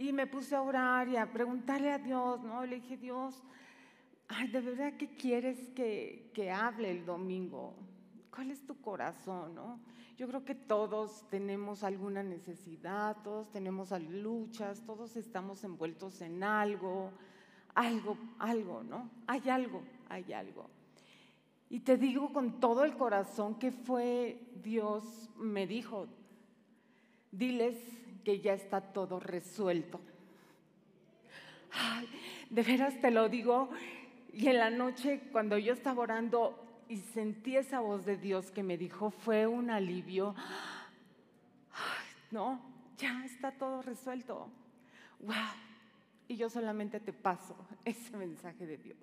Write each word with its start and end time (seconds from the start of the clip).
Y 0.00 0.14
me 0.14 0.26
puse 0.26 0.56
a 0.56 0.62
orar 0.62 1.08
y 1.08 1.18
a 1.18 1.30
preguntarle 1.30 1.92
a 1.92 1.98
Dios, 1.98 2.40
¿no? 2.40 2.64
Le 2.64 2.76
dije, 2.76 2.96
Dios, 2.96 3.42
ay, 4.28 4.48
¿de 4.48 4.62
verdad 4.62 4.94
qué 4.96 5.14
quieres 5.14 5.68
que, 5.76 6.30
que 6.32 6.50
hable 6.50 6.90
el 6.90 7.04
domingo? 7.04 7.74
¿Cuál 8.34 8.50
es 8.50 8.64
tu 8.64 8.80
corazón, 8.80 9.54
no? 9.54 9.78
Yo 10.16 10.26
creo 10.26 10.42
que 10.42 10.54
todos 10.54 11.28
tenemos 11.28 11.84
alguna 11.84 12.22
necesidad, 12.22 13.18
todos 13.22 13.52
tenemos 13.52 13.90
luchas, 14.00 14.82
todos 14.86 15.18
estamos 15.18 15.64
envueltos 15.64 16.22
en 16.22 16.44
algo, 16.44 17.10
algo, 17.74 18.16
algo, 18.38 18.82
¿no? 18.82 19.10
Hay 19.26 19.50
algo, 19.50 19.82
hay 20.08 20.32
algo. 20.32 20.70
Y 21.68 21.80
te 21.80 21.98
digo 21.98 22.32
con 22.32 22.58
todo 22.58 22.84
el 22.84 22.96
corazón 22.96 23.58
que 23.58 23.70
fue 23.70 24.40
Dios, 24.62 25.28
me 25.36 25.66
dijo, 25.66 26.06
diles 27.30 27.99
que 28.24 28.40
ya 28.40 28.54
está 28.54 28.80
todo 28.80 29.20
resuelto. 29.20 30.00
Ay, 31.72 32.08
de 32.50 32.62
veras 32.62 33.00
te 33.00 33.10
lo 33.10 33.28
digo. 33.28 33.70
Y 34.32 34.48
en 34.48 34.58
la 34.58 34.70
noche, 34.70 35.20
cuando 35.32 35.58
yo 35.58 35.72
estaba 35.72 36.02
orando 36.02 36.82
y 36.88 36.98
sentí 36.98 37.56
esa 37.56 37.80
voz 37.80 38.04
de 38.04 38.16
Dios 38.16 38.50
que 38.50 38.62
me 38.62 38.76
dijo, 38.76 39.10
fue 39.10 39.46
un 39.46 39.70
alivio. 39.70 40.34
Ay, 41.72 42.06
no, 42.30 42.60
ya 42.96 43.24
está 43.24 43.52
todo 43.52 43.82
resuelto. 43.82 44.48
¡Wow! 45.20 45.34
Y 46.28 46.36
yo 46.36 46.48
solamente 46.48 47.00
te 47.00 47.12
paso 47.12 47.56
ese 47.84 48.16
mensaje 48.16 48.66
de 48.66 48.76
Dios. 48.76 48.98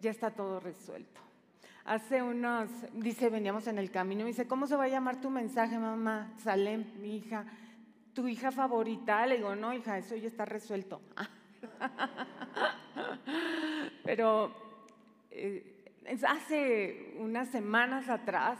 Ya 0.00 0.10
está 0.10 0.30
todo 0.30 0.60
resuelto. 0.60 1.20
Hace 1.84 2.22
unos, 2.22 2.70
dice, 2.92 3.28
veníamos 3.28 3.66
en 3.66 3.76
el 3.76 3.90
camino, 3.90 4.22
y 4.22 4.28
dice, 4.28 4.46
¿cómo 4.46 4.68
se 4.68 4.76
va 4.76 4.84
a 4.84 4.88
llamar 4.88 5.20
tu 5.20 5.30
mensaje, 5.30 5.78
mamá? 5.78 6.32
Salem, 6.38 6.84
mi 7.00 7.16
hija 7.16 7.44
tu 8.14 8.28
hija 8.28 8.50
favorita. 8.50 9.26
Le 9.26 9.36
digo, 9.36 9.54
no, 9.54 9.72
hija, 9.72 9.98
eso 9.98 10.16
ya 10.16 10.28
está 10.28 10.44
resuelto. 10.44 11.00
Pero 14.04 14.52
eh, 15.30 15.84
hace 16.26 17.16
unas 17.18 17.48
semanas 17.48 18.08
atrás 18.08 18.58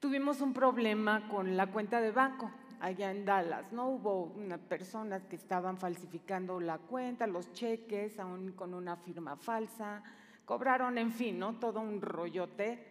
tuvimos 0.00 0.40
un 0.40 0.52
problema 0.52 1.28
con 1.28 1.56
la 1.56 1.68
cuenta 1.68 2.00
de 2.00 2.10
banco 2.10 2.50
allá 2.80 3.12
en 3.12 3.24
Dallas, 3.24 3.72
¿no? 3.72 3.90
Hubo 3.90 4.34
personas 4.68 5.24
que 5.26 5.36
estaban 5.36 5.78
falsificando 5.78 6.60
la 6.60 6.78
cuenta, 6.78 7.28
los 7.28 7.52
cheques, 7.52 8.18
aún 8.18 8.52
con 8.52 8.74
una 8.74 8.96
firma 8.96 9.36
falsa, 9.36 10.02
cobraron, 10.44 10.98
en 10.98 11.12
fin, 11.12 11.38
¿no? 11.38 11.60
Todo 11.60 11.80
un 11.80 12.02
rollote. 12.02 12.84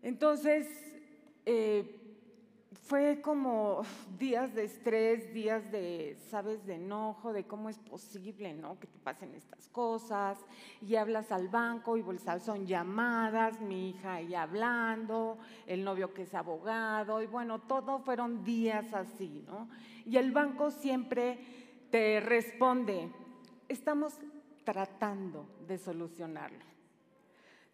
Entonces, 0.00 0.66
eh, 1.44 1.97
fue 2.88 3.20
como 3.20 3.82
días 4.18 4.54
de 4.54 4.64
estrés, 4.64 5.32
días 5.34 5.70
de, 5.70 6.16
sabes, 6.30 6.64
de 6.64 6.76
enojo, 6.76 7.34
de 7.34 7.44
cómo 7.44 7.68
es 7.68 7.78
posible, 7.78 8.54
¿no? 8.54 8.80
Que 8.80 8.86
te 8.86 8.98
pasen 8.98 9.34
estas 9.34 9.68
cosas. 9.68 10.38
Y 10.80 10.96
hablas 10.96 11.30
al 11.30 11.48
banco 11.48 11.98
y 11.98 12.04
son 12.40 12.66
llamadas, 12.66 13.60
mi 13.60 13.90
hija 13.90 14.14
ahí 14.14 14.34
hablando, 14.34 15.38
el 15.66 15.84
novio 15.84 16.14
que 16.14 16.22
es 16.22 16.34
abogado, 16.34 17.22
y 17.22 17.26
bueno, 17.26 17.60
todo 17.60 17.98
fueron 18.00 18.42
días 18.42 18.92
así, 18.94 19.44
¿no? 19.46 19.68
Y 20.06 20.16
el 20.16 20.32
banco 20.32 20.70
siempre 20.70 21.38
te 21.90 22.20
responde, 22.20 23.10
estamos 23.68 24.18
tratando 24.64 25.46
de 25.66 25.76
solucionarlo, 25.76 26.64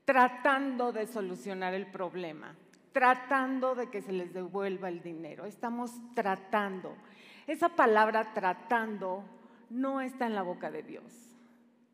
tratando 0.04 0.92
de 0.92 1.06
solucionar 1.06 1.74
el 1.74 1.86
problema 1.86 2.56
tratando 2.94 3.74
de 3.74 3.90
que 3.90 4.00
se 4.00 4.12
les 4.12 4.32
devuelva 4.32 4.88
el 4.88 5.02
dinero. 5.02 5.44
Estamos 5.44 5.90
tratando. 6.14 6.96
Esa 7.46 7.68
palabra 7.68 8.32
tratando 8.32 9.24
no 9.68 10.00
está 10.00 10.26
en 10.26 10.36
la 10.36 10.42
boca 10.42 10.70
de 10.70 10.84
Dios. 10.84 11.34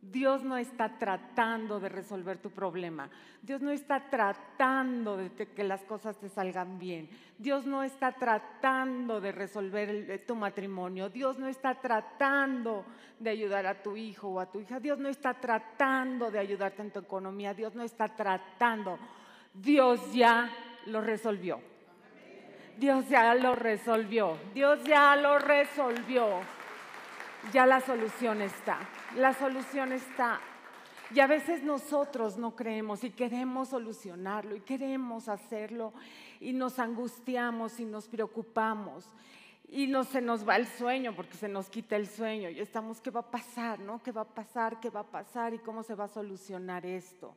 Dios 0.03 0.45
no 0.45 0.57
está 0.57 0.99
tratando 0.99 1.81
de 1.81 1.89
resolver 1.89 2.39
tu 2.39 2.51
problema. 2.51 3.11
Dios 3.43 3.63
no 3.63 3.71
está 3.71 4.09
tratando 4.11 5.17
de 5.17 5.31
que 5.31 5.65
las 5.65 5.83
cosas 5.85 6.19
te 6.19 6.29
salgan 6.29 6.79
bien. 6.79 7.09
Dios 7.39 7.67
no 7.67 7.83
está 7.83 8.13
tratando 8.13 9.21
de 9.21 9.33
resolver 9.33 10.25
tu 10.27 10.37
matrimonio. 10.37 11.09
Dios 11.09 11.39
no 11.39 11.49
está 11.49 11.81
tratando 11.81 12.85
de 13.19 13.31
ayudar 13.31 13.67
a 13.67 13.83
tu 13.83 13.97
hijo 13.97 14.29
o 14.29 14.41
a 14.41 14.51
tu 14.51 14.61
hija. 14.61 14.81
Dios 14.81 14.99
no 14.99 15.09
está 15.09 15.35
tratando 15.35 16.31
de 16.31 16.39
ayudarte 16.39 16.83
en 16.83 16.91
tu 16.91 17.01
economía. 17.01 17.55
Dios 17.55 17.75
no 17.75 17.83
está 17.83 18.09
tratando. 18.09 18.99
Dios 19.53 20.13
ya 20.13 20.51
lo 20.87 21.01
resolvió. 21.01 21.61
Dios 22.79 23.09
ya 23.09 23.35
lo 23.35 23.55
resolvió. 23.55 24.39
Dios 24.55 24.83
ya 24.85 25.15
lo 25.17 25.39
resolvió. 25.39 26.41
Ya 27.53 27.67
la 27.67 27.81
solución 27.81 28.43
está. 28.43 28.79
La 29.17 29.35
solución 29.35 29.93
está. 29.93 30.41
Y 31.13 31.21
a 31.21 31.27
veces 31.27 31.63
nosotros 31.63 32.37
no 32.37 32.55
creemos 32.55 33.03
y 33.03 33.11
queremos 33.11 33.71
solucionarlo 33.71 34.55
y 34.55 34.61
queremos 34.61 35.29
hacerlo 35.29 35.93
y 36.39 36.53
nos 36.53 36.79
angustiamos 36.79 37.81
y 37.81 37.85
nos 37.85 38.07
preocupamos 38.09 39.11
y 39.69 39.89
no 39.89 40.05
se 40.05 40.21
nos 40.21 40.49
va 40.49 40.57
el 40.57 40.67
sueño 40.67 41.15
porque 41.15 41.37
se 41.37 41.49
nos 41.49 41.69
quita 41.69 41.97
el 41.97 42.07
sueño 42.07 42.49
y 42.49 42.61
estamos, 42.61 43.01
¿qué 43.01 43.11
va 43.11 43.21
a 43.21 43.31
pasar? 43.31 43.81
¿No? 43.81 44.01
¿Qué 44.03 44.13
va 44.13 44.23
a 44.23 44.29
pasar? 44.29 44.79
¿Qué 44.79 44.89
va 44.89 45.01
a 45.01 45.11
pasar? 45.11 45.53
¿Y 45.53 45.59
cómo 45.59 45.83
se 45.83 45.97
va 45.97 46.05
a 46.05 46.09
solucionar 46.09 46.87
esto? 46.87 47.35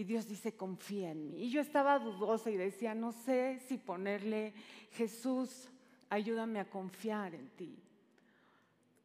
Y 0.00 0.04
Dios 0.04 0.26
dice, 0.26 0.56
confía 0.56 1.10
en 1.10 1.26
mí. 1.26 1.44
Y 1.44 1.50
yo 1.50 1.60
estaba 1.60 1.98
dudosa 1.98 2.50
y 2.50 2.56
decía, 2.56 2.94
no 2.94 3.12
sé 3.12 3.60
si 3.68 3.76
ponerle, 3.76 4.54
Jesús, 4.92 5.68
ayúdame 6.08 6.58
a 6.58 6.70
confiar 6.70 7.34
en 7.34 7.50
ti. 7.50 7.78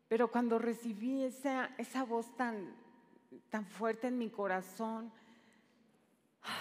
Pero 0.08 0.32
cuando 0.32 0.58
recibí 0.58 1.24
esa, 1.24 1.76
esa 1.78 2.06
voz 2.06 2.34
tan, 2.38 2.74
tan 3.50 3.66
fuerte 3.66 4.08
en 4.08 4.18
mi 4.18 4.30
corazón, 4.30 5.12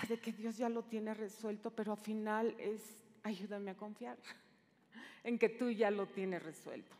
de 0.08 0.18
que 0.18 0.32
Dios 0.32 0.56
ya 0.56 0.68
lo 0.68 0.82
tiene 0.82 1.14
resuelto, 1.14 1.70
pero 1.70 1.92
al 1.92 1.98
final 1.98 2.56
es, 2.58 2.80
ayúdame 3.22 3.70
a 3.70 3.76
confiar 3.76 4.18
en 5.22 5.38
que 5.38 5.48
tú 5.48 5.70
ya 5.70 5.92
lo 5.92 6.08
tienes 6.08 6.42
resuelto. 6.42 6.96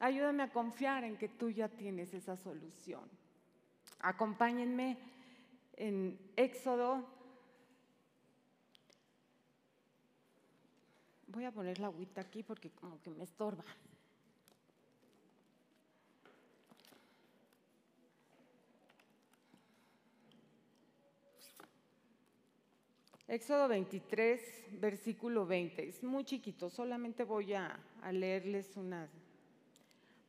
Ayúdame 0.00 0.42
a 0.42 0.50
confiar 0.50 1.04
en 1.04 1.16
que 1.18 1.28
tú 1.28 1.50
ya 1.50 1.68
tienes 1.68 2.12
esa 2.14 2.36
solución. 2.36 3.08
Acompáñenme 4.00 4.98
en 5.88 6.18
Éxodo. 6.36 7.04
Voy 11.28 11.44
a 11.44 11.52
poner 11.52 11.78
la 11.78 11.88
agüita 11.88 12.20
aquí 12.20 12.42
porque 12.42 12.70
como 12.70 13.00
que 13.00 13.10
me 13.10 13.24
estorba. 13.24 13.64
Éxodo 23.26 23.68
23, 23.68 24.40
versículo 24.80 25.44
20. 25.44 25.86
Es 25.86 26.02
muy 26.02 26.24
chiquito, 26.24 26.70
solamente 26.70 27.24
voy 27.24 27.52
a, 27.52 27.78
leerles 28.10 28.74
unos 28.76 29.10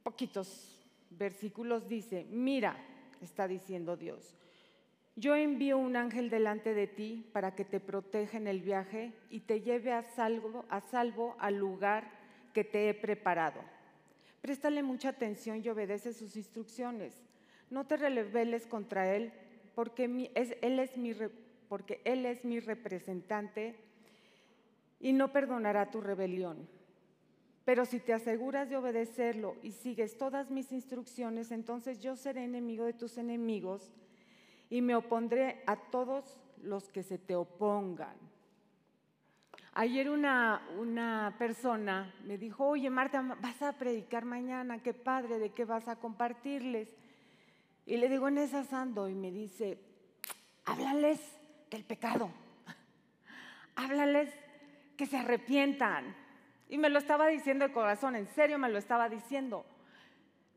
poquitos 0.04 0.78
versículos. 1.12 1.88
Dice, 1.88 2.26
mira, 2.30 2.76
está 3.22 3.48
diciendo 3.48 3.96
Dios, 3.96 4.36
yo 5.16 5.36
envío 5.36 5.78
un 5.78 5.96
ángel 5.96 6.30
delante 6.30 6.74
de 6.74 6.88
ti 6.88 7.30
para 7.34 7.56
que 7.56 7.66
te 7.66 7.80
proteja 7.80 8.38
en 8.38 8.48
el 8.48 8.62
viaje 8.62 9.14
y 9.30 9.42
te 9.42 9.62
lleve 9.62 9.92
a 9.92 10.04
salvo, 10.04 10.66
a 10.70 10.82
salvo 10.82 11.36
al 11.40 11.58
lugar 11.58 12.10
que 12.54 12.64
te 12.64 12.90
he 12.90 12.94
preparado. 12.94 13.62
Préstale 14.42 14.84
mucha 14.84 15.10
atención 15.10 15.62
y 15.64 15.70
obedece 15.70 16.14
sus 16.14 16.36
instrucciones. 16.36 17.22
No 17.70 17.86
te 17.86 17.98
rebeles 17.98 18.66
contra 18.66 19.14
él, 19.14 19.34
porque, 19.76 20.06
él 20.06 20.80
es 20.80 20.98
mi, 20.98 21.14
porque 21.68 22.02
él 22.04 22.26
es 22.26 22.44
mi 22.46 22.60
representante 22.60 23.76
y 25.00 25.14
no 25.14 25.32
perdonará 25.32 25.92
tu 25.92 26.02
rebelión. 26.02 26.68
Pero 27.66 27.86
si 27.86 28.00
te 28.00 28.14
aseguras 28.14 28.70
de 28.70 28.78
obedecerlo 28.78 29.56
y 29.62 29.72
sigues 29.74 30.18
todas 30.18 30.50
mis 30.50 30.72
instrucciones, 30.72 31.52
entonces 31.52 32.00
yo 32.00 32.16
seré 32.16 32.44
enemigo 32.44 32.86
de 32.86 32.94
tus 32.94 33.18
enemigos 33.18 33.92
y 34.70 34.82
me 34.82 34.96
opondré 34.96 35.64
a 35.66 35.76
todos 35.76 36.38
los 36.64 36.90
que 36.90 37.04
se 37.04 37.18
te 37.18 37.36
opongan. 37.36 38.16
Ayer 39.74 40.10
una, 40.10 40.62
una 40.78 41.36
persona 41.38 42.14
me 42.26 42.38
dijo, 42.38 42.68
oye 42.68 42.90
Marta, 42.90 43.22
vas 43.40 43.62
a 43.62 43.74
predicar 43.74 44.26
mañana, 44.26 44.82
qué 44.82 44.94
padre, 44.94 45.40
¿de 45.40 45.52
qué 45.52 45.64
vas 45.66 45.88
a 45.88 45.96
compartirles? 45.96 46.90
Y 47.86 47.98
le 47.98 48.10
digo, 48.10 48.28
en 48.28 48.38
esas 48.38 48.72
ando, 48.74 49.08
y 49.10 49.16
me 49.16 49.32
dice, 49.32 49.80
háblales 50.66 51.20
del 51.72 51.84
pecado, 51.84 52.30
háblales 53.76 54.30
que 54.98 55.06
se 55.06 55.18
arrepientan. 55.18 56.16
Y 56.68 56.78
me 56.78 56.90
lo 56.90 57.00
estaba 57.00 57.28
diciendo 57.28 57.66
de 57.66 57.74
corazón, 57.74 58.16
en 58.16 58.28
serio 58.28 58.60
me 58.60 58.70
lo 58.70 58.78
estaba 58.78 59.10
diciendo, 59.10 59.66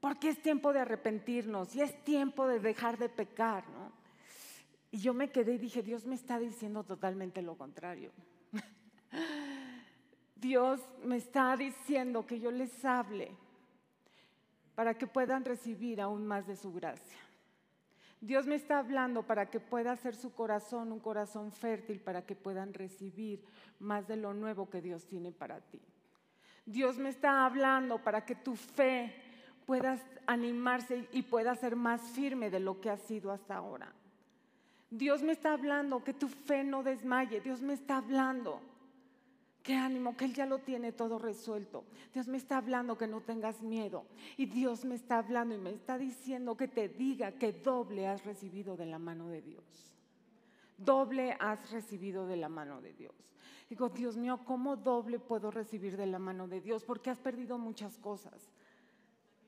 porque 0.00 0.29
es 0.29 0.43
tiempo 0.43 0.73
de 0.73 0.81
arrepentirnos 0.81 1.75
y 1.75 1.81
es 1.81 2.05
tiempo 2.05 2.47
de 2.47 2.61
dejar 2.61 2.99
de 2.99 3.08
pecar, 3.08 3.67
¿no? 3.70 3.81
Y 4.93 4.99
yo 4.99 5.15
me 5.15 5.31
quedé 5.31 5.55
y 5.55 5.59
dije, 5.59 5.83
Dios 5.83 6.05
me 6.05 6.15
está 6.15 6.39
diciendo 6.39 6.85
totalmente 6.85 7.41
lo 7.41 7.56
contrario. 7.56 8.12
Dios 10.37 10.81
me 11.03 11.17
está 11.17 11.56
diciendo 11.56 12.27
que 12.27 12.39
yo 12.39 12.50
les 12.50 12.85
hable 12.85 13.35
para 14.75 14.93
que 14.93 15.06
puedan 15.06 15.47
recibir 15.47 15.99
aún 16.03 16.27
más 16.27 16.47
de 16.47 16.56
su 16.56 16.75
gracia. 16.75 17.19
Dios 18.21 18.47
me 18.47 18.55
está 18.55 18.79
hablando 18.79 19.23
para 19.23 19.50
que 19.50 19.61
pueda 19.61 19.93
hacer 19.93 20.15
su 20.15 20.35
corazón 20.35 20.93
un 20.93 21.00
corazón 21.00 21.53
fértil, 21.53 21.99
para 21.99 22.27
que 22.27 22.37
puedan 22.37 22.75
recibir 22.75 23.43
más 23.81 24.06
de 24.06 24.17
lo 24.17 24.35
nuevo 24.35 24.69
que 24.69 24.83
Dios 24.83 25.06
tiene 25.06 25.33
para 25.33 25.61
ti. 25.61 25.81
Dios 26.67 26.99
me 26.99 27.09
está 27.09 27.47
hablando 27.47 27.99
para 28.05 28.27
que 28.27 28.35
tu 28.35 28.56
fe 28.56 29.15
pueda 29.65 29.99
animarse 30.27 31.09
y 31.12 31.23
pueda 31.23 31.56
ser 31.56 31.77
más 31.77 32.03
firme 32.11 32.50
de 32.50 32.61
lo 32.61 32.79
que 32.79 32.91
ha 32.91 32.99
sido 32.99 33.33
hasta 33.33 33.56
ahora. 33.56 33.91
Dios 34.93 35.23
me 35.23 35.33
está 35.33 35.53
hablando 35.55 36.05
que 36.05 36.15
tu 36.15 36.29
fe 36.29 36.62
no 36.62 36.83
desmaye. 36.83 37.41
Dios 37.41 37.61
me 37.61 37.73
está 37.75 37.97
hablando 37.97 38.61
Qué 39.62 39.77
ánimo, 39.77 40.17
que 40.17 40.25
Él 40.25 40.35
ya 40.35 40.44
lo 40.44 40.59
tiene 40.59 40.91
todo 40.91 41.19
resuelto. 41.19 41.85
Dios 42.12 42.27
me 42.27 42.37
está 42.37 42.56
hablando 42.56 42.99
que 42.99 43.06
no 43.06 43.21
tengas 43.21 43.62
miedo. 43.62 44.05
Y 44.37 44.47
Dios 44.47 44.85
me 44.85 44.97
está 44.97 45.19
hablando 45.19 45.55
y 45.55 45.59
me 45.59 45.71
está 45.71 45.99
diciendo 45.99 46.56
que 46.56 46.67
te 46.67 46.89
diga 46.89 47.33
que 47.33 47.53
doble 47.53 48.09
has 48.09 48.25
recibido 48.25 48.77
de 48.77 48.87
la 48.87 48.99
mano 48.99 49.29
de 49.29 49.41
Dios. 49.41 49.65
Doble 50.77 51.37
has 51.39 51.71
recibido 51.71 52.27
de 52.27 52.37
la 52.37 52.49
mano 52.49 52.81
de 52.81 52.93
Dios. 52.93 53.15
Digo, 53.71 53.89
Dios 53.89 54.17
mío, 54.17 54.41
¿cómo 54.44 54.77
doble 54.77 55.21
puedo 55.21 55.53
recibir 55.53 55.97
de 55.97 56.06
la 56.06 56.19
mano 56.19 56.49
de 56.49 56.61
Dios? 56.61 56.83
Porque 56.83 57.11
has 57.11 57.19
perdido 57.19 57.56
muchas 57.56 57.99
cosas. 57.99 58.50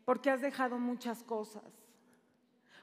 Porque 0.04 0.30
has 0.30 0.40
dejado 0.40 0.78
muchas 0.78 1.24
cosas 1.24 1.83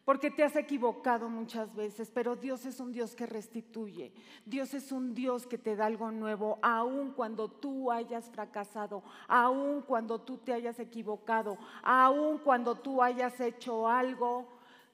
porque 0.06 0.32
te 0.32 0.44
has 0.44 0.56
equivocado 0.56 1.30
muchas 1.30 1.74
veces, 1.76 2.12
pero 2.12 2.36
Dios 2.36 2.66
es 2.66 2.80
un 2.80 2.92
Dios 2.92 3.16
que 3.16 3.26
restituye. 3.26 4.14
Dios 4.46 4.74
es 4.74 4.92
un 4.92 5.14
Dios 5.14 5.46
que 5.46 5.58
te 5.58 5.76
da 5.76 5.86
algo 5.86 6.12
nuevo, 6.12 6.60
aun 6.62 7.12
cuando 7.12 7.50
tú 7.50 7.92
hayas 7.92 8.30
fracasado, 8.30 9.04
aun 9.28 9.82
cuando 9.82 10.20
tú 10.22 10.38
te 10.38 10.54
hayas 10.54 10.80
equivocado, 10.80 11.58
aun 11.84 12.40
cuando 12.40 12.76
tú 12.76 13.02
hayas 13.02 13.40
hecho 13.40 13.88
algo, 13.88 14.48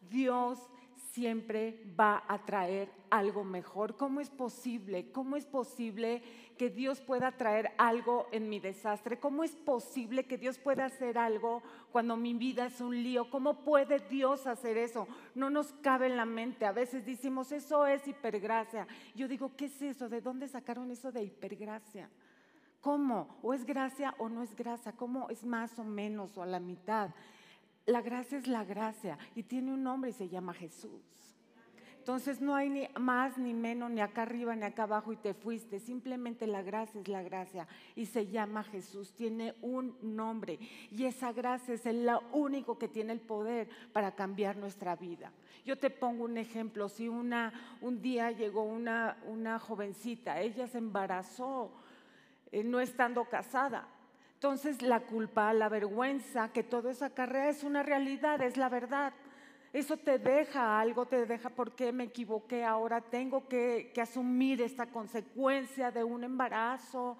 Dios 0.10 0.60
siempre 1.18 1.84
va 2.00 2.24
a 2.28 2.46
traer 2.46 2.92
algo 3.10 3.44
mejor. 3.44 3.96
¿Cómo 3.96 4.20
es 4.20 4.30
posible? 4.30 5.12
¿Cómo 5.12 5.36
es 5.36 5.46
posible 5.46 6.22
que 6.58 6.70
Dios 6.70 7.00
pueda 7.00 7.32
traer 7.32 7.72
algo 7.78 8.28
en 8.32 8.50
mi 8.50 8.60
desastre? 8.60 9.20
¿Cómo 9.20 9.44
es 9.44 9.56
posible 9.56 10.26
que 10.26 10.38
Dios 10.38 10.58
pueda 10.58 10.86
hacer 10.86 11.18
algo 11.18 11.62
cuando 11.92 12.18
mi 12.18 12.34
vida 12.34 12.66
es 12.66 12.82
un 12.82 13.02
lío? 13.04 13.30
¿Cómo 13.30 13.64
puede 13.64 14.00
Dios 14.10 14.48
hacer 14.48 14.78
eso? 14.78 15.08
No 15.36 15.50
nos 15.50 15.72
cabe 15.82 16.08
en 16.08 16.18
la 16.18 16.26
mente. 16.26 16.66
A 16.66 16.72
veces 16.72 17.06
decimos, 17.06 17.52
eso 17.52 17.86
es 17.86 18.08
hipergracia. 18.08 18.88
Yo 19.16 19.28
digo, 19.28 19.56
¿qué 19.56 19.66
es 19.66 19.82
eso? 19.82 20.10
¿De 20.10 20.22
dónde 20.22 20.48
sacaron 20.48 20.92
eso 20.92 21.12
de 21.12 21.24
hipergracia? 21.24 22.10
¿Cómo? 22.82 23.40
¿O 23.42 23.54
es 23.54 23.66
gracia 23.66 24.16
o 24.18 24.30
no 24.30 24.44
es 24.44 24.56
gracia? 24.56 24.92
¿Cómo 24.92 25.30
es 25.30 25.44
más 25.44 25.78
o 25.80 25.84
menos 25.84 26.38
o 26.38 26.44
a 26.44 26.46
la 26.46 26.60
mitad? 26.60 27.12
La 27.86 28.02
gracia 28.02 28.38
es 28.38 28.48
la 28.48 28.64
gracia 28.64 29.18
y 29.36 29.44
tiene 29.44 29.74
un 29.74 29.84
nombre 29.84 30.10
y 30.10 30.14
se 30.14 30.28
llama 30.28 30.54
Jesús. 30.54 31.17
Entonces 32.08 32.40
no 32.40 32.56
hay 32.56 32.70
ni 32.70 32.88
más 32.98 33.38
ni 33.38 33.54
menos, 33.54 33.92
ni 33.92 34.00
acá 34.00 34.22
arriba 34.22 34.56
ni 34.56 34.64
acá 34.64 34.84
abajo 34.84 35.12
y 35.12 35.18
te 35.18 35.34
fuiste. 35.34 35.78
Simplemente 35.78 36.48
la 36.48 36.62
gracia 36.62 37.02
es 37.02 37.10
la 37.10 37.22
gracia 37.22 37.68
y 37.98 38.06
se 38.06 38.28
llama 38.28 38.64
Jesús. 38.64 39.12
Tiene 39.12 39.56
un 39.62 39.94
nombre 40.02 40.58
y 40.90 41.04
esa 41.04 41.34
gracia 41.34 41.74
es 41.74 41.86
el 41.86 42.10
único 42.32 42.78
que 42.78 42.88
tiene 42.88 43.12
el 43.12 43.20
poder 43.20 43.68
para 43.92 44.16
cambiar 44.16 44.56
nuestra 44.56 44.96
vida. 44.96 45.34
Yo 45.66 45.78
te 45.78 45.90
pongo 45.90 46.24
un 46.24 46.38
ejemplo. 46.38 46.88
Si 46.88 47.10
una, 47.10 47.52
un 47.82 48.02
día 48.02 48.32
llegó 48.32 48.64
una, 48.64 49.60
jovencita, 49.60 50.40
ella 50.40 50.66
se 50.66 50.78
embarazó 50.78 51.74
eh, 52.54 52.64
no 52.64 52.80
estando 52.80 53.26
casada 53.26 53.86
entonces 54.36 54.84
la 54.84 55.00
culpa, 55.00 55.52
la 55.52 55.68
vergüenza, 55.68 56.54
que 56.54 56.62
todo 56.62 56.92
esa 56.92 57.10
carrera 57.10 57.50
es 57.50 57.64
una 57.64 57.82
realidad, 57.82 58.40
es 58.44 58.56
la 58.56 58.70
verdad. 58.70 59.12
Eso 59.78 59.96
te 59.96 60.18
deja 60.18 60.80
algo, 60.80 61.06
te 61.06 61.28
deja 61.28 61.52
porque 61.52 61.92
me 61.92 62.06
equivoqué, 62.06 62.64
ahora 62.64 63.00
tengo 63.00 63.48
que, 63.48 63.94
asumir 64.02 64.60
esta 64.60 64.88
consecuencia 64.88 65.92
de 65.92 66.04
un 66.04 66.24
embarazo, 66.24 67.16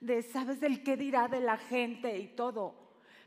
de, 0.00 0.20
sabes, 0.24 0.58
del 0.58 0.82
qué 0.82 0.96
dirá 0.96 1.28
de 1.28 1.38
la 1.38 1.56
gente 1.56 2.18
y 2.18 2.26
todo. 2.26 2.74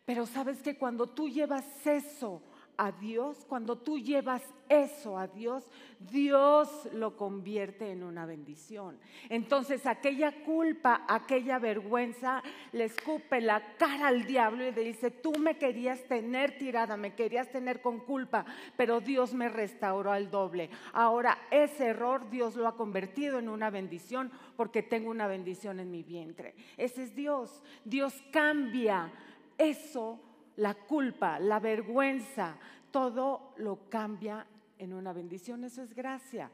Pero 0.03 0.25
sabes 0.25 0.62
que 0.62 0.77
cuando 0.77 1.07
tú 1.07 1.30
llevas 1.30 1.63
eso, 1.88 2.41
a 2.78 2.92
Dios, 2.92 3.46
cuando 3.48 3.78
tú 3.78 4.00
llevas 4.00 4.42
eso 4.70 5.18
a 5.18 5.28
Dios, 5.28 5.70
Dios 6.00 6.90
lo 6.94 7.16
convierte 7.16 7.92
en 7.92 8.04
una 8.04 8.25
bendición. 8.25 8.98
Entonces 9.30 9.86
aquella 9.86 10.44
culpa, 10.44 11.06
aquella 11.08 11.60
vergüenza, 11.60 12.42
le 12.72 12.86
escupe 12.86 13.42
la 13.42 13.75
cara 13.78 14.08
al 14.08 14.25
diablo 14.25 14.66
y 14.66 14.72
le 14.72 14.84
dice, 14.84 15.12
tú 15.12 15.34
me 15.38 15.58
querías 15.58 16.04
tener 16.08 16.58
tirada, 16.58 16.98
me 16.98 17.14
querías 17.14 17.52
tener 17.52 17.81
con 17.81 18.00
culpa, 18.00 18.46
pero 18.75 19.00
Dios 19.00 19.34
me 19.34 19.50
restauró 19.50 20.12
al 20.12 20.31
doble. 20.31 20.70
Ahora 20.94 21.38
ese 21.52 21.88
error 21.88 22.30
Dios 22.30 22.56
lo 22.56 22.68
ha 22.68 22.75
convertido 22.75 23.40
en 23.40 23.50
una 23.50 23.70
bendición 23.70 24.31
porque 24.56 24.81
tengo 24.81 25.12
una 25.12 25.28
bendición 25.28 25.80
en 25.80 25.92
mi 25.92 26.04
vientre. 26.04 26.56
Ese 26.78 27.04
es 27.04 27.16
Dios. 27.16 27.62
Dios 27.86 28.14
cambia 28.31 29.12
eso 29.58 30.20
la 30.57 30.73
culpa, 30.73 31.39
la 31.39 31.59
vergüenza, 31.59 32.57
todo 32.91 33.53
lo 33.57 33.89
cambia 33.89 34.45
en 34.77 34.94
una 34.94 35.13
bendición. 35.13 35.63
Eso 35.63 35.81
es 35.81 35.94
gracia. 35.94 36.50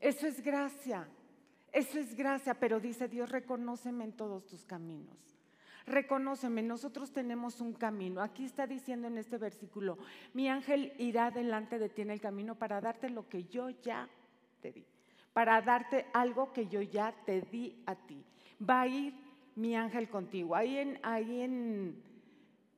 Eso 0.00 0.26
es 0.26 0.42
gracia. 0.42 1.08
Eso 1.72 1.98
es 1.98 2.14
gracia, 2.14 2.54
pero 2.54 2.78
dice 2.78 3.08
Dios, 3.08 3.30
reconóceme 3.30 4.04
en 4.04 4.12
todos 4.12 4.46
tus 4.46 4.64
caminos. 4.64 5.16
Reconóceme, 5.86 6.62
nosotros 6.62 7.10
tenemos 7.12 7.60
un 7.60 7.72
camino. 7.74 8.22
Aquí 8.22 8.44
está 8.44 8.66
diciendo 8.66 9.08
en 9.08 9.18
este 9.18 9.38
versículo, 9.38 9.98
mi 10.32 10.48
ángel 10.48 10.92
irá 10.98 11.30
delante 11.30 11.78
de 11.78 11.88
ti 11.88 12.02
en 12.02 12.10
el 12.10 12.20
camino 12.20 12.54
para 12.54 12.80
darte 12.80 13.10
lo 13.10 13.28
que 13.28 13.44
yo 13.44 13.70
ya 13.70 14.08
te 14.62 14.72
di, 14.72 14.86
para 15.32 15.60
darte 15.60 16.06
algo 16.14 16.52
que 16.52 16.68
yo 16.68 16.80
ya 16.80 17.12
te 17.26 17.42
di 17.42 17.82
a 17.86 17.94
ti. 17.94 18.24
Va 18.66 18.82
a 18.82 18.86
ir 18.86 19.14
mi 19.56 19.76
ángel 19.76 20.08
contigo. 20.08 20.54
Ahí 20.54 20.78
en, 20.78 20.98
ahí 21.02 21.42
en 21.42 22.02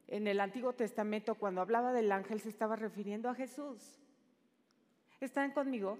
en 0.09 0.27
el 0.27 0.41
Antiguo 0.41 0.73
Testamento, 0.73 1.35
cuando 1.35 1.61
hablaba 1.61 1.93
del 1.93 2.13
ángel, 2.13 2.41
se 2.41 2.49
estaba 2.49 2.77
refiriendo 2.77 3.29
a 3.29 3.35
Jesús. 3.35 4.01
¿Están 5.21 5.53
conmigo? 5.53 5.99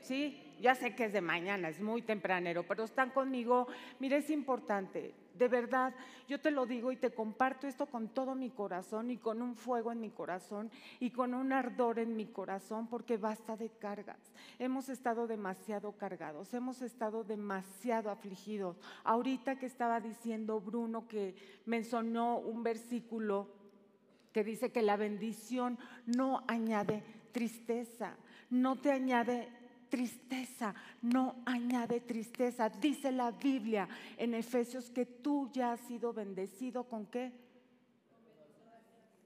Sí, 0.00 0.47
ya 0.60 0.74
sé 0.74 0.94
que 0.94 1.04
es 1.04 1.12
de 1.12 1.20
mañana, 1.20 1.68
es 1.68 1.80
muy 1.80 2.02
tempranero, 2.02 2.64
pero 2.64 2.84
están 2.84 3.10
conmigo. 3.10 3.66
Mire, 3.98 4.16
es 4.18 4.30
importante, 4.30 5.14
de 5.34 5.48
verdad, 5.48 5.94
yo 6.26 6.40
te 6.40 6.50
lo 6.50 6.66
digo 6.66 6.90
y 6.90 6.96
te 6.96 7.10
comparto 7.10 7.66
esto 7.66 7.86
con 7.86 8.08
todo 8.08 8.34
mi 8.34 8.50
corazón 8.50 9.10
y 9.10 9.18
con 9.18 9.40
un 9.40 9.54
fuego 9.54 9.92
en 9.92 10.00
mi 10.00 10.10
corazón 10.10 10.70
y 10.98 11.10
con 11.10 11.32
un 11.32 11.52
ardor 11.52 12.00
en 12.00 12.16
mi 12.16 12.26
corazón, 12.26 12.88
porque 12.88 13.16
basta 13.16 13.56
de 13.56 13.70
cargas. 13.70 14.18
Hemos 14.58 14.88
estado 14.88 15.26
demasiado 15.26 15.92
cargados, 15.92 16.52
hemos 16.54 16.82
estado 16.82 17.22
demasiado 17.22 18.10
afligidos. 18.10 18.80
Ahorita 19.04 19.58
que 19.58 19.66
estaba 19.66 20.00
diciendo 20.00 20.60
Bruno 20.60 21.06
que 21.06 21.34
mencionó 21.66 22.38
un 22.38 22.62
versículo 22.62 23.48
que 24.32 24.44
dice 24.44 24.72
que 24.72 24.82
la 24.82 24.96
bendición 24.96 25.78
no 26.06 26.44
añade 26.48 27.02
tristeza, 27.32 28.16
no 28.50 28.80
te 28.80 28.90
añade 28.90 29.48
tristeza, 29.88 30.74
no 31.02 31.36
añade 31.44 32.00
tristeza. 32.00 32.68
Dice 32.68 33.10
la 33.12 33.30
Biblia 33.30 33.88
en 34.16 34.34
Efesios 34.34 34.90
que 34.90 35.06
tú 35.06 35.50
ya 35.52 35.72
has 35.72 35.80
sido 35.80 36.12
bendecido 36.12 36.84
con 36.84 37.06
qué? 37.06 37.32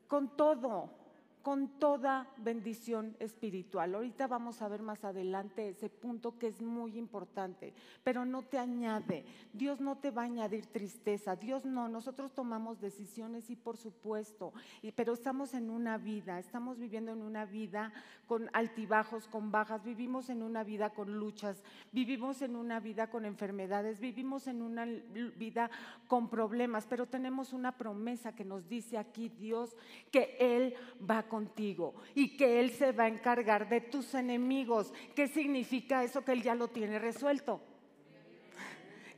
Con 0.08 0.36
todo 0.36 1.01
con 1.42 1.68
toda 1.78 2.28
bendición 2.38 3.16
espiritual. 3.18 3.94
Ahorita 3.94 4.26
vamos 4.28 4.62
a 4.62 4.68
ver 4.68 4.82
más 4.82 5.04
adelante 5.04 5.68
ese 5.68 5.88
punto 5.88 6.38
que 6.38 6.46
es 6.46 6.62
muy 6.62 6.96
importante, 6.96 7.74
pero 8.04 8.24
no 8.24 8.42
te 8.42 8.58
añade, 8.58 9.24
Dios 9.52 9.80
no 9.80 9.96
te 9.96 10.10
va 10.10 10.22
a 10.22 10.26
añadir 10.26 10.66
tristeza, 10.66 11.36
Dios 11.36 11.64
no, 11.64 11.88
nosotros 11.88 12.32
tomamos 12.32 12.80
decisiones 12.80 13.50
y 13.50 13.56
por 13.56 13.76
supuesto, 13.76 14.52
pero 14.94 15.14
estamos 15.14 15.54
en 15.54 15.70
una 15.70 15.98
vida, 15.98 16.38
estamos 16.38 16.78
viviendo 16.78 17.12
en 17.12 17.22
una 17.22 17.44
vida 17.44 17.92
con 18.26 18.48
altibajos, 18.52 19.26
con 19.26 19.50
bajas, 19.50 19.82
vivimos 19.82 20.30
en 20.30 20.42
una 20.42 20.64
vida 20.64 20.90
con 20.90 21.18
luchas, 21.18 21.62
vivimos 21.90 22.40
en 22.42 22.56
una 22.56 22.80
vida 22.80 23.10
con 23.10 23.24
enfermedades, 23.24 24.00
vivimos 24.00 24.46
en 24.46 24.62
una 24.62 24.86
vida 24.86 25.70
con 26.06 26.28
problemas, 26.28 26.86
pero 26.86 27.06
tenemos 27.06 27.52
una 27.52 27.72
promesa 27.72 28.34
que 28.34 28.44
nos 28.44 28.68
dice 28.68 28.96
aquí 28.96 29.28
Dios 29.28 29.76
que 30.10 30.36
Él 30.38 30.74
va 31.08 31.18
a 31.18 31.31
contigo 31.32 31.94
y 32.14 32.36
que 32.36 32.60
Él 32.60 32.72
se 32.72 32.92
va 32.92 33.04
a 33.04 33.08
encargar 33.08 33.66
de 33.70 33.80
tus 33.80 34.12
enemigos. 34.12 34.92
¿Qué 35.16 35.28
significa 35.28 36.04
eso? 36.04 36.22
Que 36.22 36.32
Él 36.32 36.42
ya 36.42 36.54
lo 36.54 36.68
tiene 36.68 36.98
resuelto. 36.98 37.62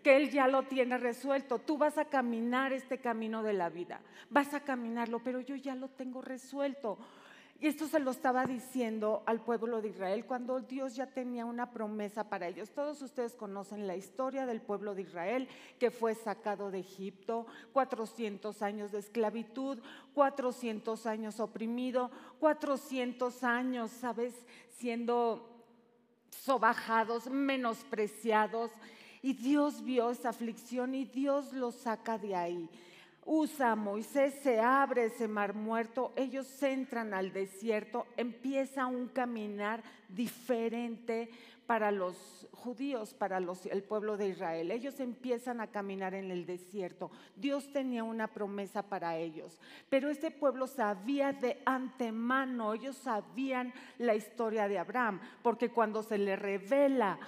Que 0.00 0.16
Él 0.16 0.30
ya 0.30 0.46
lo 0.46 0.62
tiene 0.62 0.96
resuelto. 0.96 1.58
Tú 1.58 1.76
vas 1.76 1.98
a 1.98 2.04
caminar 2.04 2.72
este 2.72 2.98
camino 2.98 3.42
de 3.42 3.54
la 3.54 3.68
vida. 3.68 4.00
Vas 4.30 4.54
a 4.54 4.60
caminarlo, 4.60 5.24
pero 5.24 5.40
yo 5.40 5.56
ya 5.56 5.74
lo 5.74 5.88
tengo 5.88 6.22
resuelto. 6.22 6.98
Y 7.60 7.68
esto 7.68 7.86
se 7.86 8.00
lo 8.00 8.10
estaba 8.10 8.44
diciendo 8.46 9.22
al 9.26 9.40
pueblo 9.40 9.80
de 9.80 9.88
Israel 9.88 10.26
cuando 10.26 10.60
Dios 10.60 10.96
ya 10.96 11.06
tenía 11.06 11.46
una 11.46 11.70
promesa 11.70 12.28
para 12.28 12.48
ellos. 12.48 12.70
Todos 12.70 13.00
ustedes 13.00 13.34
conocen 13.34 13.86
la 13.86 13.96
historia 13.96 14.44
del 14.44 14.60
pueblo 14.60 14.94
de 14.94 15.02
Israel 15.02 15.48
que 15.78 15.90
fue 15.90 16.14
sacado 16.14 16.70
de 16.70 16.80
Egipto, 16.80 17.46
400 17.72 18.60
años 18.60 18.92
de 18.92 18.98
esclavitud, 18.98 19.78
400 20.14 21.06
años 21.06 21.40
oprimido, 21.40 22.10
400 22.40 23.44
años, 23.44 23.90
¿sabes? 23.92 24.34
Siendo 24.68 25.48
sobajados, 26.30 27.30
menospreciados. 27.30 28.72
Y 29.22 29.32
Dios 29.34 29.82
vio 29.84 30.10
esa 30.10 30.30
aflicción 30.30 30.94
y 30.94 31.04
Dios 31.04 31.52
los 31.52 31.76
saca 31.76 32.18
de 32.18 32.34
ahí 32.34 32.68
usa 33.26 33.74
Moisés, 33.74 34.34
se 34.42 34.60
abre 34.60 35.06
ese 35.06 35.28
mar 35.28 35.54
muerto, 35.54 36.12
ellos 36.16 36.62
entran 36.62 37.14
al 37.14 37.32
desierto, 37.32 38.06
empieza 38.16 38.86
un 38.86 39.08
caminar 39.08 39.82
diferente 40.08 41.30
para 41.66 41.90
los 41.90 42.46
judíos, 42.52 43.14
para 43.14 43.38
el 43.38 43.82
pueblo 43.82 44.16
de 44.16 44.28
Israel. 44.28 44.70
Ellos 44.70 45.00
empiezan 45.00 45.60
a 45.60 45.68
caminar 45.68 46.14
en 46.14 46.30
el 46.30 46.46
desierto. 46.46 47.10
Dios 47.36 47.72
tenía 47.72 48.04
una 48.04 48.28
promesa 48.28 48.82
para 48.82 49.16
ellos, 49.16 49.58
pero 49.88 50.10
este 50.10 50.30
pueblo 50.30 50.66
sabía 50.66 51.32
de 51.32 51.60
antemano, 51.64 52.74
ellos 52.74 52.96
sabían 52.96 53.72
la 53.98 54.14
historia 54.14 54.68
de 54.68 54.78
Abraham, 54.78 55.20
porque 55.42 55.70
cuando 55.70 56.02
se 56.02 56.18
le 56.18 56.36
revela 56.36 57.18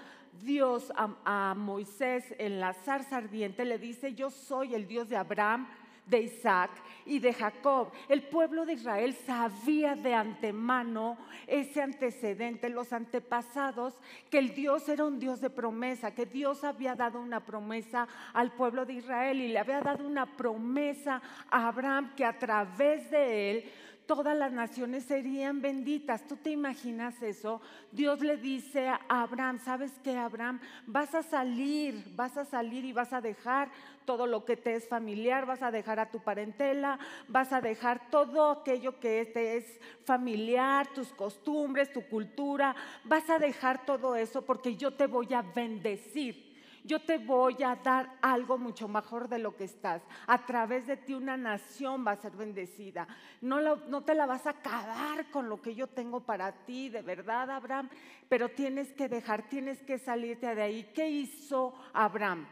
Dios 0.42 0.92
a, 0.96 1.16
a 1.24 1.54
Moisés 1.54 2.34
en 2.38 2.60
la 2.60 2.74
zarza 2.74 3.16
ardiente, 3.16 3.64
le 3.64 3.78
dice, 3.78 4.14
yo 4.14 4.30
soy 4.30 4.74
el 4.74 4.86
Dios 4.86 5.08
de 5.08 5.16
Abraham, 5.16 5.66
de 6.06 6.22
Isaac 6.22 6.70
y 7.04 7.18
de 7.18 7.32
Jacob. 7.32 7.92
El 8.08 8.22
pueblo 8.22 8.64
de 8.64 8.75
Israel 8.75 9.14
sabía 9.26 9.94
de 9.94 10.14
antemano 10.14 11.18
ese 11.46 11.82
antecedente, 11.82 12.68
los 12.68 12.92
antepasados, 12.92 13.94
que 14.30 14.38
el 14.38 14.54
Dios 14.54 14.88
era 14.88 15.04
un 15.04 15.18
Dios 15.18 15.40
de 15.40 15.50
promesa, 15.50 16.14
que 16.14 16.26
Dios 16.26 16.64
había 16.64 16.94
dado 16.94 17.20
una 17.20 17.40
promesa 17.40 18.08
al 18.32 18.52
pueblo 18.52 18.84
de 18.84 18.94
Israel 18.94 19.40
y 19.40 19.48
le 19.48 19.58
había 19.58 19.80
dado 19.80 20.06
una 20.06 20.26
promesa 20.26 21.20
a 21.50 21.68
Abraham 21.68 22.14
que 22.16 22.25
a 22.25 22.38
través 22.38 23.10
de 23.10 23.50
él 23.50 23.72
todas 24.06 24.36
las 24.36 24.52
naciones 24.52 25.04
serían 25.04 25.60
benditas. 25.60 26.26
¿Tú 26.26 26.36
te 26.36 26.50
imaginas 26.50 27.20
eso? 27.22 27.60
Dios 27.92 28.20
le 28.20 28.36
dice 28.36 28.88
a 28.88 29.00
Abraham, 29.08 29.58
¿sabes 29.58 29.92
qué, 30.02 30.16
Abraham? 30.16 30.60
Vas 30.86 31.14
a 31.14 31.22
salir, 31.22 32.04
vas 32.14 32.36
a 32.36 32.44
salir 32.44 32.84
y 32.84 32.92
vas 32.92 33.12
a 33.12 33.20
dejar 33.20 33.70
todo 34.04 34.26
lo 34.26 34.44
que 34.44 34.56
te 34.56 34.76
es 34.76 34.88
familiar, 34.88 35.46
vas 35.46 35.62
a 35.62 35.72
dejar 35.72 35.98
a 35.98 36.10
tu 36.10 36.20
parentela, 36.20 36.98
vas 37.26 37.52
a 37.52 37.60
dejar 37.60 38.08
todo 38.08 38.50
aquello 38.50 39.00
que 39.00 39.26
te 39.26 39.56
es 39.56 39.80
familiar, 40.04 40.86
tus 40.94 41.08
costumbres, 41.08 41.92
tu 41.92 42.02
cultura, 42.02 42.75
vas 43.04 43.28
a 43.28 43.38
dejar 43.38 43.84
todo 43.84 44.14
eso 44.14 44.42
porque 44.42 44.76
yo 44.76 44.94
te 44.94 45.06
voy 45.06 45.34
a 45.34 45.42
bendecir 45.42 46.45
yo 46.86 47.00
te 47.00 47.18
voy 47.18 47.62
a 47.62 47.76
dar 47.76 48.18
algo 48.22 48.56
mucho 48.58 48.86
mejor 48.88 49.28
de 49.28 49.38
lo 49.38 49.56
que 49.56 49.64
estás. 49.64 50.02
A 50.26 50.46
través 50.46 50.86
de 50.86 50.96
ti 50.96 51.14
una 51.14 51.36
nación 51.36 52.06
va 52.06 52.12
a 52.12 52.20
ser 52.20 52.32
bendecida. 52.32 53.06
No, 53.40 54.02
te 54.02 54.14
la 54.14 54.26
vas 54.26 54.46
a 54.46 54.50
acabar 54.50 55.30
con 55.30 55.48
lo 55.48 55.60
que 55.60 55.74
yo 55.74 55.88
tengo 55.88 56.20
para 56.20 56.52
ti, 56.64 56.88
de 56.88 57.02
verdad, 57.02 57.50
Abraham, 57.50 57.90
pero 58.28 58.48
tienes 58.48 58.92
que 58.92 59.08
dejar, 59.08 59.48
tienes 59.48 59.82
que 59.82 59.98
salirte 59.98 60.54
de 60.54 60.62
ahí. 60.62 60.90
¿Qué 60.94 61.08
hizo 61.08 61.74
Abraham? 61.92 62.46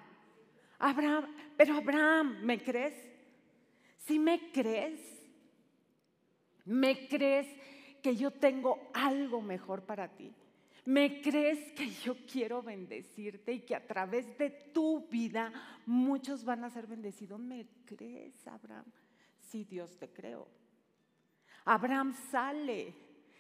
Abraham, 0.79 1.27
pero 1.57 1.77
Abraham, 1.77 2.39
¿me 2.43 2.63
crees? 2.63 2.95
¿Sí 3.99 4.19
me 4.19 4.51
crees? 4.51 5.01
¿Me 6.65 7.09
crees 7.09 7.47
que 8.03 8.17
yo 8.17 8.31
tengo 8.31 8.91
algo 8.93 9.41
mejor 9.41 9.83
para 9.83 10.09
ti? 10.09 10.35
¿Me 10.87 11.23
crees 11.23 11.73
que 11.73 11.89
yo 11.91 12.15
quiero 12.31 12.63
bendecirte 12.63 13.53
y 13.53 13.61
que 13.61 13.75
a 13.75 13.87
través 13.87 14.37
de 14.37 14.51
tu 14.51 15.09
vida 15.09 15.51
muchos 15.87 16.45
van 16.45 16.63
a 16.65 16.71
ser 16.71 16.87
bendecidos? 16.87 17.41
¿Me 17.41 17.67
crees, 17.87 18.47
Abraham? 18.47 18.85
Sí, 19.39 19.65
Dios 19.65 19.97
te 19.99 20.13
creo. 20.13 20.47
Abraham 21.65 22.15
sale, 22.31 22.95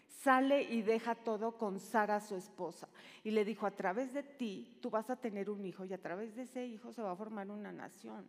sale 0.08 0.62
y 0.62 0.80
deja 0.80 1.14
todo 1.14 1.58
con 1.58 1.78
Sara, 1.78 2.18
su 2.20 2.34
esposa. 2.34 2.88
Y 3.22 3.30
le 3.30 3.44
dijo, 3.44 3.66
a 3.66 3.76
través 3.76 4.14
de 4.14 4.22
ti 4.22 4.78
tú 4.80 4.88
vas 4.88 5.10
a 5.10 5.16
tener 5.16 5.50
un 5.50 5.66
hijo 5.66 5.84
y 5.84 5.92
a 5.92 6.00
través 6.00 6.34
de 6.34 6.42
ese 6.42 6.66
hijo 6.66 6.92
se 6.92 7.02
va 7.02 7.12
a 7.12 7.16
formar 7.16 7.50
una 7.50 7.72
nación. 7.72 8.26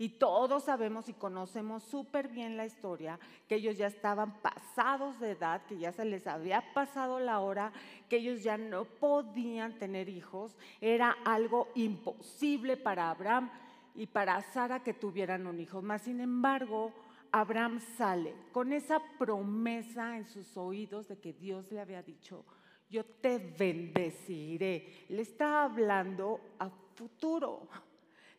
Y 0.00 0.08
todos 0.08 0.64
sabemos 0.64 1.10
y 1.10 1.12
conocemos 1.12 1.82
súper 1.82 2.28
bien 2.28 2.56
la 2.56 2.64
historia, 2.64 3.20
que 3.46 3.56
ellos 3.56 3.76
ya 3.76 3.86
estaban 3.86 4.40
pasados 4.40 5.20
de 5.20 5.32
edad, 5.32 5.60
que 5.66 5.76
ya 5.76 5.92
se 5.92 6.06
les 6.06 6.26
había 6.26 6.72
pasado 6.72 7.20
la 7.20 7.40
hora, 7.40 7.70
que 8.08 8.16
ellos 8.16 8.42
ya 8.42 8.56
no 8.56 8.86
podían 8.86 9.78
tener 9.78 10.08
hijos. 10.08 10.56
Era 10.80 11.18
algo 11.22 11.68
imposible 11.74 12.78
para 12.78 13.10
Abraham 13.10 13.50
y 13.94 14.06
para 14.06 14.40
Sara 14.40 14.82
que 14.82 14.94
tuvieran 14.94 15.46
un 15.46 15.60
hijo. 15.60 15.82
Más 15.82 16.00
sin 16.00 16.20
embargo, 16.20 16.94
Abraham 17.30 17.78
sale 17.98 18.34
con 18.52 18.72
esa 18.72 19.02
promesa 19.18 20.16
en 20.16 20.26
sus 20.26 20.56
oídos 20.56 21.08
de 21.08 21.18
que 21.18 21.34
Dios 21.34 21.70
le 21.70 21.78
había 21.78 22.02
dicho, 22.02 22.46
yo 22.88 23.04
te 23.04 23.36
bendeciré. 23.36 25.04
Le 25.10 25.20
está 25.20 25.64
hablando 25.64 26.40
a 26.58 26.70
futuro 26.70 27.68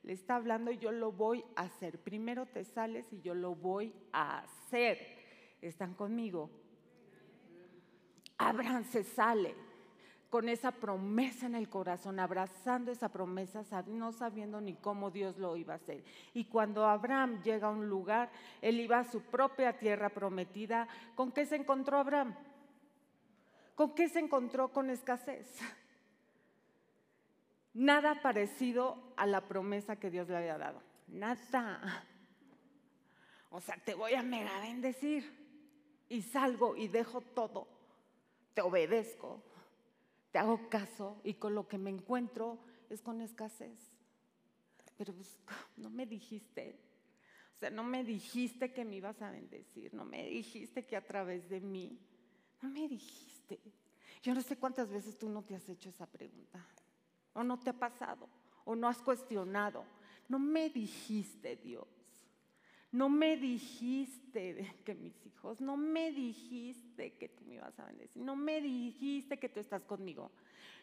le 0.04 0.14
está 0.14 0.36
hablando, 0.36 0.72
yo 0.72 0.92
lo 0.92 1.12
voy 1.12 1.44
a 1.56 1.64
hacer. 1.64 2.00
Primero 2.00 2.46
te 2.46 2.64
sales 2.64 3.06
y 3.12 3.22
yo 3.22 3.34
lo 3.36 3.56
voy 3.56 3.94
a 4.12 4.40
hacer. 4.40 4.98
¿Están 5.62 5.94
conmigo? 5.94 6.50
Abraham 8.38 8.84
se 8.86 9.04
sale 9.04 9.56
con 10.32 10.48
esa 10.48 10.72
promesa 10.72 11.46
en 11.46 11.56
el 11.56 11.70
corazón, 11.70 12.20
abrazando 12.20 12.90
esa 12.90 13.10
promesa, 13.10 13.64
no 13.88 14.14
sabiendo 14.14 14.62
ni 14.62 14.76
cómo 14.76 15.12
Dios 15.12 15.38
lo 15.38 15.58
iba 15.58 15.74
a 15.74 15.76
hacer. 15.76 16.04
Y 16.34 16.46
cuando 16.46 16.86
Abraham 16.86 17.42
llega 17.44 17.68
a 17.68 17.72
un 17.72 17.88
lugar, 17.88 18.32
él 18.62 18.80
iba 18.80 19.00
a 19.00 19.04
su 19.04 19.22
propia 19.22 19.78
tierra 19.78 20.10
prometida, 20.10 20.88
¿con 21.16 21.34
qué 21.34 21.46
se 21.46 21.58
encontró 21.58 21.98
Abraham? 21.98 22.34
¿Con 23.76 23.94
qué 23.94 24.08
se 24.08 24.20
encontró 24.20 24.72
con 24.72 24.90
escasez? 24.90 25.60
Nada 27.74 28.22
parecido 28.22 29.14
a 29.16 29.26
la 29.26 29.48
promesa 29.48 29.96
que 29.96 30.12
Dios 30.12 30.28
le 30.28 30.38
había 30.38 30.58
dado. 30.58 30.82
Nada. 31.08 32.06
O 33.50 33.62
sea, 33.62 33.78
te 33.78 33.94
voy 33.94 34.14
a 34.14 34.24
mega 34.24 34.60
bendecir. 34.60 35.40
Y 36.10 36.22
salgo 36.22 36.76
y 36.76 36.90
dejo 36.90 37.22
todo. 37.22 37.68
Te 38.54 38.62
obedezco. 38.62 39.42
Te 40.32 40.40
hago 40.40 40.70
caso 40.70 41.22
y 41.24 41.36
con 41.36 41.56
lo 41.56 41.68
que 41.68 41.78
me 41.78 41.90
encuentro 41.90 42.60
es 42.90 43.02
con 43.02 43.22
escasez. 43.22 43.92
Pero 44.98 45.14
pues, 45.14 45.38
no 45.78 45.90
me 45.90 46.06
dijiste. 46.06 46.80
O 47.56 47.60
sea, 47.60 47.70
no 47.70 47.84
me 47.84 48.04
dijiste 48.04 48.74
que 48.74 48.84
me 48.84 48.98
ibas 48.98 49.22
a 49.22 49.32
bendecir. 49.32 49.94
No 49.94 50.04
me 50.04 50.26
dijiste 50.26 50.86
que 50.86 50.96
a 50.98 51.06
través 51.06 51.48
de 51.50 51.62
mí. 51.62 52.00
No 52.62 52.70
me 52.70 52.88
dijiste. 52.88 53.60
Yo 54.22 54.34
no 54.36 54.42
sé 54.42 54.58
cuántas 54.58 54.90
veces 54.90 55.18
tú 55.18 55.30
no 55.30 55.44
te 55.44 55.56
has 55.56 55.68
hecho 55.70 55.90
esa 55.90 56.06
pregunta. 56.06 56.66
¿O 57.34 57.44
no 57.44 57.60
te 57.60 57.70
ha 57.70 57.80
pasado? 57.80 58.28
¿O 58.66 58.76
no 58.76 58.88
has 58.88 59.02
cuestionado? 59.02 59.84
No 60.28 60.40
me 60.40 60.70
dijiste, 60.70 61.56
Dios. 61.58 61.88
No 62.92 63.08
me 63.08 63.38
dijiste 63.38 64.76
que 64.84 64.96
mis 64.96 65.26
hijos, 65.26 65.62
no 65.62 65.78
me 65.78 66.12
dijiste 66.12 67.14
que 67.14 67.30
tú 67.30 67.46
me 67.46 67.56
ibas 67.56 67.80
a 67.80 67.86
bendecir, 67.86 68.22
no 68.22 68.36
me 68.36 68.60
dijiste 68.60 69.40
que 69.40 69.48
tú 69.48 69.62
estás 69.62 69.86
conmigo, 69.86 70.30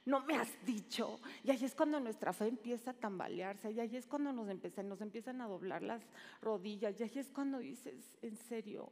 no 0.06 0.20
me 0.20 0.34
has 0.34 0.50
dicho. 0.64 1.20
Y 1.44 1.50
ahí 1.50 1.62
es 1.62 1.74
cuando 1.74 2.00
nuestra 2.00 2.32
fe 2.32 2.46
empieza 2.46 2.92
a 2.92 2.94
tambalearse, 2.94 3.70
y 3.70 3.80
ahí 3.80 3.94
es 3.94 4.06
cuando 4.06 4.32
nos 4.32 4.48
empiezan, 4.48 4.88
nos 4.88 5.02
empiezan 5.02 5.42
a 5.42 5.48
doblar 5.48 5.82
las 5.82 6.02
rodillas, 6.40 6.98
y 6.98 7.02
ahí 7.02 7.12
es 7.14 7.28
cuando 7.28 7.58
dices, 7.58 8.16
en 8.22 8.36
serio, 8.36 8.90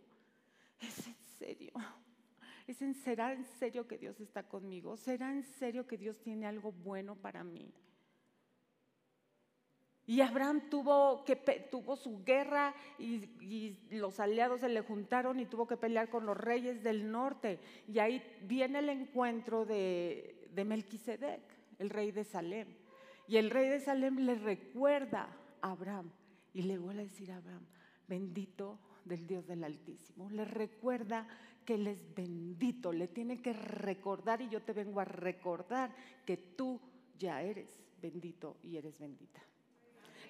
es 0.78 1.06
en 1.06 1.16
serio. 1.38 1.72
Es 2.66 2.82
en, 2.82 2.94
¿será 2.94 3.32
en 3.32 3.44
serio 3.44 3.86
que 3.86 3.98
Dios 3.98 4.20
está 4.20 4.42
conmigo? 4.42 4.96
¿Será 4.96 5.30
en 5.30 5.44
serio 5.44 5.86
que 5.86 5.96
Dios 5.96 6.20
tiene 6.20 6.46
algo 6.46 6.72
bueno 6.72 7.14
para 7.14 7.44
mí? 7.44 7.72
Y 10.08 10.20
Abraham 10.20 10.70
tuvo, 10.70 11.24
que, 11.24 11.34
tuvo 11.70 11.96
su 11.96 12.22
guerra 12.22 12.74
y, 12.98 13.76
los 13.90 14.20
aliados 14.20 14.60
se 14.60 14.68
le 14.68 14.80
juntaron 14.80 15.40
y 15.40 15.46
tuvo 15.46 15.66
que 15.66 15.76
pelear 15.76 16.08
con 16.08 16.26
los 16.26 16.36
reyes 16.36 16.82
del 16.82 17.10
norte. 17.10 17.58
Y 17.88 17.98
ahí 17.98 18.22
viene 18.42 18.78
el 18.78 18.88
encuentro 18.88 19.64
de, 19.64 20.48
de 20.52 20.64
Melquisedec, 20.64 21.42
el 21.80 21.90
rey 21.90 22.12
de 22.12 22.22
Salem. 22.22 22.68
Y 23.26 23.36
el 23.36 23.50
rey 23.50 23.68
de 23.68 23.80
Salem 23.80 24.18
le 24.18 24.36
recuerda 24.36 25.28
a 25.60 25.72
Abraham 25.72 26.12
y 26.54 26.62
le 26.62 26.78
vuelve 26.78 27.02
a 27.02 27.04
decir 27.04 27.32
a 27.32 27.38
Abraham, 27.38 27.66
bendito 28.06 28.78
del 29.04 29.26
Dios 29.26 29.46
del 29.48 29.64
Altísimo. 29.64 30.30
Le 30.30 30.44
recuerda 30.44 31.26
que 31.66 31.74
Él 31.74 31.88
es 31.88 32.14
bendito, 32.14 32.92
le 32.92 33.08
tiene 33.08 33.42
que 33.42 33.52
recordar 33.52 34.40
y 34.40 34.48
yo 34.48 34.62
te 34.62 34.72
vengo 34.72 35.00
a 35.00 35.04
recordar 35.04 35.94
que 36.24 36.36
tú 36.38 36.80
ya 37.18 37.42
eres 37.42 37.84
bendito 38.00 38.56
y 38.62 38.76
eres 38.76 38.98
bendita. 38.98 39.42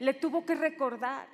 Le 0.00 0.14
tuvo 0.14 0.44
que 0.44 0.54
recordar. 0.54 1.28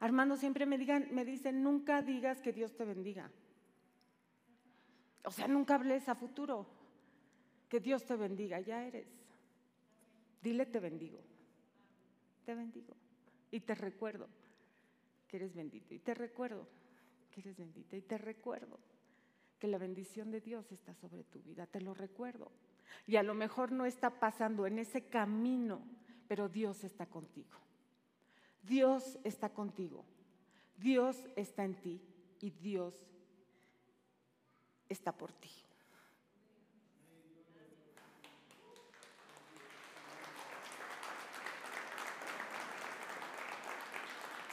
Armando 0.00 0.36
siempre 0.36 0.64
me, 0.64 0.78
digan, 0.78 1.08
me 1.12 1.24
dice, 1.24 1.52
nunca 1.52 2.00
digas 2.02 2.40
que 2.40 2.52
Dios 2.52 2.74
te 2.74 2.84
bendiga. 2.84 3.30
O 5.24 5.30
sea, 5.30 5.46
nunca 5.46 5.74
hables 5.74 6.08
a 6.08 6.14
futuro. 6.14 6.66
Que 7.68 7.80
Dios 7.80 8.04
te 8.04 8.16
bendiga, 8.16 8.60
ya 8.60 8.84
eres. 8.84 9.06
Dile 10.42 10.66
te 10.66 10.80
bendigo. 10.80 11.20
Te 12.44 12.54
bendigo. 12.54 12.96
Y 13.50 13.60
te 13.60 13.74
recuerdo 13.74 14.28
que 15.28 15.36
eres 15.36 15.54
bendito. 15.54 15.94
Y 15.94 15.98
te 16.00 16.14
recuerdo 16.14 16.66
que 17.32 17.40
eres 17.40 17.56
bendita. 17.56 17.96
Y 17.96 18.02
te 18.02 18.18
recuerdo 18.18 18.78
que 19.58 19.66
la 19.66 19.78
bendición 19.78 20.30
de 20.30 20.40
Dios 20.40 20.70
está 20.70 20.94
sobre 20.94 21.24
tu 21.24 21.40
vida. 21.40 21.66
Te 21.66 21.80
lo 21.80 21.94
recuerdo. 21.94 22.52
Y 23.06 23.16
a 23.16 23.22
lo 23.22 23.34
mejor 23.34 23.72
no 23.72 23.86
está 23.86 24.20
pasando 24.20 24.66
en 24.66 24.78
ese 24.78 25.06
camino, 25.06 25.82
pero 26.28 26.48
Dios 26.48 26.84
está 26.84 27.06
contigo. 27.06 27.58
Dios 28.62 29.18
está 29.24 29.48
contigo. 29.48 30.04
Dios 30.76 31.16
está 31.36 31.64
en 31.64 31.74
ti 31.80 32.00
y 32.40 32.50
Dios 32.50 32.94
está 34.88 35.12
por 35.12 35.32
ti. 35.32 35.50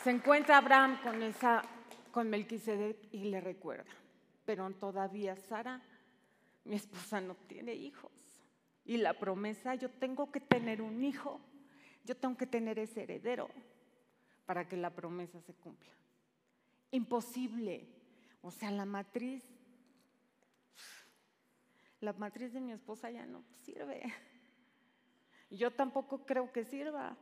Se 0.04 0.12
encuentra 0.12 0.58
Abraham 0.58 1.02
con 1.04 1.22
esa 1.22 1.62
con 2.12 2.30
Melquisedec 2.30 3.14
y 3.14 3.26
le 3.26 3.42
recuerda, 3.42 3.92
pero 4.46 4.70
todavía 4.72 5.36
Sara, 5.36 5.82
mi 6.66 6.76
esposa 6.76 7.22
no 7.22 7.36
tiene 7.36 7.74
hijos. 7.74 8.12
Y 8.86 8.98
la 8.98 9.14
promesa, 9.14 9.76
yo 9.76 9.90
tengo 9.90 10.32
que 10.32 10.40
tener 10.40 10.82
un 10.82 11.04
hijo, 11.04 11.40
yo 12.04 12.16
tengo 12.18 12.36
que 12.38 12.48
tener 12.48 12.80
ese 12.80 13.04
heredero 13.04 13.50
para 14.46 14.68
que 14.68 14.78
la 14.78 14.90
promesa 14.90 15.40
se 15.42 15.54
cumpla. 15.54 15.92
Imposible. 16.92 17.88
O 18.42 18.50
sea, 18.50 18.72
la 18.72 18.86
matriz, 18.86 19.44
la 22.00 22.14
matriz 22.14 22.54
de 22.54 22.62
mi 22.62 22.72
esposa 22.72 23.12
ya 23.12 23.26
no 23.26 23.44
sirve. 23.62 24.02
Yo 25.52 25.72
tampoco 25.72 26.26
creo 26.26 26.52
que 26.52 26.64
sirva. 26.64 27.18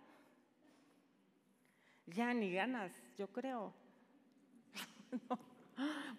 Ya 2.06 2.34
ni 2.34 2.52
ganas, 2.52 2.94
yo 3.18 3.28
creo. 3.28 3.74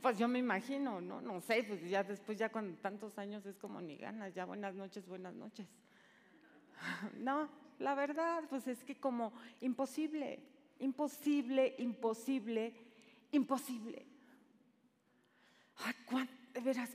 Pues 0.01 0.17
yo 0.17 0.29
me 0.29 0.39
imagino, 0.39 1.01
¿no? 1.01 1.21
No 1.21 1.41
sé, 1.41 1.65
pues 1.65 1.83
ya 1.83 2.05
después, 2.05 2.39
ya 2.39 2.49
con 2.49 2.77
tantos 2.77 3.19
años 3.19 3.45
es 3.45 3.59
como 3.59 3.81
ni 3.81 3.97
ganas, 3.97 4.33
ya 4.33 4.45
buenas 4.45 4.77
noches, 4.77 5.07
buenas 5.09 5.35
noches. 5.35 5.67
No, 7.19 7.49
la 7.81 7.97
verdad, 7.97 8.45
pues 8.49 8.69
es 8.69 8.85
que 8.85 9.01
como 9.01 9.33
imposible 9.61 10.41
imposible, 10.81 11.75
imposible, 11.79 12.75
imposible. 13.33 14.07
Ay, 15.77 15.95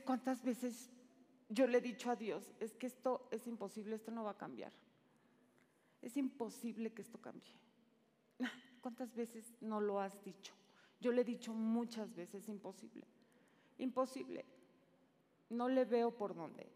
¿cuántas 0.04 0.42
veces 0.42 0.90
yo 1.48 1.66
le 1.66 1.78
he 1.78 1.80
dicho 1.80 2.10
a 2.10 2.16
Dios, 2.16 2.54
es 2.60 2.74
que 2.74 2.86
esto 2.86 3.28
es 3.30 3.46
imposible, 3.46 3.96
esto 3.96 4.10
no 4.10 4.24
va 4.24 4.32
a 4.32 4.38
cambiar? 4.38 4.72
Es 6.02 6.16
imposible 6.16 6.92
que 6.92 7.02
esto 7.02 7.18
cambie. 7.20 7.52
¿Cuántas 8.82 9.14
veces 9.14 9.54
no 9.60 9.80
lo 9.80 10.00
has 10.00 10.22
dicho? 10.24 10.54
Yo 11.04 11.12
le 11.12 11.20
he 11.20 11.24
dicho 11.24 11.52
muchas 11.52 12.14
veces, 12.14 12.48
imposible, 12.48 13.06
imposible. 13.78 14.44
No 15.50 15.68
le 15.68 15.84
veo 15.84 16.10
por 16.10 16.34
dónde. 16.34 16.66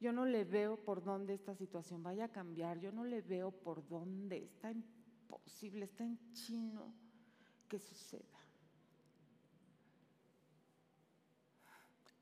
Yo 0.00 0.12
no 0.12 0.24
le 0.24 0.44
veo 0.44 0.76
por 0.76 1.02
dónde 1.02 1.34
esta 1.34 1.54
situación 1.54 2.02
vaya 2.02 2.26
a 2.26 2.32
cambiar. 2.32 2.78
Yo 2.78 2.92
no 2.92 3.04
le 3.04 3.20
veo 3.20 3.50
por 3.50 3.86
dónde. 3.88 4.44
Está 4.44 4.70
imposible 4.70 5.04
posible, 5.34 5.84
está 5.84 6.04
en 6.04 6.18
chino 6.32 6.94
que 7.68 7.78
suceda. 7.78 8.22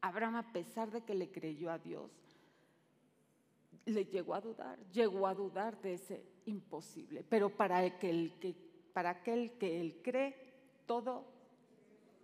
Abraham, 0.01 0.37
a 0.37 0.53
pesar 0.53 0.91
de 0.91 1.03
que 1.03 1.15
le 1.15 1.31
creyó 1.31 1.71
a 1.71 1.79
Dios, 1.79 2.11
le 3.85 4.05
llegó 4.07 4.35
a 4.35 4.41
dudar, 4.41 4.79
llegó 4.91 5.27
a 5.27 5.35
dudar 5.35 5.81
de 5.81 5.95
ese 5.95 6.25
imposible. 6.47 7.25
Pero 7.29 7.51
para, 7.51 7.99
que, 7.99 8.55
para 8.93 9.11
aquel 9.11 9.59
que 9.59 9.81
él 9.81 10.01
cree, 10.03 10.35
todo 10.87 11.32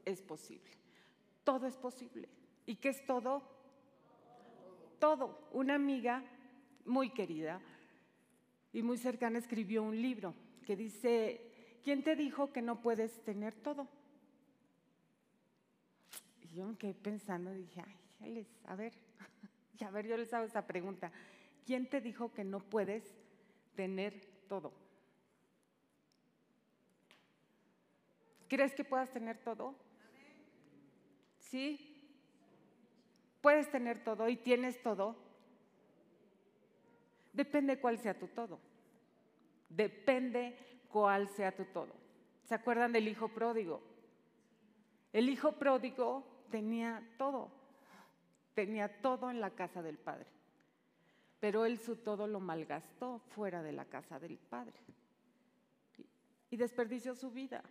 es 0.08 0.22
posible. 0.22 0.70
Todo 1.44 1.66
es 1.66 1.76
posible. 1.76 2.28
¿Y 2.66 2.76
qué 2.76 2.90
es 2.90 3.04
todo? 3.06 3.42
Todo. 4.98 5.48
Una 5.52 5.74
amiga 5.74 6.24
muy 6.84 7.10
querida 7.10 7.60
y 8.72 8.82
muy 8.82 8.98
cercana 8.98 9.38
escribió 9.38 9.82
un 9.82 10.00
libro 10.00 10.34
que 10.66 10.76
dice, 10.76 11.78
¿quién 11.82 12.02
te 12.02 12.16
dijo 12.16 12.52
que 12.52 12.62
no 12.62 12.80
puedes 12.80 13.22
tener 13.24 13.54
todo? 13.54 13.88
Y 16.42 16.54
yo 16.56 16.66
me 16.66 16.76
quedé 16.76 16.94
pensando, 16.94 17.52
dije, 17.52 17.82
ay, 18.20 18.46
a 18.64 18.74
ver, 18.74 18.92
a 19.86 19.90
ver, 19.90 20.06
yo 20.06 20.16
les 20.16 20.32
hago 20.34 20.46
esa 20.46 20.66
pregunta. 20.66 21.12
¿Quién 21.64 21.88
te 21.88 22.00
dijo 22.00 22.32
que 22.32 22.44
no 22.44 22.60
puedes 22.60 23.04
tener 23.74 24.26
todo? 24.48 24.72
¿Crees 28.48 28.74
que 28.74 28.84
puedas 28.84 29.10
tener 29.12 29.38
todo? 29.38 29.74
¿Sí? 31.50 31.94
¿Puedes 33.40 33.70
tener 33.70 34.04
todo 34.04 34.28
y 34.28 34.36
tienes 34.36 34.82
todo? 34.82 35.16
Depende 37.32 37.80
cuál 37.80 37.98
sea 37.98 38.18
tu 38.18 38.28
todo. 38.28 38.58
Depende 39.68 40.56
cuál 40.88 41.28
sea 41.28 41.54
tu 41.54 41.64
todo. 41.66 41.94
¿Se 42.44 42.54
acuerdan 42.54 42.92
del 42.92 43.08
hijo 43.08 43.28
pródigo? 43.28 43.82
El 45.12 45.28
hijo 45.28 45.52
pródigo 45.52 46.44
tenía 46.50 47.02
todo, 47.16 47.50
tenía 48.54 49.00
todo 49.00 49.30
en 49.30 49.40
la 49.40 49.50
casa 49.50 49.82
del 49.82 49.96
padre, 49.96 50.26
pero 51.40 51.64
él 51.64 51.78
su 51.78 51.96
todo 51.96 52.26
lo 52.26 52.40
malgastó 52.40 53.18
fuera 53.30 53.62
de 53.62 53.72
la 53.72 53.86
casa 53.86 54.18
del 54.18 54.36
padre 54.36 54.78
y 56.50 56.56
desperdició 56.56 57.14
su 57.14 57.30
vida, 57.30 57.62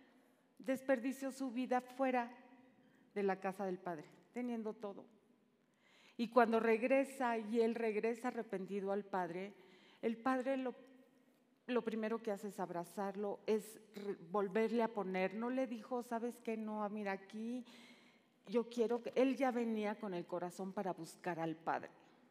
desperdició 0.58 1.30
su 1.30 1.50
vida 1.52 1.80
fuera 1.80 2.30
de 3.14 3.22
la 3.22 3.40
casa 3.40 3.64
del 3.64 3.78
padre, 3.78 4.04
teniendo 4.32 4.72
todo. 4.74 5.04
Y 6.16 6.28
cuando 6.28 6.60
regresa 6.60 7.38
y 7.38 7.60
él 7.60 7.74
regresa 7.74 8.28
arrepentido 8.28 8.92
al 8.92 9.04
padre, 9.04 9.54
el 10.02 10.16
padre 10.16 10.56
lo 10.56 10.74
lo 11.68 11.82
primero 11.82 12.22
que 12.22 12.30
hace 12.30 12.48
es 12.48 12.58
abrazarlo, 12.58 13.40
es 13.46 13.78
volverle 14.30 14.82
a 14.82 14.88
poner. 14.88 15.34
No 15.34 15.50
le 15.50 15.66
dijo, 15.66 16.02
¿sabes 16.02 16.38
qué? 16.42 16.56
No, 16.56 16.88
mira, 16.88 17.12
aquí 17.12 17.64
yo 18.46 18.68
quiero 18.68 19.02
que. 19.02 19.12
Él 19.14 19.36
ya 19.36 19.50
venía 19.50 19.94
con 19.94 20.14
el 20.14 20.26
corazón 20.26 20.72
para 20.72 20.92
buscar 20.92 21.38
al 21.38 21.56
Padre. 21.56 21.90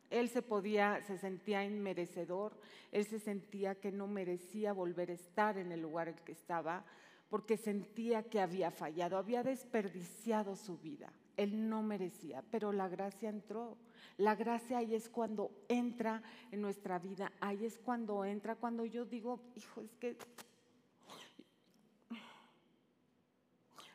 Él 0.09 0.29
se 0.29 0.41
podía, 0.41 1.01
se 1.03 1.17
sentía 1.17 1.63
inmerecedor, 1.63 2.57
él 2.91 3.05
se 3.05 3.19
sentía 3.19 3.75
que 3.75 3.91
no 3.91 4.07
merecía 4.07 4.73
volver 4.73 5.11
a 5.11 5.15
estar 5.15 5.57
en 5.57 5.71
el 5.71 5.81
lugar 5.81 6.07
en 6.07 6.15
que 6.15 6.31
estaba, 6.31 6.85
porque 7.29 7.57
sentía 7.57 8.23
que 8.23 8.39
había 8.39 8.71
fallado, 8.71 9.17
había 9.17 9.43
desperdiciado 9.43 10.55
su 10.55 10.77
vida. 10.77 11.11
Él 11.35 11.69
no 11.69 11.83
merecía, 11.83 12.43
pero 12.49 12.71
la 12.71 12.87
gracia 12.87 13.29
entró. 13.29 13.77
La 14.17 14.35
gracia 14.35 14.79
ahí 14.79 14.95
es 14.95 15.09
cuando 15.09 15.51
entra 15.67 16.23
en 16.51 16.61
nuestra 16.61 16.97
vida, 16.97 17.31
ahí 17.39 17.65
es 17.65 17.77
cuando 17.77 18.25
entra, 18.25 18.55
cuando 18.55 18.85
yo 18.85 19.05
digo, 19.05 19.39
hijo, 19.55 19.81
es 19.81 19.95
que 19.95 20.17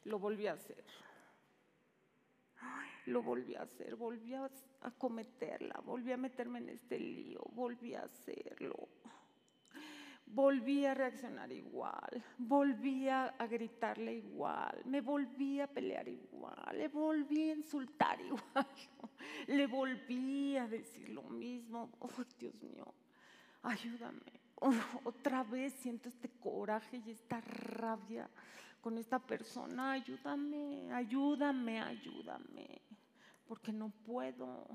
lo 0.05 0.19
volví 0.19 0.47
a 0.47 0.53
hacer. 0.53 0.85
Lo 3.07 3.23
volví 3.23 3.57
a 3.57 3.63
hacer, 3.63 3.97
volví 3.97 4.35
a, 4.35 4.49
cometerla, 4.97 5.81
volví 5.85 6.13
a 6.13 6.17
meterme 6.17 6.61
en 6.61 6.69
este 6.69 7.01
lío, 7.01 7.41
volví 7.53 7.95
a 7.95 8.03
hacerlo 8.03 8.89
volví 10.35 10.87
a 10.87 10.95
reaccionar 10.95 11.53
igual, 11.53 12.23
volví 12.39 13.09
a, 13.09 13.35
gritarle 13.49 14.15
igual, 14.15 14.83
me 14.87 15.01
volví 15.01 15.61
a 15.61 15.67
pelear 15.67 16.09
igual, 16.09 16.77
le 16.77 16.89
volví 16.89 17.51
a 17.51 17.55
insultar 17.55 18.21
igual, 18.25 18.67
le 19.47 19.67
volví 19.67 20.57
a 20.57 20.67
decir 20.67 21.11
lo 21.11 21.23
mismo. 21.23 21.91
Oh, 21.99 22.11
Dios 22.39 22.61
mío, 22.63 22.87
ayúdame. 23.63 24.41
otra 25.05 25.43
vez 25.43 25.73
siento 25.75 26.09
este 26.09 26.29
coraje 26.29 27.03
y 27.05 27.11
esta 27.11 27.41
rabia 27.41 28.29
con 28.81 28.97
esta 28.97 29.19
persona. 29.19 29.93
Ayúdame, 29.93 30.93
ayúdame, 30.93 31.81
ayúdame, 31.81 32.81
porque 33.47 33.73
no 33.73 33.91
puedo. 33.91 34.67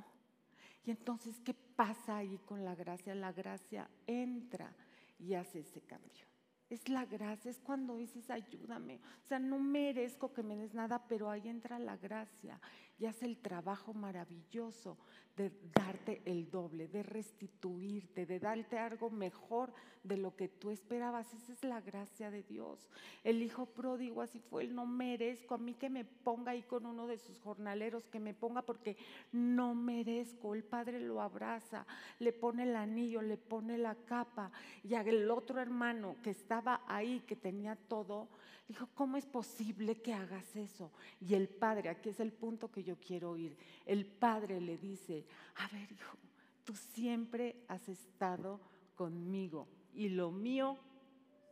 Y 0.84 0.92
entonces, 0.92 1.40
¿qué 1.42 1.54
pasa 1.54 2.18
ahí 2.18 2.40
con 2.46 2.64
la 2.64 2.76
gracia? 2.76 3.16
La 3.16 3.32
gracia 3.32 3.90
entra 4.06 4.74
y 5.20 5.34
hace 5.34 5.60
ese 5.60 5.82
cambio. 5.82 6.26
Es 6.70 6.90
la 6.90 7.06
gracia, 7.06 7.50
es 7.50 7.60
cuando 7.60 7.96
dices 7.96 8.30
ayúdame. 8.30 9.00
O 9.24 9.28
sea, 9.28 9.40
no 9.40 9.58
merezco 9.58 10.34
que 10.34 10.44
me 10.44 10.58
des 10.58 10.74
nada, 10.74 11.08
pero 11.08 11.30
ahí 11.30 11.48
entra 11.48 11.80
la 11.80 11.96
gracia 11.96 12.60
y 13.00 13.06
hace 13.06 13.26
el 13.26 13.38
trabajo 13.38 13.94
maravilloso 13.94 14.98
de 15.38 15.52
darte 15.76 16.24
el 16.26 16.50
doble, 16.50 16.88
de 16.88 17.04
restituirte, 17.04 18.26
de 18.26 18.40
darte 18.40 18.80
algo 18.80 19.12
mejor 19.12 19.72
de 20.04 20.18
lo 20.18 20.36
que 20.36 20.48
tú 20.48 20.72
esperabas. 20.72 21.32
Esa 21.32 21.54
es 21.54 21.64
la 21.64 21.80
gracia 21.80 22.32
de 22.32 22.42
Dios. 22.42 22.90
El 23.24 23.44
hijo 23.44 23.68
pródigo 23.68 24.24
así 24.24 24.40
fue, 24.40 24.64
él 24.64 24.74
no 24.74 24.88
merezco 24.88 25.54
a 25.54 25.60
mí 25.60 25.76
que 25.76 25.90
me 25.90 26.06
ponga 26.06 26.54
ahí 26.54 26.64
con 26.64 26.88
uno 26.88 27.06
de 27.06 27.20
sus 27.20 27.40
jornaleros, 27.40 28.08
que 28.08 28.20
me 28.20 28.34
ponga 28.34 28.64
porque 28.64 28.98
no 29.32 29.76
merezco. 29.76 30.56
El 30.56 30.64
padre 30.64 31.00
lo 31.00 31.22
abraza, 31.22 31.86
le 32.18 32.34
pone 32.34 32.64
el 32.64 32.76
anillo, 32.76 33.22
le 33.22 33.38
pone 33.38 33.78
la 33.78 33.94
capa 33.94 34.52
y 34.84 34.96
el 34.96 35.30
otro 35.30 35.62
hermano 35.62 36.16
que 36.24 36.32
estaba 36.32 36.82
ahí, 36.88 37.22
que 37.28 37.36
tenía 37.36 37.76
todo, 37.76 38.28
dijo, 38.68 38.90
¿cómo 38.96 39.18
es 39.18 39.26
posible 39.26 40.02
que 40.02 40.14
hagas 40.14 40.56
eso? 40.56 40.92
Y 41.22 41.36
el 41.36 41.48
padre, 41.48 41.90
aquí 41.90 42.10
es 42.10 42.20
el 42.20 42.34
punto 42.34 42.72
que 42.72 42.84
yo 42.84 42.87
quiero 42.96 43.32
oír, 43.32 43.58
el 43.86 44.06
padre 44.06 44.62
le 44.62 44.78
dice, 44.78 45.26
a 45.56 45.68
ver, 45.68 45.92
hijo, 45.92 46.18
tú 46.64 46.74
siempre 46.74 47.66
has 47.68 47.90
estado 47.90 48.62
conmigo 48.96 49.68
y 49.94 50.10
lo 50.10 50.32
mío 50.32 50.78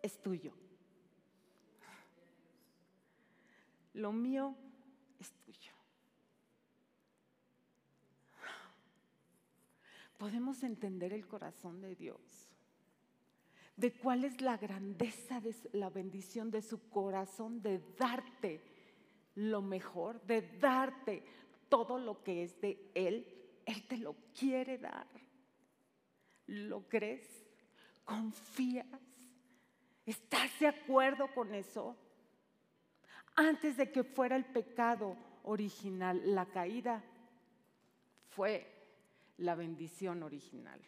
es 0.02 0.22
tuyo. 0.22 0.54
Lo 3.94 4.12
mío 4.12 4.56
es 5.20 5.32
tuyo. 5.46 5.72
Podemos 10.18 10.64
entender 10.64 11.14
el 11.14 11.28
corazón 11.28 11.82
de 11.82 11.96
Dios, 11.96 12.50
de 13.78 13.94
cuál 13.94 14.24
es 14.24 14.42
la 14.42 14.58
grandeza 14.58 15.42
de 15.42 15.56
la 15.74 15.90
bendición 15.90 16.52
de 16.52 16.62
su 16.62 16.90
corazón 16.90 17.62
de 17.62 17.80
darte 17.98 18.75
lo 19.36 19.62
mejor, 19.62 20.22
de 20.24 20.42
darte 20.60 21.24
todo 21.70 22.00
lo 22.00 22.24
que 22.24 22.44
es 22.44 22.60
de 22.62 22.92
Él 22.94 23.36
él 23.66 23.88
te 23.88 23.98
lo 23.98 24.16
quiere 24.38 24.78
dar. 24.78 25.08
¿Lo 26.48 26.88
crees? 26.88 27.28
¿Confías? 28.04 28.86
¿Estás 30.06 30.60
de 30.60 30.68
acuerdo 30.68 31.34
con 31.34 31.54
eso? 31.54 31.98
Antes 33.36 33.76
de 33.78 33.92
que 33.92 34.04
fuera 34.04 34.36
el 34.36 34.46
pecado 34.46 35.18
original, 35.44 36.22
la 36.24 36.46
caída 36.46 37.04
fue 38.30 38.72
la 39.38 39.56
bendición 39.56 40.22
original. 40.24 40.80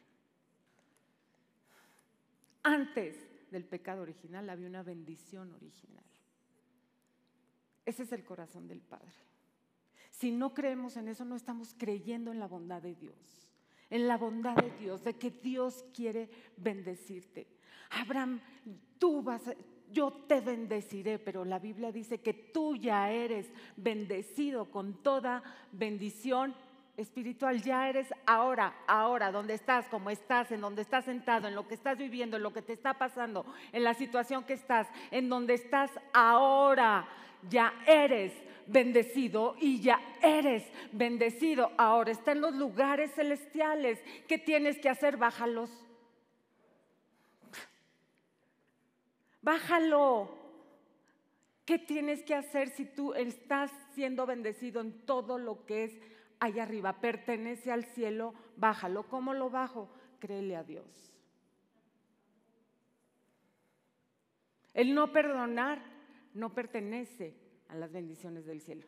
Antes 2.63 3.17
del 3.49 3.65
pecado 3.65 4.03
original 4.03 4.49
había 4.49 4.67
una 4.67 4.83
bendición 4.83 5.51
original. 5.53 6.03
Ese 7.87 8.03
es 8.03 8.11
el 8.11 8.25
corazón 8.25 8.67
del 8.67 8.81
Padre. 8.81 9.15
Si 10.09 10.29
no 10.29 10.53
creemos 10.53 10.97
en 10.97 11.07
eso, 11.07 11.23
no 11.23 11.37
estamos 11.37 11.73
creyendo 11.77 12.33
en 12.33 12.39
la 12.39 12.45
bondad 12.45 12.81
de 12.81 12.95
Dios, 12.95 13.49
en 13.89 14.09
la 14.09 14.17
bondad 14.17 14.55
de 14.57 14.71
Dios, 14.71 15.05
de 15.05 15.13
que 15.13 15.31
Dios 15.31 15.85
quiere 15.93 16.29
bendecirte. 16.57 17.47
Abraham, 17.91 18.41
tú 18.99 19.21
vas, 19.21 19.43
yo 19.89 20.11
te 20.27 20.41
bendeciré, 20.41 21.17
pero 21.17 21.45
la 21.45 21.59
Biblia 21.59 21.93
dice 21.93 22.19
que 22.19 22.33
tú 22.33 22.75
ya 22.75 23.09
eres 23.09 23.49
bendecido 23.77 24.69
con 24.69 25.01
toda 25.01 25.41
bendición 25.71 26.53
espiritual, 26.97 27.61
ya 27.61 27.87
eres 27.87 28.13
ahora, 28.25 28.75
ahora, 28.85 29.31
donde 29.31 29.53
estás, 29.53 29.87
como 29.87 30.09
estás, 30.09 30.51
en 30.51 30.59
donde 30.59 30.81
estás 30.81 31.05
sentado, 31.05 31.47
en 31.47 31.55
lo 31.55 31.69
que 31.69 31.75
estás 31.75 31.97
viviendo, 31.97 32.35
en 32.35 32.43
lo 32.43 32.51
que 32.51 32.63
te 32.63 32.73
está 32.73 32.95
pasando, 32.95 33.45
en 33.71 33.83
la 33.85 33.93
situación 33.93 34.43
que 34.43 34.53
estás, 34.53 34.87
en 35.11 35.29
donde 35.29 35.53
estás 35.53 35.91
ahora, 36.11 37.07
ya 37.49 37.73
eres 37.85 38.33
bendecido 38.67 39.55
y 39.59 39.81
ya 39.81 39.99
eres 40.21 40.63
bendecido. 40.91 41.71
Ahora 41.77 42.11
está 42.11 42.33
en 42.33 42.41
los 42.41 42.53
lugares 42.53 43.13
celestiales. 43.13 43.99
¿Qué 44.27 44.37
tienes 44.37 44.77
que 44.79 44.89
hacer? 44.89 45.17
Bájalos. 45.17 45.69
Bájalo. 49.41 50.37
¿Qué 51.65 51.79
tienes 51.79 52.23
que 52.23 52.33
hacer 52.33 52.69
si 52.69 52.85
tú 52.85 53.13
estás 53.13 53.71
siendo 53.93 54.25
bendecido 54.25 54.79
en 54.79 55.05
todo 55.05 55.37
lo 55.37 55.65
que 55.65 55.83
es 55.85 55.97
allá 56.39 56.63
arriba? 56.63 57.01
Pertenece 57.01 57.71
al 57.71 57.83
cielo, 57.83 58.33
bájalo. 58.55 59.03
¿Cómo 59.03 59.33
lo 59.33 59.49
bajo? 59.49 59.89
Créele 60.19 60.55
a 60.55 60.63
Dios. 60.63 60.85
El 64.73 64.93
no 64.93 65.11
perdonar 65.11 65.96
no 66.37 66.53
pertenece 66.53 67.35
a 67.67 67.75
las 67.75 67.91
bendiciones 67.91 68.45
del 68.45 68.61
cielo. 68.61 68.87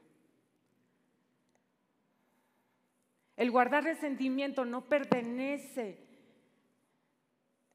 El 3.35 3.51
guardar 3.51 3.83
resentimiento 3.83 4.65
no 4.65 4.85
pertenece 4.85 6.05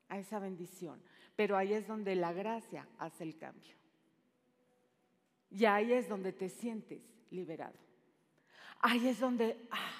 a 0.08 0.18
esa 0.18 0.38
bendición, 0.38 1.02
pero 1.36 1.56
ahí 1.56 1.72
es 1.72 1.86
donde 1.86 2.14
la 2.14 2.32
gracia 2.32 2.86
hace 2.98 3.24
el 3.24 3.36
cambio. 3.36 3.74
Y 5.50 5.64
ahí 5.64 5.92
es 5.92 6.08
donde 6.08 6.32
te 6.32 6.48
sientes 6.48 7.00
liberado. 7.30 7.78
Ahí 8.80 9.08
es 9.08 9.18
donde, 9.18 9.66
ah, 9.70 9.93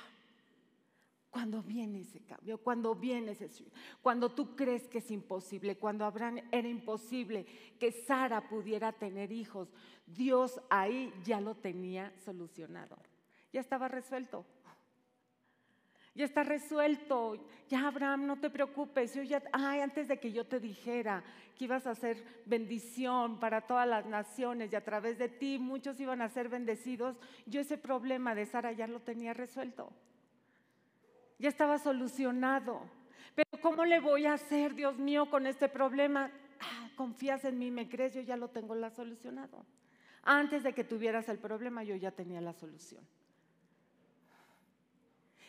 cuando 1.35 1.65
viene 1.65 2.03
ese 2.03 2.21
cambio, 2.21 2.59
cuando 2.59 2.95
viene 2.95 3.33
ese 3.33 3.49
cuando 4.01 4.29
tú 4.29 4.55
crees 4.55 4.87
que 4.87 4.99
es 4.99 5.11
imposible, 5.11 5.77
cuando 5.77 6.05
Abraham 6.05 6.39
era 6.53 6.69
imposible 6.69 7.45
que 7.77 7.91
Sara 7.91 8.49
pudiera 8.49 8.93
tener 8.93 9.33
hijos, 9.33 9.69
Dios 10.07 10.61
ahí 10.71 11.13
ya 11.25 11.41
lo 11.41 11.57
tenía 11.57 12.13
solucionado. 12.25 12.97
Ya 13.53 13.61
estaba 13.61 13.89
resuelto. 13.89 14.47
Ya 16.15 16.25
está 16.25 16.45
resuelto. 16.45 17.45
Ya 17.69 17.89
Abraham, 17.89 18.29
no 18.29 18.39
te 18.39 18.49
preocupes. 18.49 19.13
Yo 19.13 19.25
ya, 19.25 19.43
ay, 19.53 19.81
antes 19.81 20.07
de 20.07 20.21
que 20.21 20.31
yo 20.31 20.47
te 20.47 20.61
dijera 20.61 21.25
que 21.59 21.65
ibas 21.65 21.85
a 21.89 21.97
ser 21.97 22.25
bendición 22.47 23.41
para 23.41 23.63
todas 23.63 23.89
las 23.89 24.07
naciones 24.07 24.73
y 24.73 24.77
a 24.77 24.85
través 24.85 25.19
de 25.19 25.29
ti 25.29 25.59
muchos 25.59 25.99
iban 25.99 26.23
a 26.23 26.29
ser 26.29 26.49
bendecidos, 26.49 27.17
yo 27.45 27.61
ese 27.61 27.77
problema 27.77 28.37
de 28.37 28.47
Sara 28.47 28.71
ya 28.71 28.87
lo 28.87 29.01
tenía 29.01 29.35
resuelto 29.35 29.93
ya 31.39 31.49
estaba 31.49 31.79
solucionado. 31.79 32.83
Pero 33.35 33.49
¿cómo 33.61 33.85
le 33.85 34.01
voy 34.01 34.27
a 34.27 34.35
hacer, 34.35 34.75
Dios 34.75 34.99
mío, 34.99 35.29
con 35.31 35.47
este 35.47 35.69
problema? 35.69 36.31
Ah, 36.61 36.91
confías 36.97 37.45
en 37.45 37.59
mí, 37.59 37.71
me 37.71 37.89
crees, 37.89 38.15
yo 38.15 38.21
ya 38.21 38.37
lo 38.37 38.49
tengo 38.49 38.75
la 38.75 38.91
solucionado. 38.91 39.65
Antes 40.23 40.63
de 40.63 40.73
que 40.73 40.85
tuvieras 40.85 41.29
el 41.29 41.39
problema, 41.39 41.83
yo 41.85 41.97
ya 41.97 42.11
tenía 42.11 42.41
la 42.41 42.53
solución. 42.53 43.05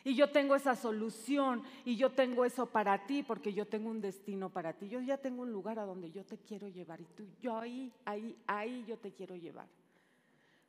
Y 0.04 0.14
yo 0.14 0.30
tengo 0.30 0.56
esa 0.56 0.76
solución 0.76 1.64
y 1.84 1.96
yo 1.96 2.12
tengo 2.12 2.46
eso 2.46 2.68
para 2.68 3.08
ti 3.08 3.24
porque 3.24 3.54
yo 3.54 3.66
tengo 3.66 3.90
un 3.90 4.02
destino 4.02 4.52
para 4.52 4.74
ti. 4.74 4.88
Yo 4.88 5.02
ya 5.02 5.18
tengo 5.18 5.42
un 5.42 5.52
lugar 5.52 5.80
a 5.80 5.86
donde 5.86 6.12
yo 6.12 6.24
te 6.24 6.38
quiero 6.38 6.68
llevar 6.68 7.02
y 7.02 7.06
tú, 7.06 7.28
yo 7.42 7.58
ahí, 7.58 7.92
ahí, 8.06 8.38
ahí 8.46 8.86
yo 8.88 8.98
te 8.98 9.12
quiero 9.12 9.36
llevar. 9.36 9.68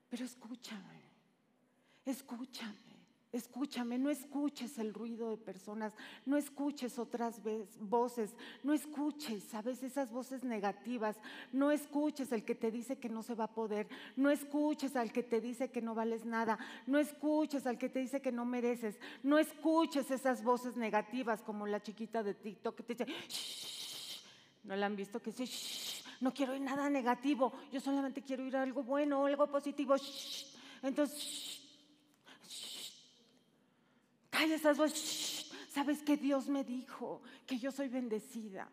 Pero 0.09 0.25
escúchame, 0.25 1.03
escúchame. 2.07 2.86
Escúchame, 3.37 3.99
no 3.99 4.09
escuches 4.09 4.79
el 4.79 4.95
ruido 4.95 5.29
de 5.29 5.37
personas, 5.37 5.93
no 6.25 6.39
escuches 6.39 6.99
otras 6.99 7.43
voces, 7.79 8.35
no 8.63 8.73
escuches, 8.73 9.45
¿sabes? 9.45 9.83
Esas 9.83 10.11
voces 10.11 10.43
negativas, 10.43 11.17
no 11.53 11.71
escuches 11.71 12.33
el 12.33 12.45
que 12.45 12.55
te 12.55 12.71
dice 12.71 12.97
que 12.97 13.11
no 13.11 13.23
se 13.23 13.35
va 13.35 13.45
a 13.45 13.55
poder, 13.55 13.89
no 14.17 14.31
escuches 14.31 14.97
al 14.97 15.13
que 15.13 15.23
te 15.23 15.43
dice 15.43 15.71
que 15.71 15.83
no 15.83 15.95
vales 15.95 16.25
nada, 16.25 16.59
no 16.87 16.99
escuches 16.99 17.67
al 17.67 17.77
que 17.77 17.91
te 17.91 17.99
dice 17.99 18.23
que 18.23 18.33
no 18.33 18.47
mereces, 18.47 18.99
no 19.23 19.39
escuches 19.39 20.11
esas 20.11 20.43
voces 20.43 20.75
negativas 20.77 21.43
como 21.43 21.67
la 21.67 21.83
chiquita 21.83 22.23
de 22.23 22.33
TikTok 22.33 22.75
que 22.77 22.83
te 22.83 23.05
dice, 23.05 23.19
Shh", 23.29 24.23
¿no 24.65 24.77
la 24.77 24.87
han 24.87 24.97
visto 24.97 25.21
que 25.21 25.31
dice, 25.31 25.45
Shh", 25.45 26.05
no 26.23 26.33
quiero 26.33 26.53
oír 26.53 26.63
nada 26.63 26.89
negativo, 26.89 27.53
yo 27.71 27.81
solamente 27.81 28.23
quiero 28.23 28.45
oír 28.45 28.57
algo 28.57 28.83
bueno, 28.83 29.27
algo 29.27 29.47
positivo, 29.47 29.95
Shh". 29.99 30.57
entonces, 30.83 31.56
Calla 34.37 34.55
esas 34.55 34.77
voces. 34.77 35.51
¿Sabes 35.71 36.03
que 36.03 36.19
Dios 36.19 36.49
me 36.49 36.63
dijo? 36.63 37.23
Que 37.47 37.59
yo 37.59 37.73
soy 37.73 37.89
bendecida. 37.89 38.69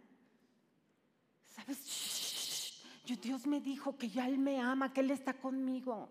¿Sabes? 1.55 2.81
Dios 3.21 3.47
me 3.47 3.61
dijo 3.61 3.97
que 3.97 4.09
ya 4.09 4.27
Él 4.27 4.37
me 4.39 4.59
ama, 4.59 4.91
que 4.91 4.99
Él 4.99 5.11
está 5.11 5.33
conmigo. 5.33 6.09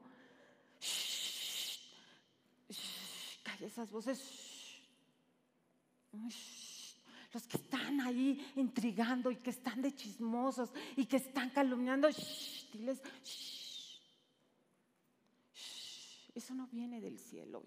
Calla 3.43 3.67
esas 3.67 3.91
voces. 3.91 4.23
Los 7.35 7.47
que 7.47 7.59
están 7.59 8.01
ahí 8.01 8.53
intrigando 8.57 9.31
y 9.31 9.37
que 9.37 9.51
están 9.51 9.83
de 9.83 9.95
chismosos 9.95 10.71
y 10.97 11.05
que 11.05 11.19
están 11.19 11.51
calumniando, 11.51 12.09
diles, 12.73 13.03
eso 16.35 16.55
no 16.55 16.67
viene 16.69 17.03
del 17.03 17.19
cielo 17.19 17.63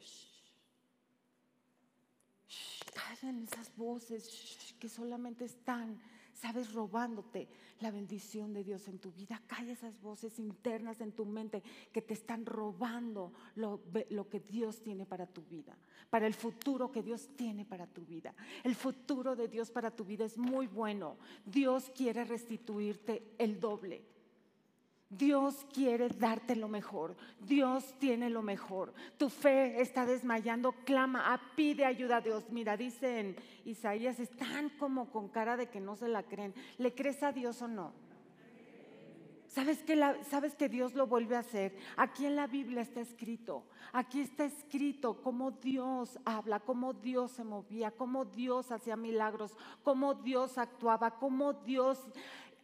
callen 2.95 3.43
esas 3.43 3.75
voces 3.75 4.75
que 4.79 4.89
solamente 4.89 5.45
están 5.45 5.99
sabes, 6.35 6.73
robándote 6.73 7.47
la 7.79 7.91
bendición 7.91 8.53
de 8.53 8.63
Dios 8.63 8.87
en 8.87 8.99
tu 8.99 9.11
vida. 9.11 9.41
Calla 9.47 9.71
esas 9.71 9.99
voces 10.01 10.37
internas 10.37 11.01
en 11.01 11.11
tu 11.11 11.25
mente 11.25 11.63
que 11.91 12.01
te 12.01 12.13
están 12.13 12.45
robando 12.45 13.33
lo, 13.55 13.81
lo, 14.09 14.29
que 14.29 14.39
Dios 14.39 14.81
tiene 14.81 15.05
para 15.05 15.25
tu 15.25 15.41
vida, 15.43 15.77
para 16.09 16.27
el 16.27 16.33
futuro 16.33 16.91
que 16.91 17.01
Dios 17.01 17.29
tiene 17.35 17.65
para 17.65 17.87
tu 17.87 18.05
vida. 18.05 18.35
El 18.63 18.75
futuro 18.75 19.35
de 19.35 19.47
Dios 19.47 19.71
para 19.71 19.91
tu 19.91 20.03
vida 20.03 20.25
es 20.25 20.37
muy 20.37 20.67
bueno. 20.67 21.17
Dios 21.45 21.91
quiere 21.95 22.23
restituirte 22.25 23.33
el 23.37 23.59
doble. 23.59 24.03
Dios 25.17 25.65
quiere 25.73 26.09
darte 26.09 26.55
lo 26.55 26.67
mejor. 26.67 27.15
Dios 27.39 27.93
tiene 27.99 28.29
lo 28.29 28.41
mejor. 28.41 28.93
Tu 29.17 29.29
fe 29.29 29.81
está 29.81 30.05
desmayando. 30.05 30.73
Clama, 30.83 31.33
ah, 31.33 31.41
pide 31.55 31.85
ayuda 31.85 32.17
a 32.17 32.21
Dios. 32.21 32.45
Mira, 32.49 32.77
dice 32.77 33.19
en 33.19 33.35
Isaías, 33.65 34.19
están 34.19 34.69
como 34.77 35.09
con 35.11 35.29
cara 35.29 35.57
de 35.57 35.69
que 35.69 35.79
no 35.79 35.95
se 35.95 36.07
la 36.07 36.23
creen. 36.23 36.53
¿Le 36.77 36.93
crees 36.93 37.23
a 37.23 37.31
Dios 37.31 37.61
o 37.61 37.67
no? 37.67 38.05
¿Sabes 39.55 39.83
que, 39.83 39.95
¿Sabes 40.29 40.53
que 40.53 40.67
Dios 40.67 40.95
lo 40.95 41.07
vuelve 41.07 41.37
a 41.37 41.39
hacer? 41.39 41.77
Aquí 41.95 42.25
en 42.25 42.35
la 42.35 42.45
Biblia 42.45 42.81
está 42.81 42.99
escrito. 42.99 43.63
Aquí 43.93 44.19
está 44.19 44.43
escrito 44.43 45.21
cómo 45.21 45.51
Dios 45.51 46.19
habla, 46.25 46.59
cómo 46.59 46.91
Dios 46.91 47.31
se 47.31 47.45
movía, 47.45 47.91
cómo 47.91 48.25
Dios 48.25 48.73
hacía 48.73 48.97
milagros, 48.97 49.55
cómo 49.81 50.13
Dios 50.13 50.57
actuaba, 50.57 51.11
cómo 51.19 51.53
Dios 51.53 52.05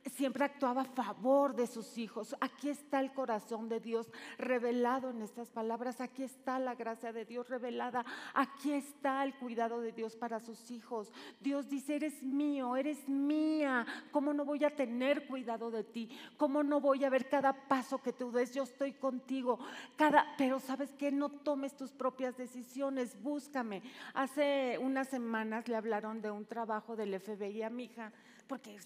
siempre 0.10 0.46
actuaba 0.46 0.82
a 0.82 0.86
favor 0.86 1.56
de 1.56 1.68
sus 1.68 1.98
hijos. 1.98 2.36
Aquí 2.42 2.70
está 2.70 3.00
el 3.00 3.14
corazón 3.14 3.70
de 3.70 3.80
Dios 3.80 4.12
revelado 4.38 5.10
en 5.10 5.22
estas 5.22 5.50
palabras. 5.50 6.02
Aquí 6.02 6.24
está 6.24 6.60
la 6.60 6.76
gracia 6.76 7.14
de 7.14 7.26
Dios 7.26 7.50
revelada. 7.50 8.06
Aquí 8.34 8.74
está 8.74 9.24
el 9.24 9.36
cuidado 9.36 9.82
de 9.82 9.92
Dios 9.92 10.16
para 10.16 10.40
sus 10.40 10.72
hijos. 10.72 11.12
Dios 11.40 11.70
dice, 11.70 11.96
eres 11.96 12.24
mío, 12.24 12.76
eres 12.76 13.08
mía. 13.08 13.86
¿Cómo 14.12 14.34
no 14.34 14.46
voy 14.46 14.64
a 14.64 14.76
tener 14.76 15.28
cuidado 15.28 15.72
de 15.72 15.84
ti? 15.84 16.10
¿Cómo 16.38 16.64
no 16.64 16.82
voy 16.82 17.04
a 17.04 17.10
ver 17.10 17.30
cada 17.30 17.54
paso 17.54 18.02
que 18.02 18.14
tú 18.14 18.32
des? 18.32 18.54
Yo 18.54 18.64
estoy 18.64 18.94
contigo. 18.94 19.60
Cada, 19.96 20.26
pero 20.38 20.60
sabes 20.60 20.92
que 20.94 21.12
no 21.12 21.30
tomes 21.30 21.76
tus 21.76 21.92
propias 21.92 22.38
decisiones. 22.38 23.22
Búscame. 23.22 23.84
Hace 24.14 24.78
unas 24.80 25.10
semanas 25.10 25.68
le 25.68 25.76
hablaron 25.76 26.22
de 26.22 26.32
un 26.32 26.46
trabajo 26.46 26.96
del 26.96 27.20
FBI 27.20 27.64
a 27.64 27.70
mi 27.70 27.86
hija 27.86 28.12
porque 28.52 28.78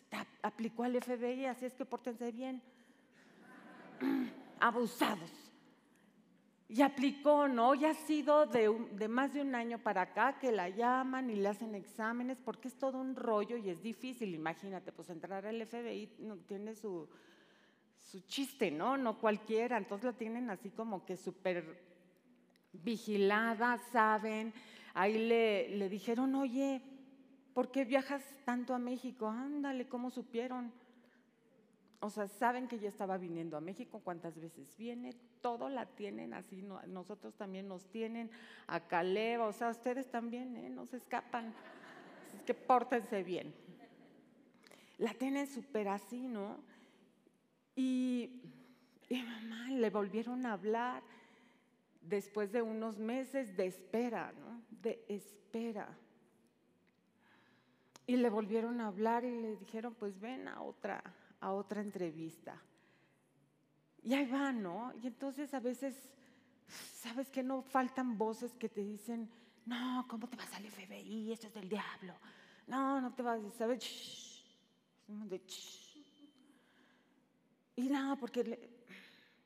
aplicó 0.43 0.83
al 0.83 1.01
FBI, 1.01 1.47
así 1.47 1.65
es 1.65 1.73
que 1.73 1.85
pórtense 1.85 2.31
bien. 2.31 2.61
Abusados. 4.59 5.31
Y 6.69 6.83
aplicó, 6.83 7.47
¿no? 7.47 7.73
Ya 7.73 7.89
ha 7.89 7.93
sido 7.95 8.45
de, 8.45 8.69
más 9.09 9.33
de 9.33 9.41
un 9.41 9.55
año 9.55 9.79
para 9.79 10.03
acá 10.03 10.37
que 10.37 10.51
la 10.51 10.69
llaman 10.69 11.31
y 11.31 11.35
le 11.37 11.49
hacen 11.49 11.73
exámenes 11.73 12.37
porque 12.45 12.67
es 12.67 12.75
todo 12.77 12.99
un 12.99 13.15
rollo 13.15 13.57
y 13.57 13.71
es 13.71 13.81
difícil. 13.81 14.35
Imagínate, 14.35 14.91
pues 14.91 15.09
entrar 15.09 15.47
al 15.47 15.65
FBI 15.65 16.11
tiene 16.45 16.75
su, 16.75 17.09
chiste, 18.27 18.69
¿no? 18.69 18.97
No 18.97 19.17
cualquiera. 19.17 19.79
Entonces 19.79 20.05
la 20.05 20.13
tienen 20.13 20.51
así 20.51 20.69
como 20.69 21.03
que 21.03 21.17
súper 21.17 21.81
vigilada, 22.71 23.79
saben. 23.91 24.53
Ahí 24.93 25.27
le 25.27 25.89
dijeron, 25.89 26.35
oye, 26.35 26.83
¿por 27.55 27.71
qué 27.71 27.85
viajas 27.85 28.21
tanto 28.43 28.73
a 28.73 28.79
México? 28.79 29.27
Ándale, 29.27 29.87
¿cómo 29.87 30.11
supieron? 30.11 30.73
O 32.01 32.09
sea, 32.09 32.27
saben 32.27 32.67
que 32.67 32.77
ya 32.77 32.89
estaba 32.89 33.17
viniendo 33.17 33.55
a 33.55 33.61
México, 33.61 34.01
cuántas 34.03 34.37
veces 34.37 34.75
viene, 34.77 35.13
todo 35.41 35.69
la 35.69 35.85
tienen 35.85 36.33
así, 36.33 36.61
nosotros 36.87 37.33
también 37.35 37.69
nos 37.69 37.85
tienen, 37.85 38.29
a 38.67 38.81
Caleva, 38.81 39.47
o 39.47 39.53
sea, 39.53 39.69
ustedes 39.69 40.11
también, 40.11 40.57
¿eh? 40.57 40.69
no 40.69 40.85
se 40.85 40.97
escapan, 40.97 41.53
es 42.35 42.43
que 42.43 42.53
pórtense 42.53 43.23
bien. 43.23 43.55
La 44.97 45.13
tienen 45.13 45.47
súper 45.47 45.87
así, 45.87 46.27
¿no? 46.27 46.57
Y, 47.73 48.41
y 49.07 49.23
mamá 49.23 49.71
le 49.71 49.89
volvieron 49.89 50.45
a 50.45 50.53
hablar 50.53 51.03
después 52.01 52.51
de 52.51 52.61
unos 52.61 52.99
meses 52.99 53.55
de 53.55 53.67
espera, 53.67 54.33
¿no? 54.33 54.61
De 54.81 55.05
espera. 55.07 55.97
Y 58.07 58.17
le 58.17 58.29
volvieron 58.29 58.81
a 58.81 58.87
hablar 58.87 59.25
y 59.25 59.41
le 59.41 59.55
dijeron, 59.57 59.95
pues 59.95 60.19
ven 60.19 60.47
a 60.47 60.61
otra, 60.61 61.03
a 61.39 61.51
otra 61.51 61.81
entrevista. 61.81 62.61
Y 64.03 64.13
ahí 64.13 64.27
va, 64.27 64.51
¿no? 64.51 64.93
Y 65.01 65.07
entonces 65.07 65.53
a 65.53 65.59
veces, 65.59 65.95
¿sabes 66.67 67.29
que 67.31 67.41
no 67.41 67.63
faltan 67.63 68.17
voces 68.17 68.53
que 68.53 68.69
te 68.69 68.83
dicen, 68.83 69.29
no, 69.65 70.05
¿cómo 70.07 70.29
te 70.29 70.37
vas 70.37 70.53
al 70.53 70.65
FBI? 70.65 71.31
Esto 71.31 71.47
es 71.47 71.53
del 71.53 71.67
diablo. 71.67 72.13
No, 72.67 73.01
no 73.01 73.13
te 73.13 73.23
vas, 73.23 73.41
¿sabes? 73.57 74.43
Y 77.75 77.89
nada, 77.89 78.15
porque 78.15 78.69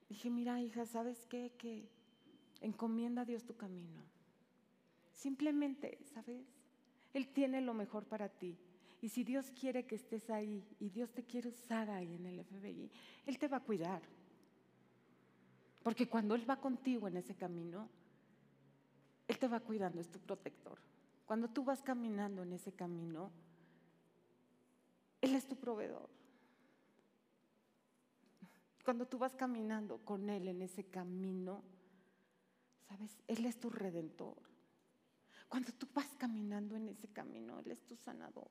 dije, 0.10 0.30
mira, 0.30 0.60
hija, 0.62 0.86
¿sabes 0.86 1.26
qué? 1.28 1.54
Que 1.58 1.90
encomienda 2.62 3.22
a 3.22 3.26
Dios 3.26 3.46
tu 3.46 3.56
camino. 3.56 4.04
Simplemente, 5.14 6.00
¿sabes? 6.14 6.46
Él 7.14 7.28
tiene 7.30 7.62
lo 7.62 7.74
mejor 7.74 8.06
para 8.06 8.30
ti. 8.30 8.58
Y 9.02 9.10
si 9.10 9.24
Dios 9.24 9.52
quiere 9.52 9.86
que 9.86 9.96
estés 9.96 10.30
ahí 10.30 10.64
y 10.80 10.90
Dios 10.90 11.12
te 11.12 11.24
quiere 11.24 11.50
usar 11.50 11.90
ahí 11.90 12.16
en 12.16 12.26
el 12.26 12.44
FBI, 12.44 12.92
Él 13.26 13.40
te 13.40 13.48
va 13.48 13.58
a 13.58 13.64
cuidar. 13.64 14.02
Porque 15.84 16.08
cuando 16.08 16.36
Él 16.36 16.50
va 16.50 16.58
contigo 16.58 17.08
en 17.08 17.18
ese 17.18 17.36
camino, 17.36 17.90
Él 19.28 19.40
te 19.40 19.48
va 19.48 19.62
cuidando, 19.62 20.02
es 20.02 20.10
tu 20.10 20.20
protector. 20.20 20.78
Cuando 21.26 21.48
tú 21.48 21.64
vas 21.64 21.82
caminando 21.82 22.44
en 22.44 22.54
ese 22.54 22.74
camino, 22.74 23.32
Él 25.22 25.36
es 25.36 25.48
tu 25.48 25.56
proveedor. 25.56 26.10
Cuando 28.84 29.08
tú 29.08 29.18
vas 29.18 29.36
caminando 29.36 30.00
con 30.00 30.30
Él 30.30 30.48
en 30.48 30.62
ese 30.62 30.84
camino, 30.84 31.64
¿sabes? 32.88 33.18
Él 33.28 33.46
es 33.46 33.60
tu 33.60 33.70
redentor. 33.70 34.38
Cuando 35.50 35.72
tú 35.74 35.88
vas 35.94 36.08
caminando 36.18 36.76
en 36.76 36.88
ese 36.88 37.08
camino, 37.08 37.60
Él 37.60 37.72
es 37.72 37.82
tu 37.82 37.96
sanador. 37.96 38.50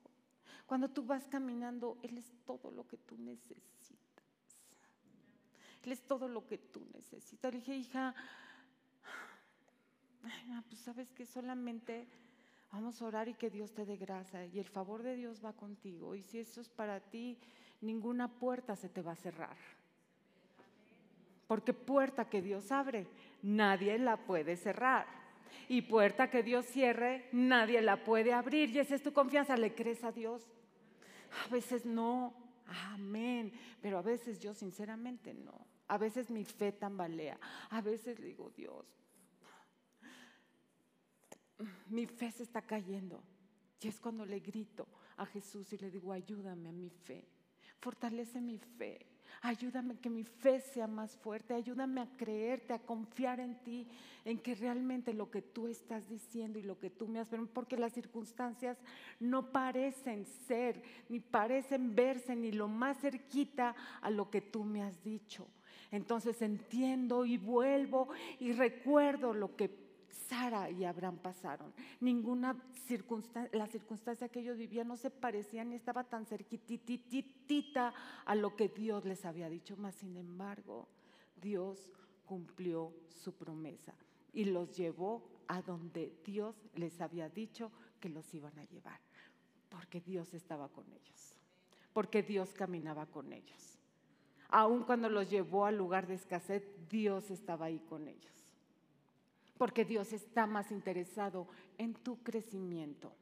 Cuando 0.65 0.89
tú 0.89 1.03
vas 1.03 1.27
caminando, 1.29 1.97
Él 2.03 2.17
es 2.17 2.29
todo 2.45 2.69
lo 2.71 2.85
que 2.85 2.97
tú 2.97 3.17
necesitas. 3.17 4.25
Él 5.81 5.93
es 5.93 6.01
todo 6.01 6.27
lo 6.27 6.45
que 6.45 6.57
tú 6.57 6.85
necesitas. 6.93 7.53
Le 7.53 7.59
dije, 7.59 7.75
hija, 7.75 8.13
pues 10.67 10.81
sabes 10.81 11.09
que 11.13 11.25
solamente 11.25 12.05
vamos 12.69 13.01
a 13.01 13.05
orar 13.05 13.29
y 13.29 13.33
que 13.33 13.49
Dios 13.49 13.73
te 13.73 13.85
dé 13.85 13.95
gracia 13.95 14.45
y 14.45 14.59
el 14.59 14.67
favor 14.67 15.01
de 15.01 15.15
Dios 15.15 15.43
va 15.43 15.53
contigo. 15.53 16.15
Y 16.15 16.23
si 16.23 16.39
eso 16.39 16.59
es 16.59 16.67
para 16.67 16.99
ti, 16.99 17.37
ninguna 17.79 18.27
puerta 18.27 18.75
se 18.75 18.89
te 18.89 19.01
va 19.01 19.13
a 19.13 19.15
cerrar. 19.15 19.55
Porque 21.47 21.73
puerta 21.73 22.29
que 22.29 22.41
Dios 22.41 22.71
abre, 22.73 23.07
nadie 23.41 23.97
la 23.97 24.17
puede 24.17 24.57
cerrar 24.57 25.18
y 25.67 25.81
puerta 25.81 26.29
que 26.29 26.43
Dios 26.43 26.65
cierre, 26.65 27.27
nadie 27.31 27.81
la 27.81 28.03
puede 28.03 28.33
abrir. 28.33 28.69
Y 28.69 28.79
esa 28.79 28.95
es 28.95 29.03
tu 29.03 29.13
confianza. 29.13 29.57
¿Le 29.57 29.73
crees 29.73 30.03
a 30.03 30.11
Dios? 30.11 30.47
A 31.45 31.49
veces 31.49 31.85
no. 31.85 32.33
Amén. 32.65 33.51
Pero 33.81 33.97
a 33.97 34.01
veces 34.01 34.39
yo 34.39 34.53
sinceramente 34.53 35.33
no. 35.33 35.65
A 35.87 35.97
veces 35.97 36.29
mi 36.29 36.45
fe 36.45 36.71
tambalea. 36.71 37.39
A 37.69 37.81
veces 37.81 38.21
digo, 38.21 38.51
Dios, 38.51 38.85
mi 41.89 42.05
fe 42.05 42.31
se 42.31 42.43
está 42.43 42.61
cayendo. 42.61 43.23
Y 43.81 43.87
es 43.87 43.99
cuando 43.99 44.25
le 44.25 44.39
grito 44.39 44.87
a 45.17 45.25
Jesús 45.25 45.71
y 45.73 45.77
le 45.77 45.89
digo, 45.89 46.11
ayúdame 46.11 46.69
a 46.69 46.73
mi 46.73 46.89
fe. 46.89 47.27
Fortalece 47.79 48.41
mi 48.41 48.57
fe. 48.57 49.05
Ayúdame 49.41 49.97
que 49.97 50.09
mi 50.09 50.23
fe 50.23 50.59
sea 50.59 50.87
más 50.87 51.15
fuerte, 51.17 51.53
ayúdame 51.53 52.01
a 52.01 52.09
creerte, 52.17 52.73
a 52.73 52.79
confiar 52.79 53.39
en 53.39 53.55
ti, 53.63 53.87
en 54.25 54.37
que 54.37 54.55
realmente 54.55 55.13
lo 55.13 55.31
que 55.31 55.41
tú 55.41 55.67
estás 55.67 56.07
diciendo 56.09 56.59
y 56.59 56.63
lo 56.63 56.77
que 56.77 56.89
tú 56.89 57.07
me 57.07 57.19
has 57.19 57.29
porque 57.53 57.77
las 57.77 57.93
circunstancias 57.93 58.77
no 59.19 59.51
parecen 59.51 60.25
ser, 60.25 60.81
ni 61.07 61.19
parecen 61.19 61.95
verse 61.95 62.35
ni 62.35 62.51
lo 62.51 62.67
más 62.67 62.99
cerquita 62.99 63.75
a 64.01 64.09
lo 64.09 64.29
que 64.29 64.41
tú 64.41 64.63
me 64.63 64.83
has 64.83 65.01
dicho. 65.03 65.47
Entonces 65.91 66.41
entiendo 66.41 67.25
y 67.25 67.37
vuelvo 67.37 68.09
y 68.39 68.51
recuerdo 68.51 69.33
lo 69.33 69.55
que 69.55 69.88
Sara 70.11 70.69
y 70.69 70.85
Abraham 70.85 71.17
pasaron. 71.17 71.73
Ninguna 71.99 72.55
circunstancia, 72.87 73.57
la 73.57 73.67
circunstancia 73.67 74.29
que 74.29 74.39
ellos 74.39 74.57
vivían 74.57 74.87
no 74.87 74.97
se 74.97 75.09
parecía 75.09 75.63
ni 75.63 75.75
estaba 75.75 76.03
tan 76.03 76.25
cerquititita 76.25 77.93
a 78.25 78.35
lo 78.35 78.55
que 78.55 78.69
Dios 78.69 79.05
les 79.05 79.25
había 79.25 79.49
dicho. 79.49 79.75
Mas, 79.77 79.95
sin 79.95 80.17
embargo, 80.17 80.87
Dios 81.41 81.91
cumplió 82.25 82.93
su 83.09 83.33
promesa 83.33 83.93
y 84.33 84.45
los 84.45 84.75
llevó 84.75 85.23
a 85.47 85.61
donde 85.61 86.13
Dios 86.23 86.55
les 86.75 87.01
había 87.01 87.29
dicho 87.29 87.71
que 87.99 88.09
los 88.09 88.33
iban 88.33 88.57
a 88.59 88.65
llevar. 88.65 88.99
Porque 89.69 90.01
Dios 90.01 90.33
estaba 90.33 90.69
con 90.69 90.85
ellos. 90.91 91.35
Porque 91.93 92.23
Dios 92.23 92.53
caminaba 92.53 93.05
con 93.05 93.33
ellos. 93.33 93.77
Aun 94.49 94.83
cuando 94.83 95.09
los 95.09 95.29
llevó 95.29 95.65
al 95.65 95.77
lugar 95.77 96.07
de 96.07 96.15
escasez, 96.15 96.63
Dios 96.89 97.29
estaba 97.29 97.65
ahí 97.65 97.79
con 97.87 98.07
ellos 98.07 98.38
porque 99.59 99.83
Dios 99.83 100.13
está 100.13 100.47
más 100.47 100.71
interesado 100.71 101.45
en 101.77 101.93
tu 101.93 102.23
crecimiento. 102.23 103.13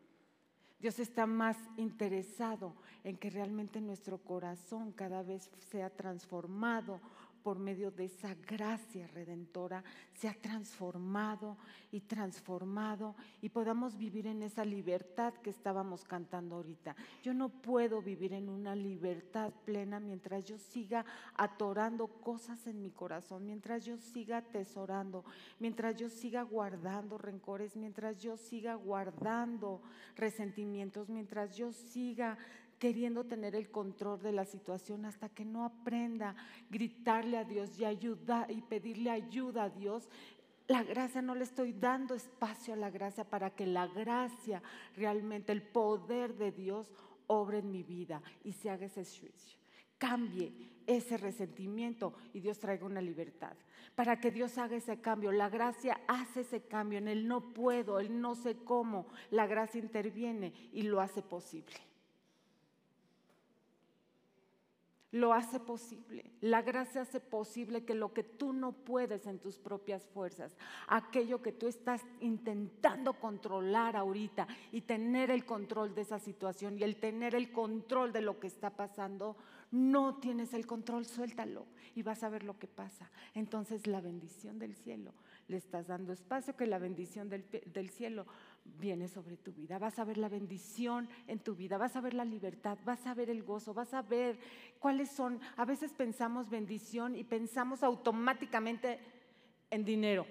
Dios 0.80 1.00
está 1.00 1.26
más 1.26 1.58
interesado 1.78 2.76
en 3.04 3.18
que 3.18 3.32
realmente 3.32 3.82
nuestro 3.82 4.20
corazón 4.20 4.92
cada 4.92 5.24
vez 5.24 5.50
sea 5.72 5.90
transformado 5.90 7.02
por 7.44 7.60
medio 7.60 7.92
de 7.92 8.06
esa 8.06 8.34
gracia 8.36 9.08
redentora, 9.08 9.84
sea 10.14 10.34
transformado 10.34 11.58
y 11.92 12.02
transformado 12.02 13.16
y 13.42 13.50
podamos 13.50 13.98
vivir 13.98 14.28
en 14.28 14.44
esa 14.44 14.66
libertad 14.66 15.34
que 15.36 15.50
estábamos 15.50 16.04
cantando 16.04 16.56
ahorita. 16.56 16.96
Yo 17.24 17.34
no 17.34 17.50
puedo 17.50 18.02
vivir 18.02 18.34
en 18.34 18.50
una 18.50 18.76
libertad 18.76 19.54
plena 19.66 20.00
mientras 20.00 20.44
yo 20.44 20.58
siga 20.58 21.06
atorando 21.36 22.08
cosas 22.08 22.68
en 22.68 22.82
mi 22.82 22.92
corazón, 22.92 23.46
mientras 23.46 23.86
yo 23.86 23.98
siga 23.98 24.38
atesorando, 24.38 25.24
mientras 25.60 25.96
yo 25.96 26.10
siga 26.10 26.42
guardando 26.42 27.18
rencores, 27.18 27.76
mientras 27.76 28.18
yo 28.20 28.38
siga 28.38 28.76
guardando 28.76 29.82
resentimientos, 30.16 31.10
mientras 31.10 31.56
yo 31.56 31.72
siga 31.72 32.38
queriendo 32.80 33.26
tener 33.26 33.56
el 33.56 33.70
control 33.70 34.22
de 34.22 34.32
la 34.32 34.46
situación 34.46 35.06
hasta 35.06 35.30
que 35.30 35.46
no 35.46 35.66
aprenda 35.66 36.30
a 36.30 36.36
gritarle 36.70 37.38
a 37.38 37.44
Dios 37.44 37.78
y 37.80 37.86
ayudar 37.86 38.52
y 38.52 38.62
pedirle 38.62 39.10
ayuda 39.10 39.64
a 39.64 39.70
Dios. 39.70 40.10
La 40.68 40.84
gracia 40.84 41.22
no 41.22 41.34
le 41.34 41.46
estoy 41.46 41.74
dando 41.74 42.14
espacio 42.14 42.74
a 42.74 42.78
la 42.78 42.90
gracia 42.90 43.24
para 43.24 43.52
que 43.52 43.66
la 43.66 43.88
gracia 43.88 44.62
realmente, 44.96 45.52
el 45.52 45.62
poder 45.62 46.36
de 46.36 46.52
Dios, 46.52 46.88
obre 47.28 47.60
en 47.60 47.72
mi 47.72 47.84
vida 47.84 48.22
y 48.44 48.54
se 48.54 48.70
haga 48.70 48.86
ese 48.86 49.06
switch. 49.06 49.58
Cambie 49.98 50.54
ese 50.86 51.18
resentimiento 51.18 52.14
y 52.34 52.40
Dios 52.40 52.60
traiga 52.60 52.86
una 52.86 53.02
libertad. 53.02 53.56
Para 53.96 54.20
que 54.20 54.30
Dios 54.30 54.58
haga 54.58 54.76
ese 54.76 55.02
cambio, 55.02 55.32
la 55.32 55.50
gracia 55.50 56.00
hace 56.08 56.42
ese 56.42 56.62
cambio. 56.62 57.00
En 57.00 57.08
el 57.08 57.28
no 57.28 57.54
puedo, 57.54 58.00
el 58.00 58.22
no 58.22 58.36
sé 58.36 58.58
cómo, 58.58 59.08
la 59.32 59.48
gracia 59.48 59.82
interviene 59.82 60.54
y 60.72 60.84
lo 60.84 61.02
hace 61.02 61.22
posible. 61.22 61.76
Lo 65.12 65.34
hace 65.34 65.60
posible. 65.60 66.32
La 66.42 66.62
gracia 66.62 67.02
hace 67.02 67.20
posible 67.20 67.86
que 67.86 67.96
lo 67.96 68.14
que 68.14 68.24
tú 68.24 68.54
no 68.54 68.74
puedes 68.74 69.26
en 69.26 69.40
tus 69.40 69.58
propias 69.58 70.06
fuerzas, 70.08 70.56
aquello 70.88 71.42
que 71.42 71.54
tú 71.54 71.68
estás 71.68 72.02
intentando 72.20 73.14
controlar 73.14 73.96
ahorita 73.96 74.48
y 74.72 74.82
tener 74.82 75.32
el 75.32 75.46
control 75.46 75.96
de 75.96 76.02
esa 76.02 76.20
situación 76.20 76.78
y 76.78 76.84
el 76.84 76.98
tener 76.98 77.36
el 77.36 77.52
control 77.52 78.12
de 78.12 78.22
lo 78.22 78.40
que 78.40 78.48
está 78.48 78.72
pasando, 78.72 79.38
no 79.72 80.18
tienes 80.18 80.54
el 80.54 80.66
control, 80.66 81.06
suéltalo 81.06 81.66
y 81.96 82.04
vas 82.04 82.24
a 82.24 82.30
ver 82.30 82.44
lo 82.44 82.58
que 82.60 82.68
pasa. 82.68 83.10
Entonces 83.34 83.88
la 83.88 84.02
bendición 84.02 84.60
del 84.60 84.76
cielo, 84.76 85.14
le 85.48 85.58
estás 85.58 85.88
dando 85.88 86.12
espacio 86.12 86.56
que 86.56 86.68
la 86.68 86.80
bendición 86.80 87.30
del, 87.30 87.46
del 87.74 87.90
cielo 87.90 88.26
viene 88.80 89.08
sobre 89.08 89.38
tu 89.38 89.52
vida. 89.52 89.80
Vas 89.80 90.00
a 90.00 90.04
ver 90.04 90.18
la 90.18 90.30
bendición 90.30 91.08
en 91.28 91.40
tu 91.40 91.56
vida, 91.56 91.78
vas 91.78 91.96
a 91.96 92.02
ver 92.02 92.14
la 92.14 92.26
libertad, 92.26 92.78
vas 92.86 93.06
a 93.08 93.14
ver 93.14 93.30
el 93.30 93.44
gozo, 93.44 93.74
vas 93.74 93.94
a 93.94 94.02
ver 94.02 94.38
cuáles 94.80 95.12
son. 95.12 95.40
A 95.56 95.66
veces 95.66 95.94
pensamos 95.94 96.50
bendición 96.50 97.16
y 97.16 97.24
pensamos 97.24 97.84
automáticamente 97.84 99.00
en 99.70 99.86
dinero. 99.86 100.26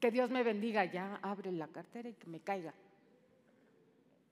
Que 0.00 0.10
Dios 0.10 0.30
me 0.30 0.42
bendiga, 0.42 0.84
ya 0.84 1.18
abre 1.22 1.52
la 1.52 1.68
cartera 1.68 2.08
y 2.08 2.14
que 2.14 2.26
me 2.26 2.40
caiga. 2.40 2.74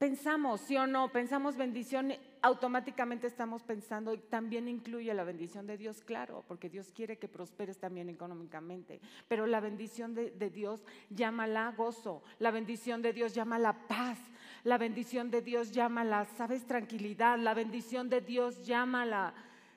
Pensamos, 0.03 0.59
sí 0.59 0.75
o 0.75 0.85
no, 0.85 1.13
pensamos 1.13 1.55
bendición, 1.55 2.11
automáticamente 2.41 3.25
estamos 3.25 3.63
pensando, 3.63 4.13
y 4.13 4.17
también 4.17 4.67
incluye 4.67 5.13
la 5.13 5.23
bendición 5.23 5.65
de 5.65 5.77
Dios, 5.77 6.01
claro, 6.01 6.43
porque 6.45 6.67
Dios 6.67 6.91
quiere 6.91 7.17
que 7.17 7.29
prosperes 7.29 7.77
también 7.77 8.09
económicamente, 8.09 8.99
pero 9.29 9.47
la 9.47 9.61
bendición 9.61 10.13
de, 10.13 10.31
de 10.31 10.49
Dios 10.49 10.83
llámala 11.09 11.73
gozo, 11.77 12.21
la 12.39 12.51
bendición 12.51 13.01
de 13.01 13.13
Dios 13.13 13.33
llámala 13.33 13.87
paz, 13.87 14.19
la 14.65 14.77
bendición 14.77 15.31
de 15.31 15.41
Dios 15.41 15.71
llámala, 15.71 16.25
sabes, 16.35 16.67
tranquilidad, 16.67 17.39
la 17.39 17.53
bendición 17.53 18.09
de 18.09 18.19
Dios 18.19 18.65
llámala, 18.65 19.33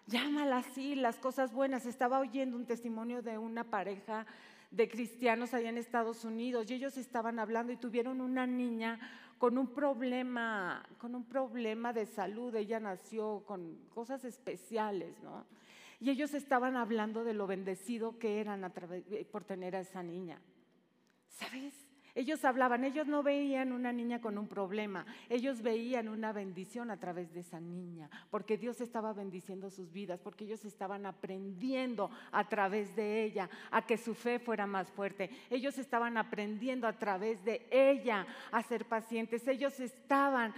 llámala 0.09 0.57
así, 0.57 0.97
las 0.97 1.19
cosas 1.19 1.53
buenas. 1.53 1.87
Estaba 1.87 2.19
oyendo 2.19 2.57
un 2.57 2.67
testimonio 2.67 3.23
de 3.23 3.39
una 3.39 3.63
pareja 3.63 4.27
de 4.73 4.89
cristianos 4.89 5.55
allá 5.55 5.69
en 5.69 5.79
Estados 5.79 6.25
Unidos 6.25 6.69
y 6.69 6.75
ellos 6.75 6.97
estaban 6.97 7.39
hablando 7.39 7.73
y 7.73 7.77
tuvieron 7.77 8.21
una 8.21 8.47
niña 8.47 8.99
con 9.39 9.59
un 9.59 9.73
problema, 9.75 10.87
con 10.99 11.15
un 11.15 11.25
problema 11.25 11.93
de 11.93 12.07
salud. 12.07 12.55
Ella 12.55 12.81
nació 12.81 13.45
con 13.47 13.77
cosas 13.95 14.25
especiales, 14.25 15.21
¿no? 15.23 15.45
Y 16.01 16.11
ellos 16.11 16.35
estaban 16.35 16.77
hablando 16.77 17.25
de 17.25 17.35
lo 17.35 17.47
bendecido 17.47 18.19
que 18.19 18.41
eran 18.41 18.65
eh, 18.65 19.27
por 19.31 19.45
tener 19.45 19.77
a 19.77 19.81
esa 19.81 20.03
niña. 20.03 20.41
¿Sabes? 21.29 21.86
Ellos 22.17 22.47
hablaban, 22.47 22.83
ellos 22.83 23.07
no 23.07 23.23
veían 23.23 23.73
una 23.73 23.93
niña 23.93 24.23
con 24.23 24.39
un 24.39 24.49
problema, 24.49 25.05
ellos 25.29 25.61
veían 25.61 26.09
una 26.09 26.33
bendición 26.33 26.91
a 26.91 26.97
través 26.97 27.31
de 27.35 27.41
esa 27.41 27.61
niña, 27.61 28.09
porque 28.31 28.57
Dios 28.57 28.81
estaba 28.81 29.13
bendiciendo 29.13 29.69
sus 29.69 29.93
vidas, 29.93 30.19
porque 30.23 30.45
ellos 30.45 30.65
estaban 30.65 31.05
aprendiendo 31.05 32.11
a 32.33 32.49
través 32.49 32.97
de 32.97 33.23
ella 33.23 33.51
a 33.71 33.85
que 33.85 33.99
su 33.99 34.15
fe 34.15 34.39
fuera 34.39 34.67
más 34.67 34.91
fuerte. 34.91 35.29
Ellos 35.51 35.77
estaban 35.77 36.17
aprendiendo 36.17 36.87
a 36.87 36.95
través 36.95 37.45
de 37.45 37.67
ella 37.71 38.27
a 38.51 38.63
ser 38.63 38.87
pacientes. 38.87 39.47
Ellos 39.47 39.79
estaban 39.79 40.55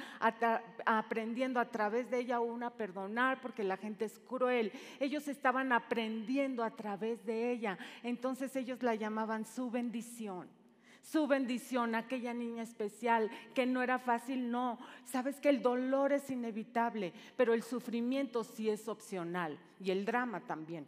aprendiendo 0.86 1.58
a 1.58 1.64
través 1.64 2.08
de 2.08 2.20
ella 2.20 2.38
una 2.38 2.68
a 2.68 2.74
perdonar 2.74 3.40
porque 3.40 3.64
la 3.64 3.76
gente 3.76 4.04
es 4.04 4.20
cruel. 4.20 4.70
Ellos 5.00 5.26
estaban 5.26 5.72
aprendiendo 5.72 6.62
a 6.62 6.70
través 6.70 7.24
de 7.26 7.50
ella. 7.50 7.76
Entonces 8.04 8.54
ellos 8.54 8.80
la 8.80 8.94
llamaban 8.94 9.44
su 9.44 9.72
bendición 9.72 10.57
su 11.10 11.26
bendición, 11.26 11.94
aquella 11.94 12.34
niña 12.34 12.62
especial, 12.62 13.30
que 13.54 13.66
no 13.66 13.82
era 13.82 13.98
fácil, 13.98 14.50
no. 14.50 14.78
Sabes 15.04 15.40
que 15.40 15.48
el 15.48 15.62
dolor 15.62 16.12
es 16.12 16.30
inevitable, 16.30 17.12
pero 17.36 17.54
el 17.54 17.62
sufrimiento 17.62 18.44
sí 18.44 18.68
es 18.68 18.88
opcional 18.88 19.58
y 19.80 19.90
el 19.90 20.04
drama 20.04 20.40
también. 20.40 20.86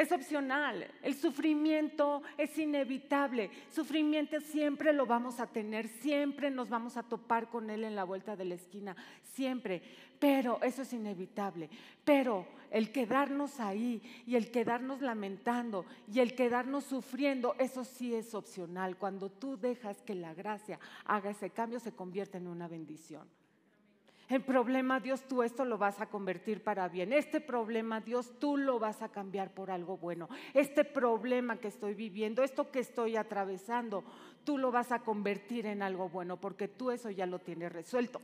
Es 0.00 0.12
opcional, 0.12 0.90
el 1.02 1.14
sufrimiento 1.14 2.22
es 2.38 2.56
inevitable, 2.56 3.50
sufrimiento 3.70 4.40
siempre 4.40 4.94
lo 4.94 5.04
vamos 5.04 5.40
a 5.40 5.46
tener, 5.46 5.88
siempre 5.88 6.50
nos 6.50 6.70
vamos 6.70 6.96
a 6.96 7.02
topar 7.02 7.50
con 7.50 7.68
él 7.68 7.84
en 7.84 7.94
la 7.94 8.04
vuelta 8.04 8.34
de 8.34 8.46
la 8.46 8.54
esquina, 8.54 8.96
siempre, 9.34 9.82
pero 10.18 10.58
eso 10.62 10.80
es 10.80 10.94
inevitable. 10.94 11.68
Pero 12.02 12.46
el 12.70 12.92
quedarnos 12.92 13.60
ahí 13.60 14.00
y 14.26 14.36
el 14.36 14.50
quedarnos 14.50 15.02
lamentando 15.02 15.84
y 16.10 16.20
el 16.20 16.34
quedarnos 16.34 16.84
sufriendo, 16.84 17.54
eso 17.58 17.84
sí 17.84 18.14
es 18.14 18.34
opcional. 18.34 18.96
Cuando 18.96 19.28
tú 19.28 19.58
dejas 19.58 20.00
que 20.00 20.14
la 20.14 20.32
gracia 20.32 20.80
haga 21.04 21.28
ese 21.28 21.50
cambio, 21.50 21.78
se 21.78 21.92
convierte 21.92 22.38
en 22.38 22.46
una 22.46 22.68
bendición. 22.68 23.28
El 24.30 24.42
problema, 24.42 25.00
Dios, 25.00 25.26
tú 25.26 25.42
esto 25.42 25.64
lo 25.64 25.76
vas 25.76 26.00
a 26.00 26.06
convertir 26.06 26.62
para 26.62 26.86
bien. 26.88 27.12
Este 27.12 27.40
problema, 27.40 28.00
Dios, 28.00 28.38
tú 28.38 28.56
lo 28.56 28.78
vas 28.78 29.02
a 29.02 29.08
cambiar 29.08 29.50
por 29.50 29.72
algo 29.72 29.96
bueno. 29.96 30.28
Este 30.54 30.84
problema 30.84 31.56
que 31.56 31.66
estoy 31.66 31.94
viviendo, 31.94 32.44
esto 32.44 32.70
que 32.70 32.78
estoy 32.78 33.16
atravesando, 33.16 34.04
tú 34.44 34.56
lo 34.56 34.70
vas 34.70 34.92
a 34.92 35.00
convertir 35.00 35.66
en 35.66 35.82
algo 35.82 36.08
bueno, 36.08 36.36
porque 36.36 36.68
tú 36.68 36.92
eso 36.92 37.10
ya 37.10 37.26
lo 37.26 37.40
tienes 37.40 37.72
resuelto. 37.72 38.20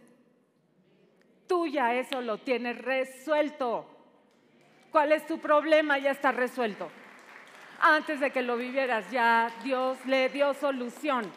Tú 1.49 1.67
ya 1.67 1.93
eso 1.93 2.21
lo 2.21 2.39
tienes 2.39 2.79
resuelto. 2.79 3.89
¿Cuál 4.93 5.11
es 5.11 5.27
tu 5.27 5.41
problema? 5.41 5.99
Ya 5.99 6.13
está 6.13 6.31
resuelto. 6.31 6.89
Antes 7.81 8.21
de 8.21 8.31
que 8.31 8.43
lo 8.43 8.57
vivieras, 8.57 9.11
ya 9.11 9.53
Dios 9.65 9.99
le 10.07 10.29
dio 10.29 10.55
solución. 10.55 11.29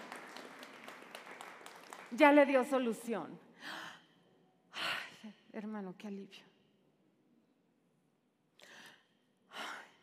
Ya 2.11 2.31
le 2.31 2.45
dio 2.45 2.63
solución 2.63 3.48
hermano, 5.59 5.95
qué 5.97 6.07
alivio. 6.07 6.43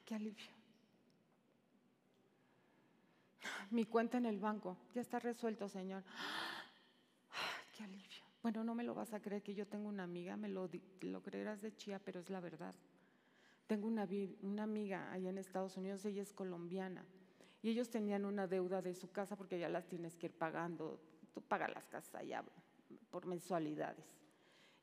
qué 0.05 0.15
alivio. 0.15 0.47
Mi 3.71 3.85
cuenta 3.85 4.19
en 4.19 4.27
el 4.27 4.39
banco, 4.39 4.77
ya 4.95 5.01
está 5.01 5.19
resuelto, 5.19 5.69
Señor. 5.69 6.05
qué 7.77 7.85
alivio. 7.85 8.25
Bueno, 8.43 8.63
no 8.63 8.75
me 8.75 8.85
lo 8.85 8.95
vas 8.95 9.13
a 9.13 9.21
creer 9.21 9.43
que 9.43 9.55
yo 9.55 9.67
tengo 9.67 9.89
una 9.89 10.05
amiga, 10.05 10.37
me 10.37 10.49
lo, 10.49 10.71
lo 11.01 11.23
creerás 11.23 11.61
de 11.63 11.75
chía, 11.75 11.99
pero 11.99 12.21
es 12.21 12.31
la 12.31 12.41
verdad. 12.41 12.75
Tengo 13.67 13.89
una, 13.89 14.07
una 14.43 14.63
amiga 14.63 15.11
allá 15.11 15.31
en 15.31 15.39
Estados 15.39 15.77
Unidos, 15.77 16.05
ella 16.05 16.23
es 16.23 16.33
colombiana, 16.33 17.05
y 17.63 17.71
ellos 17.71 17.91
tenían 17.91 18.25
una 18.25 18.47
deuda 18.47 18.83
de 18.83 18.95
su 18.95 19.11
casa 19.11 19.35
porque 19.35 19.59
ya 19.59 19.69
las 19.69 19.89
tienes 19.89 20.15
que 20.17 20.27
ir 20.27 20.33
pagando. 20.33 21.01
Tú 21.35 21.43
pagas 21.43 21.75
las 21.75 21.89
casas 21.89 22.15
allá 22.15 22.45
por 23.11 23.27
mensualidades 23.27 24.17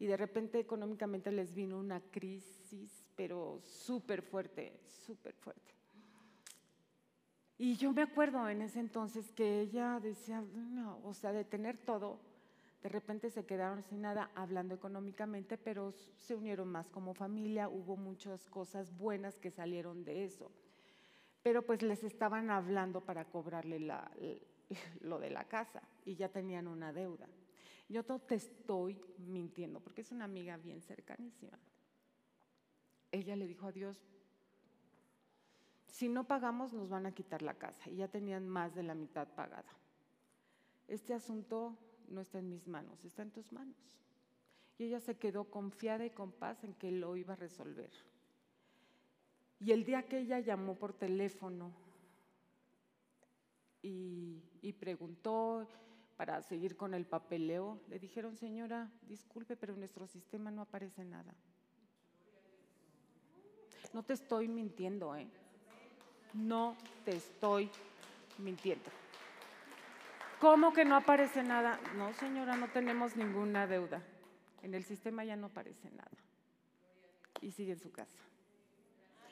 y 0.04 0.06
de 0.06 0.18
repente 0.18 0.60
económicamente 0.60 1.32
les 1.32 1.56
vino 1.56 1.80
una 1.80 2.02
crisis, 2.02 3.06
pero 3.16 3.62
súper 3.62 4.22
fuerte, 4.22 4.78
súper 4.86 5.34
fuerte. 5.34 5.74
Y 7.58 7.78
yo 7.78 7.94
me 7.94 8.02
acuerdo 8.02 8.50
en 8.50 8.62
ese 8.64 8.82
entonces 8.82 9.32
que 9.32 9.62
ella 9.62 10.02
decía, 10.02 10.44
no, 10.56 11.00
o 11.06 11.14
sea, 11.14 11.32
de 11.32 11.46
tener 11.46 11.78
todo, 11.78 12.20
de 12.82 12.90
repente 12.90 13.30
se 13.30 13.46
quedaron 13.46 13.82
sin 13.82 14.02
nada 14.02 14.30
hablando 14.36 14.76
económicamente, 14.76 15.58
pero 15.58 15.94
se 16.18 16.36
unieron 16.36 16.68
más 16.68 16.90
como 16.90 17.14
familia, 17.14 17.70
hubo 17.70 17.96
muchas 17.96 18.50
cosas 18.50 18.94
buenas 18.98 19.40
que 19.40 19.52
salieron 19.52 20.04
de 20.04 20.26
eso. 20.26 20.52
Pero 21.44 21.62
pues 21.62 21.82
les 21.82 22.04
estaban 22.04 22.50
hablando 22.50 23.00
para 23.00 23.24
cobrarle 23.24 23.80
la, 23.80 24.12
lo 25.00 25.20
de 25.20 25.30
la 25.30 25.46
casa 25.46 25.82
y 26.04 26.16
ya 26.16 26.28
tenían 26.28 26.68
una 26.68 26.92
deuda. 26.92 27.30
Yo 27.90 28.04
te 28.04 28.36
estoy 28.36 29.00
mintiendo 29.18 29.80
porque 29.80 30.02
es 30.02 30.12
una 30.12 30.26
amiga 30.26 30.58
bien 30.58 30.82
cercanísima. 30.82 31.60
Ella 33.12 33.36
le 33.36 33.48
dijo 33.48 33.68
a 33.68 33.72
Dios, 33.72 33.98
si 35.88 36.10
no 36.10 36.24
pagamos 36.24 36.74
nos 36.74 36.90
van 36.90 37.06
a 37.06 37.14
quitar 37.14 37.44
la 37.44 37.54
casa 37.54 37.90
y 37.90 37.98
ya 37.98 38.08
tenían 38.08 38.48
más 38.48 38.74
de 38.74 38.84
la 38.84 38.96
mitad 38.96 39.28
pagada. 39.28 39.72
Este 40.88 41.14
asunto 41.14 41.78
no 42.10 42.22
está 42.22 42.40
en 42.40 42.50
mis 42.50 42.68
manos, 42.68 43.06
está 43.06 43.22
en 43.22 43.32
tus 43.32 43.52
manos. 43.52 43.78
Y 44.78 44.86
ella 44.86 45.00
se 45.00 45.18
quedó 45.18 45.46
confiada 45.46 46.06
y 46.06 46.10
con 46.10 46.32
paz 46.32 46.64
en 46.64 46.74
que 46.74 46.92
lo 46.92 47.16
iba 47.16 47.34
a 47.34 47.38
resolver. 47.38 47.92
Y 49.60 49.72
el 49.72 49.86
día 49.86 50.08
que 50.08 50.20
ella 50.20 50.40
llamó 50.40 50.76
por 50.76 50.94
teléfono 50.94 51.72
y, 53.82 54.42
y 54.62 54.74
preguntó 54.74 55.68
para 56.26 56.42
seguir 56.42 56.78
con 56.78 56.94
el 56.94 57.06
papeleo, 57.06 57.82
le 57.90 58.00
dijeron, 58.00 58.38
señora, 58.38 58.90
disculpe, 59.10 59.58
pero 59.58 59.74
en 59.74 59.80
nuestro 59.80 60.08
sistema 60.08 60.52
no 60.52 60.62
aparece 60.62 61.04
nada. 61.04 61.36
No 63.92 64.04
te 64.04 64.14
estoy 64.14 64.48
mintiendo, 64.48 65.18
¿eh? 65.18 65.28
No 66.34 66.78
te 67.04 67.18
estoy 67.18 67.70
mintiendo. 68.38 68.90
¿Cómo 70.40 70.72
que 70.72 70.86
no 70.86 70.96
aparece 70.96 71.44
nada? 71.44 71.78
No, 71.98 72.14
señora, 72.14 72.56
no 72.56 72.70
tenemos 72.70 73.18
ninguna 73.18 73.68
deuda. 73.68 74.02
En 74.62 74.76
el 74.76 74.86
sistema 74.86 75.26
ya 75.26 75.36
no 75.36 75.48
aparece 75.48 75.92
nada. 75.92 76.18
Y 77.42 77.52
sigue 77.52 77.74
en 77.74 77.80
su 77.80 77.92
casa. 77.92 78.24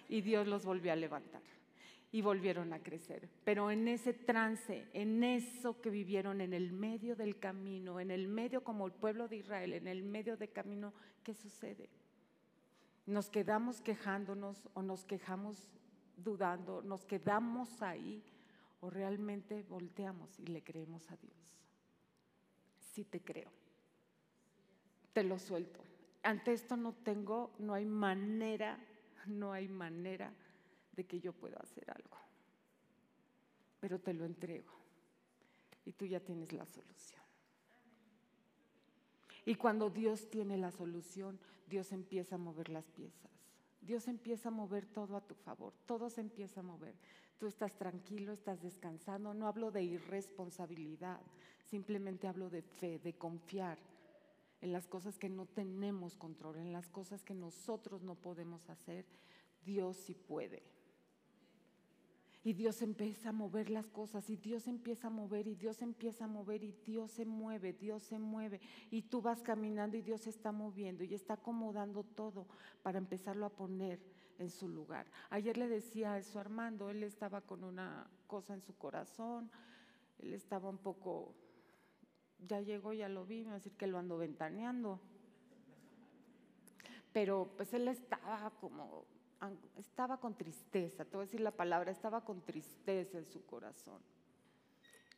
Y 0.10 0.20
Dios 0.20 0.46
los 0.46 0.66
volvió 0.66 0.92
a 0.92 0.98
levantar. 0.98 1.42
Y 2.12 2.22
volvieron 2.22 2.74
a 2.74 2.84
crecer. 2.84 3.30
Pero 3.46 3.72
en 3.72 3.88
ese 3.88 4.14
trance, 4.14 4.88
en 4.94 5.24
eso 5.24 5.80
que 5.80 5.90
vivieron 5.90 6.42
en 6.42 6.54
el 6.54 6.74
medio 6.74 7.16
del 7.16 7.40
camino, 7.40 8.00
en 8.00 8.12
el 8.12 8.28
medio 8.28 8.64
como 8.64 8.86
el 8.86 8.92
pueblo 8.92 9.28
de 9.28 9.38
Israel, 9.38 9.74
en 9.74 9.88
el 9.88 10.04
medio 10.04 10.36
del 10.36 10.52
camino, 10.52 10.94
¿qué 11.24 11.34
sucede? 11.34 11.90
Nos 13.06 13.30
quedamos 13.30 13.82
quejándonos 13.82 14.70
o 14.74 14.82
nos 14.82 15.06
quejamos 15.06 15.70
dudando, 16.18 16.82
nos 16.82 17.06
quedamos 17.06 17.82
ahí 17.82 18.24
o 18.82 18.90
realmente 18.90 19.64
volteamos 19.64 20.40
y 20.40 20.48
le 20.48 20.64
creemos 20.64 21.10
a 21.12 21.16
Dios. 21.18 21.56
Sí 22.80 23.06
te 23.06 23.22
creo. 23.22 23.52
Te 25.14 25.24
lo 25.24 25.40
suelto. 25.40 25.80
Ante 26.24 26.54
esto 26.54 26.76
no 26.76 26.94
tengo, 26.94 27.54
no 27.58 27.74
hay 27.74 27.86
manera, 27.86 28.78
no 29.26 29.54
hay 29.54 29.68
manera 29.68 30.34
de 30.92 31.06
que 31.06 31.20
yo 31.20 31.34
pueda 31.34 31.58
hacer 31.58 31.90
algo. 31.92 32.18
Pero 33.80 34.00
te 34.00 34.14
lo 34.14 34.26
entrego. 34.26 34.74
Y 35.86 35.94
tú 35.94 36.06
ya 36.06 36.20
tienes 36.20 36.54
la 36.54 36.66
solución. 36.66 37.22
Y 39.46 39.56
cuando 39.56 39.90
Dios 39.90 40.30
tiene 40.30 40.58
la 40.58 40.72
solución, 40.72 41.40
Dios 41.68 41.92
empieza 41.92 42.36
a 42.36 42.38
mover 42.38 42.70
las 42.70 42.88
piezas. 42.90 43.32
Dios 43.82 44.08
empieza 44.08 44.50
a 44.50 44.52
mover 44.52 44.86
todo 44.86 45.16
a 45.16 45.22
tu 45.22 45.34
favor, 45.34 45.74
todo 45.88 46.10
se 46.10 46.22
empieza 46.22 46.60
a 46.60 46.64
mover. 46.64 46.94
Tú 47.40 47.48
estás 47.48 47.76
tranquilo, 47.76 48.32
estás 48.32 48.62
descansando. 48.62 49.34
No 49.34 49.48
hablo 49.48 49.72
de 49.72 49.82
irresponsabilidad, 49.82 51.20
simplemente 51.66 52.28
hablo 52.28 52.52
de 52.52 52.62
fe, 52.62 53.00
de 53.00 53.14
confiar 53.14 53.80
en 54.62 54.72
las 54.72 54.88
cosas 54.88 55.18
que 55.18 55.30
no 55.30 55.48
tenemos 55.48 56.16
control, 56.16 56.58
en 56.58 56.72
las 56.72 56.88
cosas 56.90 57.24
que 57.24 57.34
nosotros 57.34 58.04
no 58.04 58.14
podemos 58.14 58.70
hacer. 58.70 59.06
Dios 59.66 59.98
sí 59.98 60.14
puede. 60.14 60.62
Y 62.44 62.54
Dios 62.54 62.82
empieza 62.82 63.30
a 63.30 63.34
mover 63.34 63.70
las 63.70 63.88
cosas 63.88 64.28
y 64.30 64.36
Dios 64.36 64.68
empieza 64.68 65.08
a 65.08 65.12
mover 65.12 65.48
y 65.48 65.56
Dios 65.56 65.82
empieza 65.82 66.26
a 66.26 66.28
mover 66.28 66.64
y 66.64 66.72
Dios 66.72 67.12
se 67.12 67.26
mueve, 67.26 67.74
Dios 67.74 68.02
se 68.02 68.18
mueve. 68.18 68.60
Y 68.90 69.04
tú 69.04 69.22
vas 69.22 69.44
caminando 69.44 69.96
y 69.96 70.02
Dios 70.02 70.22
se 70.22 70.32
está 70.32 70.52
moviendo 70.52 71.04
y 71.04 71.14
está 71.14 71.36
acomodando 71.36 72.04
todo 72.04 72.48
para 72.82 72.98
empezarlo 72.98 73.46
a 73.46 73.50
poner 73.52 74.00
en 74.40 74.50
su 74.50 74.68
lugar. 74.68 75.06
Ayer 75.30 75.56
le 75.58 75.68
decía 75.68 76.18
eso 76.18 76.40
a 76.40 76.42
Armando, 76.42 76.90
él 76.90 77.04
estaba 77.04 77.42
con 77.42 77.64
una 77.64 78.10
cosa 78.26 78.56
en 78.56 78.62
su 78.62 78.76
corazón, 78.76 79.52
él 80.18 80.34
estaba 80.34 80.70
un 80.70 80.80
poco, 80.80 81.36
ya 82.40 82.60
llegó, 82.62 82.92
ya 82.94 83.08
lo 83.08 83.24
vi, 83.26 83.44
me 83.44 83.50
va 83.50 83.52
a 83.52 83.60
decir 83.60 83.74
que 83.74 83.86
lo 83.86 84.00
ando 84.00 84.18
ventaneando. 84.18 85.00
Pero 87.14 87.54
pues 87.56 87.72
él 87.74 87.88
estaba 87.88 88.50
como 88.60 89.06
estaba 89.78 90.20
con 90.20 90.36
tristeza, 90.36 91.06
te 91.06 91.18
voy 91.18 91.24
a 91.24 91.26
decir 91.26 91.42
la 91.42 91.52
palabra, 91.52 91.92
estaba 91.92 92.24
con 92.24 92.42
tristeza 92.42 93.18
en 93.18 93.26
su 93.26 93.46
corazón. 93.46 94.02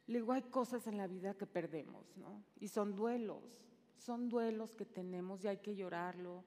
Le 0.08 0.20
digo, 0.20 0.34
hay 0.34 0.44
cosas 0.44 0.88
en 0.88 0.98
la 0.98 1.08
vida 1.08 1.34
que 1.34 1.46
perdemos, 1.46 2.18
¿no? 2.18 2.44
Y 2.60 2.68
son 2.68 2.96
duelos, 2.96 3.44
son 3.98 4.30
duelos 4.30 4.76
que 4.76 4.86
tenemos 4.86 5.44
y 5.44 5.48
hay 5.48 5.58
que 5.58 5.76
llorarlo, 5.76 6.44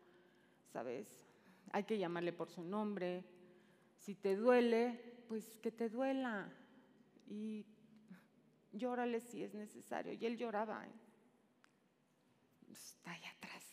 ¿sabes? 0.73 1.27
Hay 1.73 1.85
que 1.85 1.99
llamarle 1.99 2.33
por 2.33 2.51
su 2.51 2.63
nombre. 2.63 3.25
Si 3.99 4.15
te 4.15 4.37
duele, 4.37 5.25
pues 5.29 5.59
que 5.59 5.73
te 5.73 5.89
duela. 5.89 6.53
Y 7.27 7.67
llórale 8.73 9.21
si 9.21 9.43
es 9.43 9.55
necesario. 9.55 10.13
Y 10.13 10.27
él 10.27 10.37
lloraba. 10.37 10.87
¿eh? 10.87 10.93
Está 12.71 13.13
ahí 13.13 13.25
atrás. 13.25 13.65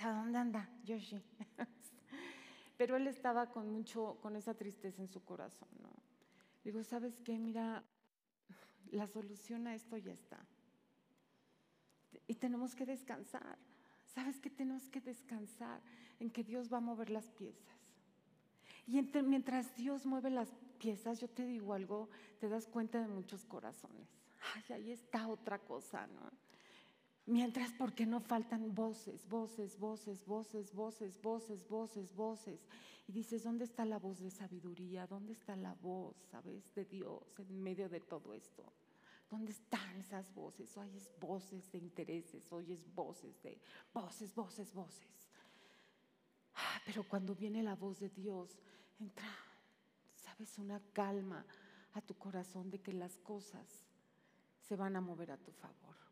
¿Dónde 0.00 0.38
anda? 0.38 0.68
Yoshi. 0.84 1.22
Pero 2.78 2.96
él 2.96 3.06
estaba 3.08 3.50
con 3.50 3.68
mucho, 3.70 4.16
con 4.22 4.36
esa 4.36 4.54
tristeza 4.54 5.02
en 5.02 5.08
su 5.08 5.22
corazón, 5.22 5.68
¿no? 5.82 5.90
digo, 6.64 6.82
¿sabes 6.84 7.18
qué? 7.24 7.38
Mira, 7.38 7.82
la 8.90 9.06
solución 9.06 9.66
a 9.66 9.74
esto 9.74 9.96
ya 9.96 10.12
está. 10.12 10.38
Y 12.26 12.34
tenemos 12.34 12.74
que 12.74 12.86
descansar. 12.86 13.58
¿Sabes 14.06 14.38
qué? 14.40 14.50
Tenemos 14.50 14.88
que 14.88 15.00
descansar 15.00 15.80
en 16.20 16.30
que 16.30 16.44
Dios 16.44 16.72
va 16.72 16.78
a 16.78 16.80
mover 16.80 17.10
las 17.10 17.30
piezas. 17.30 17.78
Y 18.86 19.02
mientras 19.22 19.76
Dios 19.76 20.06
mueve 20.06 20.30
las 20.30 20.48
piezas, 20.78 21.20
yo 21.20 21.28
te 21.28 21.44
digo 21.44 21.74
algo, 21.74 22.08
te 22.38 22.48
das 22.48 22.66
cuenta 22.66 23.00
de 23.00 23.08
muchos 23.08 23.44
corazones. 23.44 24.08
Ay, 24.54 24.74
ahí 24.74 24.92
está 24.92 25.26
otra 25.26 25.58
cosa, 25.58 26.06
¿no? 26.06 26.30
Mientras, 27.28 27.74
porque 27.74 28.06
no 28.06 28.20
faltan 28.20 28.74
voces, 28.74 29.28
voces, 29.28 29.78
voces, 29.78 30.24
voces, 30.24 30.72
voces, 30.74 31.20
voces, 31.20 31.68
voces, 31.68 32.14
voces. 32.14 32.66
Y 33.06 33.12
dices, 33.12 33.44
¿dónde 33.44 33.66
está 33.66 33.84
la 33.84 33.98
voz 33.98 34.18
de 34.20 34.30
sabiduría? 34.30 35.06
¿Dónde 35.06 35.34
está 35.34 35.54
la 35.54 35.74
voz, 35.74 36.16
sabes, 36.30 36.74
de 36.74 36.86
Dios 36.86 37.38
en 37.38 37.62
medio 37.62 37.90
de 37.90 38.00
todo 38.00 38.32
esto? 38.32 38.72
¿Dónde 39.28 39.52
están 39.52 39.94
esas 39.96 40.32
voces? 40.34 40.74
Oyes 40.78 41.10
voces 41.20 41.70
de 41.70 41.76
intereses, 41.76 42.50
oyes 42.50 42.82
voces 42.94 43.42
de 43.42 43.60
voces, 43.92 44.34
voces, 44.34 44.72
voces. 44.72 45.28
Ah, 46.54 46.80
pero 46.86 47.06
cuando 47.06 47.34
viene 47.34 47.62
la 47.62 47.74
voz 47.74 48.00
de 48.00 48.08
Dios, 48.08 48.56
entra, 48.98 49.28
sabes, 50.16 50.56
una 50.56 50.80
calma 50.94 51.44
a 51.92 52.00
tu 52.00 52.14
corazón 52.14 52.70
de 52.70 52.80
que 52.80 52.94
las 52.94 53.18
cosas 53.18 53.84
se 54.66 54.76
van 54.76 54.96
a 54.96 55.02
mover 55.02 55.30
a 55.30 55.36
tu 55.36 55.52
favor 55.52 56.07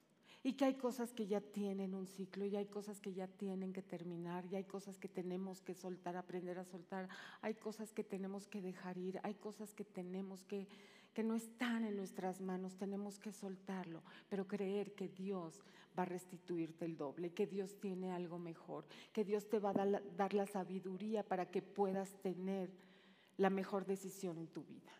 y 0.46 0.52
que 0.52 0.64
hay 0.64 0.74
cosas 0.74 1.12
que 1.12 1.26
ya 1.26 1.40
tienen 1.40 1.92
un 1.92 2.06
ciclo 2.06 2.46
y 2.46 2.54
hay 2.54 2.66
cosas 2.66 3.00
que 3.00 3.12
ya 3.12 3.26
tienen 3.26 3.72
que 3.72 3.82
terminar 3.82 4.46
y 4.46 4.54
hay 4.54 4.62
cosas 4.62 4.96
que 4.96 5.08
tenemos 5.08 5.60
que 5.60 5.74
soltar, 5.74 6.16
aprender 6.16 6.56
a 6.60 6.64
soltar, 6.64 7.08
hay 7.40 7.54
cosas 7.54 7.92
que 7.92 8.04
tenemos 8.04 8.46
que 8.46 8.62
dejar 8.62 8.96
ir, 8.96 9.18
hay 9.24 9.34
cosas 9.34 9.74
que 9.74 9.84
tenemos 9.84 10.44
que 10.44 10.68
que 11.12 11.24
no 11.24 11.34
están 11.34 11.82
en 11.84 11.96
nuestras 11.96 12.40
manos, 12.40 12.76
tenemos 12.76 13.18
que 13.18 13.32
soltarlo, 13.32 14.02
pero 14.28 14.46
creer 14.46 14.94
que 14.94 15.08
Dios 15.08 15.64
va 15.98 16.02
a 16.02 16.06
restituirte 16.06 16.84
el 16.84 16.96
doble, 16.96 17.32
que 17.32 17.46
Dios 17.46 17.80
tiene 17.80 18.12
algo 18.12 18.38
mejor, 18.38 18.84
que 19.12 19.24
Dios 19.24 19.48
te 19.48 19.58
va 19.58 19.70
a 19.70 19.72
dar, 19.72 20.34
la 20.34 20.46
sabiduría 20.46 21.24
para 21.24 21.50
que 21.50 21.62
puedas 21.62 22.14
tener 22.20 22.70
la 23.36 23.50
mejor 23.50 23.84
decisión 23.84 24.38
en 24.38 24.46
tu 24.46 24.62
vida. 24.62 24.92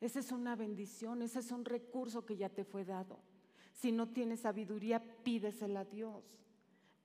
Esa 0.00 0.20
es 0.20 0.32
una 0.32 0.56
bendición, 0.56 1.20
ese 1.22 1.40
es 1.40 1.50
un 1.50 1.64
recurso 1.64 2.24
que 2.24 2.36
ya 2.36 2.48
te 2.48 2.64
fue 2.64 2.84
dado. 2.84 3.18
Si 3.80 3.92
no 3.92 4.08
tienes 4.08 4.40
sabiduría, 4.40 5.00
pídesela 5.22 5.80
a 5.80 5.84
Dios. 5.84 6.24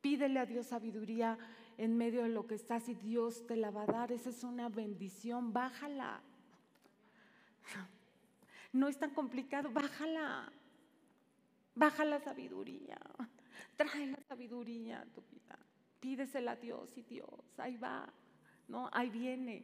Pídele 0.01 0.39
a 0.39 0.45
Dios 0.47 0.65
sabiduría 0.67 1.37
en 1.77 1.95
medio 1.95 2.23
de 2.23 2.29
lo 2.29 2.47
que 2.47 2.55
estás 2.55 2.89
y 2.89 2.95
Dios 2.95 3.45
te 3.45 3.55
la 3.55 3.69
va 3.69 3.83
a 3.83 3.85
dar. 3.85 4.11
Esa 4.11 4.31
es 4.31 4.43
una 4.43 4.69
bendición. 4.69 5.53
Bájala. 5.53 6.21
No 8.71 8.87
es 8.87 8.97
tan 8.97 9.11
complicado. 9.11 9.69
Bájala. 9.69 10.51
Baja 11.75 12.05
la 12.05 12.19
sabiduría. 12.19 12.97
Trae 13.77 14.07
la 14.07 14.19
sabiduría 14.27 15.01
a 15.01 15.05
tu 15.05 15.21
vida. 15.21 15.59
Pídesela 15.99 16.53
a 16.53 16.55
Dios 16.55 16.97
y 16.97 17.03
Dios. 17.03 17.29
Ahí 17.57 17.77
va. 17.77 18.11
No, 18.67 18.89
ahí 18.91 19.11
viene. 19.11 19.63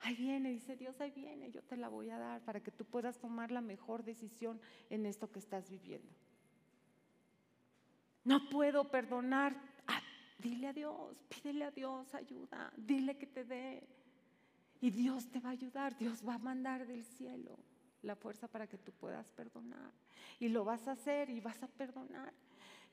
Ahí 0.00 0.14
viene, 0.14 0.50
dice 0.50 0.76
Dios, 0.76 1.00
ahí 1.00 1.10
viene, 1.10 1.50
yo 1.50 1.62
te 1.62 1.76
la 1.76 1.88
voy 1.88 2.10
a 2.10 2.18
dar 2.18 2.40
para 2.44 2.60
que 2.60 2.70
tú 2.70 2.84
puedas 2.84 3.18
tomar 3.18 3.50
la 3.50 3.60
mejor 3.60 4.04
decisión 4.04 4.60
en 4.90 5.06
esto 5.06 5.30
que 5.30 5.40
estás 5.40 5.68
viviendo. 5.68 6.14
No 8.24 8.48
puedo 8.48 8.90
perdonar. 8.90 9.56
Ah, 9.86 10.00
dile 10.38 10.68
a 10.68 10.72
Dios, 10.72 11.16
pídele 11.28 11.64
a 11.64 11.70
Dios 11.70 12.14
ayuda, 12.14 12.72
dile 12.76 13.16
que 13.16 13.26
te 13.26 13.44
dé. 13.44 13.88
Y 14.80 14.90
Dios 14.90 15.28
te 15.28 15.40
va 15.40 15.48
a 15.48 15.52
ayudar, 15.52 15.96
Dios 15.96 16.22
va 16.26 16.34
a 16.34 16.38
mandar 16.38 16.86
del 16.86 17.04
cielo. 17.04 17.58
la 18.02 18.14
fuerza 18.14 18.46
para 18.46 18.68
que 18.68 18.78
tú 18.78 18.92
puedas 18.92 19.28
perdonar. 19.30 19.92
Y 20.38 20.48
lo 20.48 20.64
vas 20.64 20.86
a 20.86 20.92
hacer 20.92 21.30
y 21.30 21.40
vas 21.40 21.60
a 21.62 21.66
perdonar. 21.66 22.32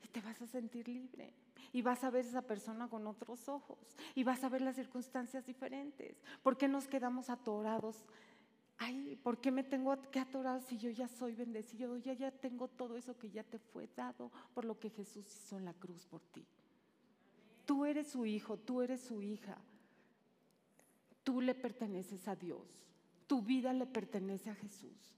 Y 0.02 0.08
te 0.08 0.20
vas 0.20 0.40
a 0.42 0.46
sentir 0.46 0.88
libre. 0.88 1.32
Y 1.72 1.82
vas 1.82 2.04
a 2.04 2.10
ver 2.10 2.24
esa 2.24 2.42
persona 2.42 2.88
con 2.88 3.06
otros 3.06 3.48
ojos. 3.48 3.78
Y 4.14 4.24
vas 4.24 4.42
a 4.44 4.48
ver 4.48 4.62
las 4.62 4.76
circunstancias 4.76 5.44
diferentes. 5.44 6.22
¿Por 6.42 6.56
qué 6.56 6.68
nos 6.68 6.86
quedamos 6.86 7.30
atorados? 7.30 8.04
Ay, 8.78 9.16
¿por 9.22 9.40
qué 9.40 9.50
me 9.50 9.64
tengo 9.64 9.98
que 10.10 10.20
atorar 10.20 10.62
si 10.62 10.76
yo 10.76 10.90
ya 10.90 11.08
soy 11.08 11.34
bendecido? 11.34 11.96
Ya 11.96 12.12
ya 12.12 12.30
tengo 12.30 12.68
todo 12.68 12.96
eso 12.96 13.16
que 13.16 13.30
ya 13.30 13.42
te 13.42 13.58
fue 13.58 13.88
dado 13.96 14.30
por 14.54 14.64
lo 14.64 14.78
que 14.78 14.90
Jesús 14.90 15.26
hizo 15.34 15.56
en 15.56 15.64
la 15.64 15.72
cruz 15.72 16.04
por 16.06 16.20
ti. 16.20 16.46
Tú 17.64 17.84
eres 17.84 18.08
su 18.08 18.26
hijo, 18.26 18.58
tú 18.58 18.82
eres 18.82 19.00
su 19.00 19.22
hija. 19.22 19.56
Tú 21.24 21.40
le 21.40 21.54
perteneces 21.54 22.28
a 22.28 22.36
Dios. 22.36 22.86
Tu 23.26 23.42
vida 23.42 23.72
le 23.72 23.86
pertenece 23.86 24.50
a 24.50 24.54
Jesús. 24.54 25.16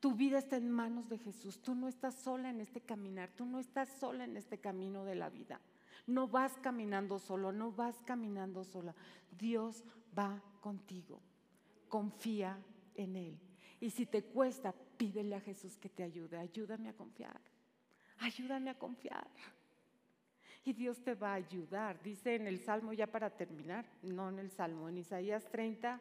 Tu 0.00 0.14
vida 0.14 0.38
está 0.38 0.56
en 0.56 0.70
manos 0.70 1.08
de 1.08 1.18
Jesús. 1.18 1.60
Tú 1.60 1.74
no 1.74 1.88
estás 1.88 2.14
sola 2.14 2.50
en 2.50 2.60
este 2.60 2.80
caminar. 2.80 3.30
Tú 3.34 3.44
no 3.44 3.58
estás 3.58 3.88
sola 3.88 4.24
en 4.24 4.36
este 4.36 4.58
camino 4.58 5.04
de 5.04 5.16
la 5.16 5.28
vida. 5.28 5.60
No 6.06 6.28
vas 6.28 6.56
caminando 6.58 7.18
solo, 7.18 7.52
no 7.52 7.72
vas 7.72 8.00
caminando 8.02 8.64
sola. 8.64 8.94
Dios 9.36 9.84
va 10.16 10.42
contigo. 10.60 11.20
Confía 11.88 12.58
en 12.94 13.16
Él. 13.16 13.38
Y 13.80 13.90
si 13.90 14.06
te 14.06 14.22
cuesta, 14.24 14.72
pídele 14.72 15.34
a 15.34 15.40
Jesús 15.40 15.76
que 15.76 15.88
te 15.88 16.02
ayude. 16.02 16.38
Ayúdame 16.38 16.88
a 16.88 16.94
confiar. 16.94 17.40
Ayúdame 18.18 18.70
a 18.70 18.78
confiar. 18.78 19.28
Y 20.64 20.72
Dios 20.72 21.02
te 21.02 21.14
va 21.14 21.32
a 21.32 21.34
ayudar. 21.34 22.02
Dice 22.02 22.34
en 22.34 22.46
el 22.46 22.60
Salmo, 22.60 22.92
ya 22.92 23.06
para 23.06 23.30
terminar, 23.30 23.86
no 24.02 24.28
en 24.28 24.38
el 24.38 24.50
Salmo, 24.50 24.88
en 24.88 24.98
Isaías 24.98 25.44
30, 25.50 26.00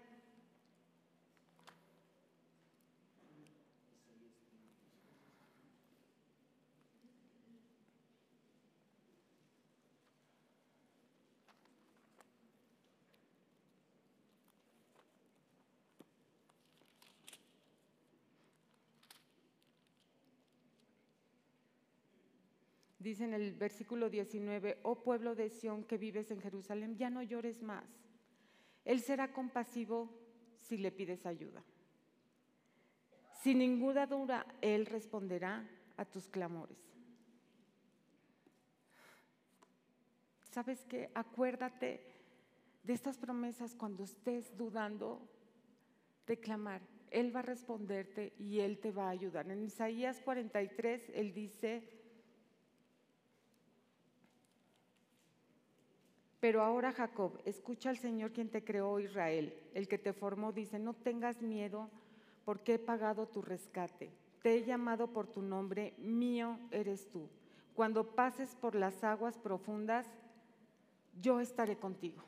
dice 23.00 23.24
en 23.24 23.34
el 23.34 23.54
versículo 23.54 24.10
19, 24.10 24.80
oh 24.84 25.04
pueblo 25.04 25.36
de 25.36 25.50
Sión 25.50 25.84
que 25.84 25.98
vives 25.98 26.32
en 26.32 26.42
Jerusalén, 26.42 26.98
ya 26.98 27.10
no 27.10 27.22
llores 27.22 27.62
más. 27.62 27.86
Él 28.86 29.02
será 29.02 29.34
compasivo 29.34 30.10
si 30.60 30.78
le 30.78 30.92
pides 30.92 31.26
ayuda. 31.26 31.64
Sin 33.42 33.60
ninguna 33.60 34.08
duda, 34.08 34.46
Él 34.62 34.86
responderá 34.86 35.70
a 35.96 36.06
tus 36.06 36.28
clamores. 36.28 36.78
¿Sabes 40.52 40.86
qué? 40.86 41.12
Acuérdate 41.14 42.02
de 42.84 42.94
estas 42.94 43.18
promesas 43.18 43.76
cuando 43.76 44.04
estés 44.04 44.56
dudando 44.58 45.30
de 46.26 46.40
clamar. 46.40 46.82
Él 47.12 47.36
va 47.36 47.42
a 47.42 47.44
responderte 47.44 48.34
y 48.40 48.60
Él 48.60 48.80
te 48.80 48.92
va 48.92 49.08
a 49.08 49.12
ayudar. 49.12 49.50
En 49.52 49.64
Isaías 49.64 50.20
43, 50.22 51.12
Él 51.14 51.34
dice, 51.34 51.97
Pero 56.48 56.64
ahora 56.64 56.94
Jacob, 56.94 57.42
escucha 57.44 57.90
al 57.90 57.98
Señor 57.98 58.32
quien 58.32 58.48
te 58.48 58.64
creó 58.64 59.02
Israel, 59.02 59.54
el 59.74 59.90
que 59.90 59.98
te 59.98 60.14
formó, 60.14 60.54
dice, 60.54 60.80
no 60.80 60.94
tengas 60.94 61.42
miedo 61.42 61.90
porque 62.46 62.76
he 62.76 62.80
pagado 62.80 63.28
tu 63.28 63.42
rescate. 63.42 64.14
Te 64.42 64.56
he 64.56 64.64
llamado 64.64 65.12
por 65.12 65.28
tu 65.28 65.42
nombre, 65.42 65.94
mío 65.98 66.58
eres 66.72 67.10
tú. 67.10 67.28
Cuando 67.76 68.16
pases 68.16 68.56
por 68.56 68.76
las 68.76 69.04
aguas 69.04 69.38
profundas, 69.38 70.08
yo 71.20 71.42
estaré 71.42 71.76
contigo. 71.76 72.24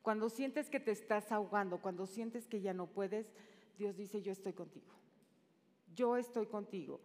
Cuando 0.00 0.30
sientes 0.30 0.70
que 0.70 0.80
te 0.80 0.92
estás 0.92 1.32
ahogando, 1.32 1.82
cuando 1.82 2.06
sientes 2.06 2.48
que 2.48 2.62
ya 2.62 2.72
no 2.72 2.86
puedes, 2.86 3.30
Dios 3.76 3.94
dice, 3.94 4.22
yo 4.22 4.32
estoy 4.32 4.54
contigo. 4.54 4.94
Yo 5.94 6.16
estoy 6.16 6.46
contigo. 6.46 6.98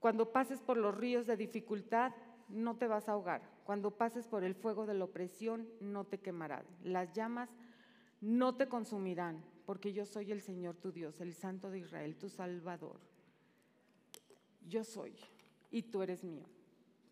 Cuando 0.00 0.32
pases 0.32 0.60
por 0.60 0.76
los 0.76 0.94
ríos 0.94 1.26
de 1.26 1.38
dificultad, 1.38 2.12
no 2.48 2.76
te 2.76 2.86
vas 2.86 3.08
a 3.08 3.12
ahogar. 3.12 3.42
Cuando 3.64 3.90
pases 3.90 4.26
por 4.26 4.44
el 4.44 4.54
fuego 4.54 4.86
de 4.86 4.94
la 4.94 5.04
opresión, 5.04 5.68
no 5.80 6.04
te 6.04 6.18
quemarán. 6.18 6.64
Las 6.82 7.12
llamas 7.12 7.48
no 8.20 8.54
te 8.54 8.68
consumirán, 8.68 9.44
porque 9.66 9.92
yo 9.92 10.06
soy 10.06 10.32
el 10.32 10.40
Señor 10.40 10.76
tu 10.76 10.92
Dios, 10.92 11.20
el 11.20 11.34
Santo 11.34 11.70
de 11.70 11.80
Israel, 11.80 12.16
tu 12.16 12.28
Salvador. 12.28 12.98
Yo 14.66 14.84
soy 14.84 15.14
y 15.70 15.82
tú 15.82 16.02
eres 16.02 16.24
mío. 16.24 16.46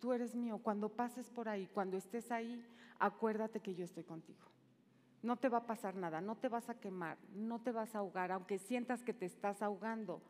Tú 0.00 0.12
eres 0.12 0.34
mío. 0.34 0.58
Cuando 0.58 0.88
pases 0.88 1.28
por 1.28 1.48
ahí, 1.48 1.68
cuando 1.72 1.96
estés 1.96 2.32
ahí, 2.32 2.64
acuérdate 2.98 3.60
que 3.60 3.74
yo 3.74 3.84
estoy 3.84 4.04
contigo. 4.04 4.46
No 5.22 5.36
te 5.36 5.48
va 5.48 5.58
a 5.58 5.66
pasar 5.66 5.94
nada, 5.94 6.20
no 6.20 6.36
te 6.36 6.48
vas 6.48 6.68
a 6.68 6.80
quemar, 6.80 7.16
no 7.34 7.60
te 7.60 7.70
vas 7.70 7.94
a 7.94 7.98
ahogar, 7.98 8.32
aunque 8.32 8.58
sientas 8.58 9.04
que 9.04 9.12
te 9.12 9.26
estás 9.26 9.62
ahogando. 9.62 10.20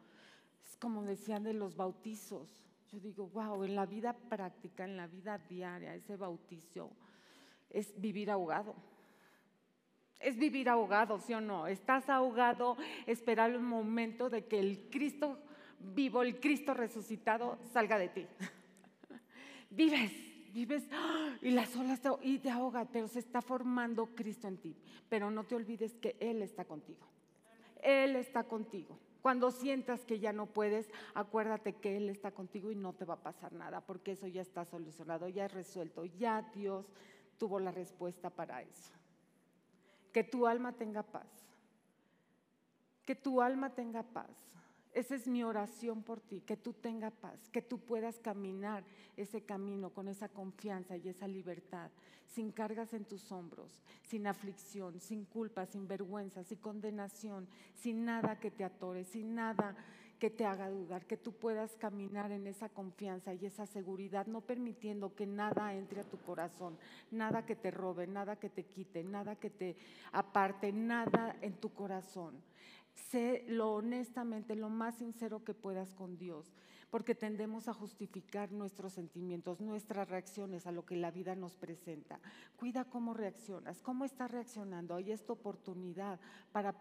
Es 0.63 0.77
como 0.77 1.03
decían 1.03 1.45
de 1.45 1.55
los 1.55 1.77
bautizos 1.77 2.72
yo 2.93 3.01
digo, 3.01 3.27
wow, 3.29 3.65
en 3.65 3.75
la 3.75 3.87
vida 3.87 4.13
práctica, 4.13 4.85
en 4.85 4.99
la 4.99 5.07
vida 5.07 5.39
diaria, 5.39 5.95
ese 5.95 6.15
bautizo 6.17 6.91
es 7.71 7.99
vivir 7.99 8.31
ahogado. 8.31 8.75
Es 10.21 10.37
vivir 10.37 10.69
ahogado, 10.69 11.19
¿sí 11.19 11.33
o 11.33 11.41
no? 11.41 11.67
Estás 11.67 12.11
ahogado, 12.11 12.77
esperar 13.07 13.51
el 13.51 13.61
momento 13.61 14.29
de 14.29 14.45
que 14.45 14.61
el 14.61 14.91
Cristo 14.91 15.39
vivo, 15.81 16.23
el 16.23 16.39
Cristo 16.39 16.75
resucitado 16.75 17.59
salga 17.73 17.99
de 17.99 18.09
ti. 18.09 18.27
Vives, 19.71 20.13
vives 20.53 20.87
y 21.41 21.51
las 21.51 21.75
olas 21.77 21.99
te, 22.03 22.11
y 22.21 22.41
te 22.41 22.51
ahogan, 22.51 22.87
pero 22.93 23.09
se 23.09 23.21
está 23.21 23.41
formando 23.41 24.15
Cristo 24.15 24.49
en 24.49 24.59
ti. 24.59 24.77
Pero 25.09 25.31
no 25.31 25.45
te 25.45 25.55
olvides 25.55 25.95
que 25.95 26.15
Él 26.21 26.43
está 26.43 26.67
contigo. 26.67 27.09
Él 27.83 28.17
está 28.17 28.45
contigo. 28.45 28.99
Cuando 29.23 29.53
sientas 29.53 30.05
que 30.05 30.19
ya 30.19 30.33
no 30.33 30.47
puedes, 30.47 30.91
acuérdate 31.15 31.75
que 31.75 31.97
Él 31.97 32.11
está 32.11 32.33
contigo 32.33 32.73
y 32.73 32.75
no 32.75 32.93
te 32.93 33.05
va 33.05 33.15
a 33.15 33.23
pasar 33.23 33.53
nada, 33.53 33.81
porque 33.81 34.13
eso 34.13 34.27
ya 34.27 34.43
está 34.43 34.65
solucionado, 34.65 35.29
ya 35.29 35.47
es 35.47 35.55
resuelto, 35.55 36.05
ya 36.05 36.43
Dios 36.53 36.93
tuvo 37.39 37.61
la 37.61 37.71
respuesta 37.71 38.31
para 38.31 38.63
eso. 38.63 38.93
Que 40.13 40.25
tu 40.25 40.47
alma 40.47 40.73
tenga 40.73 41.05
paz. 41.05 41.29
Que 43.07 43.15
tu 43.15 43.41
alma 43.41 43.71
tenga 43.71 44.03
paz. 44.03 44.52
Esa 44.93 45.15
es 45.15 45.27
mi 45.27 45.43
oración 45.43 46.03
por 46.03 46.21
ti, 46.21 46.43
que 46.43 46.57
tú 46.57 46.75
tengas 46.75 47.15
paz, 47.15 47.49
que 47.51 47.63
tú 47.63 47.79
puedas 47.79 48.19
caminar 48.19 48.85
ese 49.17 49.41
camino 49.41 49.89
con 49.91 50.07
esa 50.07 50.29
confianza 50.29 50.99
y 50.99 51.09
esa 51.09 51.27
libertad, 51.27 51.91
sin 52.27 52.53
cargas 52.53 52.93
en 52.93 53.07
tus 53.07 53.33
hombros, 53.33 53.83
sin 54.03 54.27
aflicción, 54.27 55.01
sin 55.01 55.25
culpa, 55.25 55.65
sin 55.65 55.89
vergüenza, 55.89 56.45
sin 56.45 56.59
condenación, 56.59 57.49
sin 57.75 58.05
nada 58.05 58.39
que 58.39 58.51
te 58.51 58.65
atore, 58.65 59.05
sin 59.05 59.35
nada 59.35 59.75
que 60.19 60.29
te 60.29 60.45
haga 60.45 60.69
dudar, 60.69 61.07
que 61.07 61.17
tú 61.17 61.33
puedas 61.33 61.75
caminar 61.77 62.31
en 62.31 62.47
esa 62.47 62.69
confianza 62.69 63.33
y 63.33 63.47
esa 63.47 63.67
seguridad, 63.67 64.27
no 64.27 64.43
permitiendo 64.43 65.17
que 65.17 65.27
nada 65.27 65.75
entre 65.75 66.03
a 66.03 66.05
tu 66.05 66.19
corazón, 66.19 66.79
nada 67.11 67.47
que 67.47 67.57
te 67.57 67.71
robe, 67.71 68.07
nada 68.07 68.37
que 68.37 68.51
te 68.51 68.65
quite, 68.65 69.03
nada 69.03 69.37
que 69.37 69.51
te 69.51 69.75
aparte, 70.13 70.71
nada 70.71 71.35
en 71.41 71.55
tu 71.55 71.73
corazón 71.73 72.35
Sé 72.95 73.45
lo 73.49 73.73
honestamente, 73.75 74.55
lo 74.55 74.69
más 74.69 74.97
sincero 74.97 75.45
que 75.45 75.55
puedas 75.55 75.95
con 75.95 76.19
Dios 76.19 76.53
porque 76.93 77.15
tendemos 77.15 77.69
a 77.69 77.73
justificar 77.73 78.53
nuestros 78.53 78.93
sentimientos, 78.93 79.63
nuestras 79.63 80.11
reacciones 80.11 80.67
a 80.67 80.73
lo 80.73 80.85
que 80.85 80.95
la 80.95 81.11
vida 81.11 81.35
nos 81.35 81.57
presenta. 81.57 82.21
Cuida 82.55 82.85
cómo 82.85 83.15
reaccionas, 83.15 83.81
cómo 83.81 84.05
estás 84.05 84.31
reaccionando. 84.31 84.95
Hay 84.95 85.11
esta 85.11 85.33
oportunidad 85.33 86.21
para, 86.53 86.79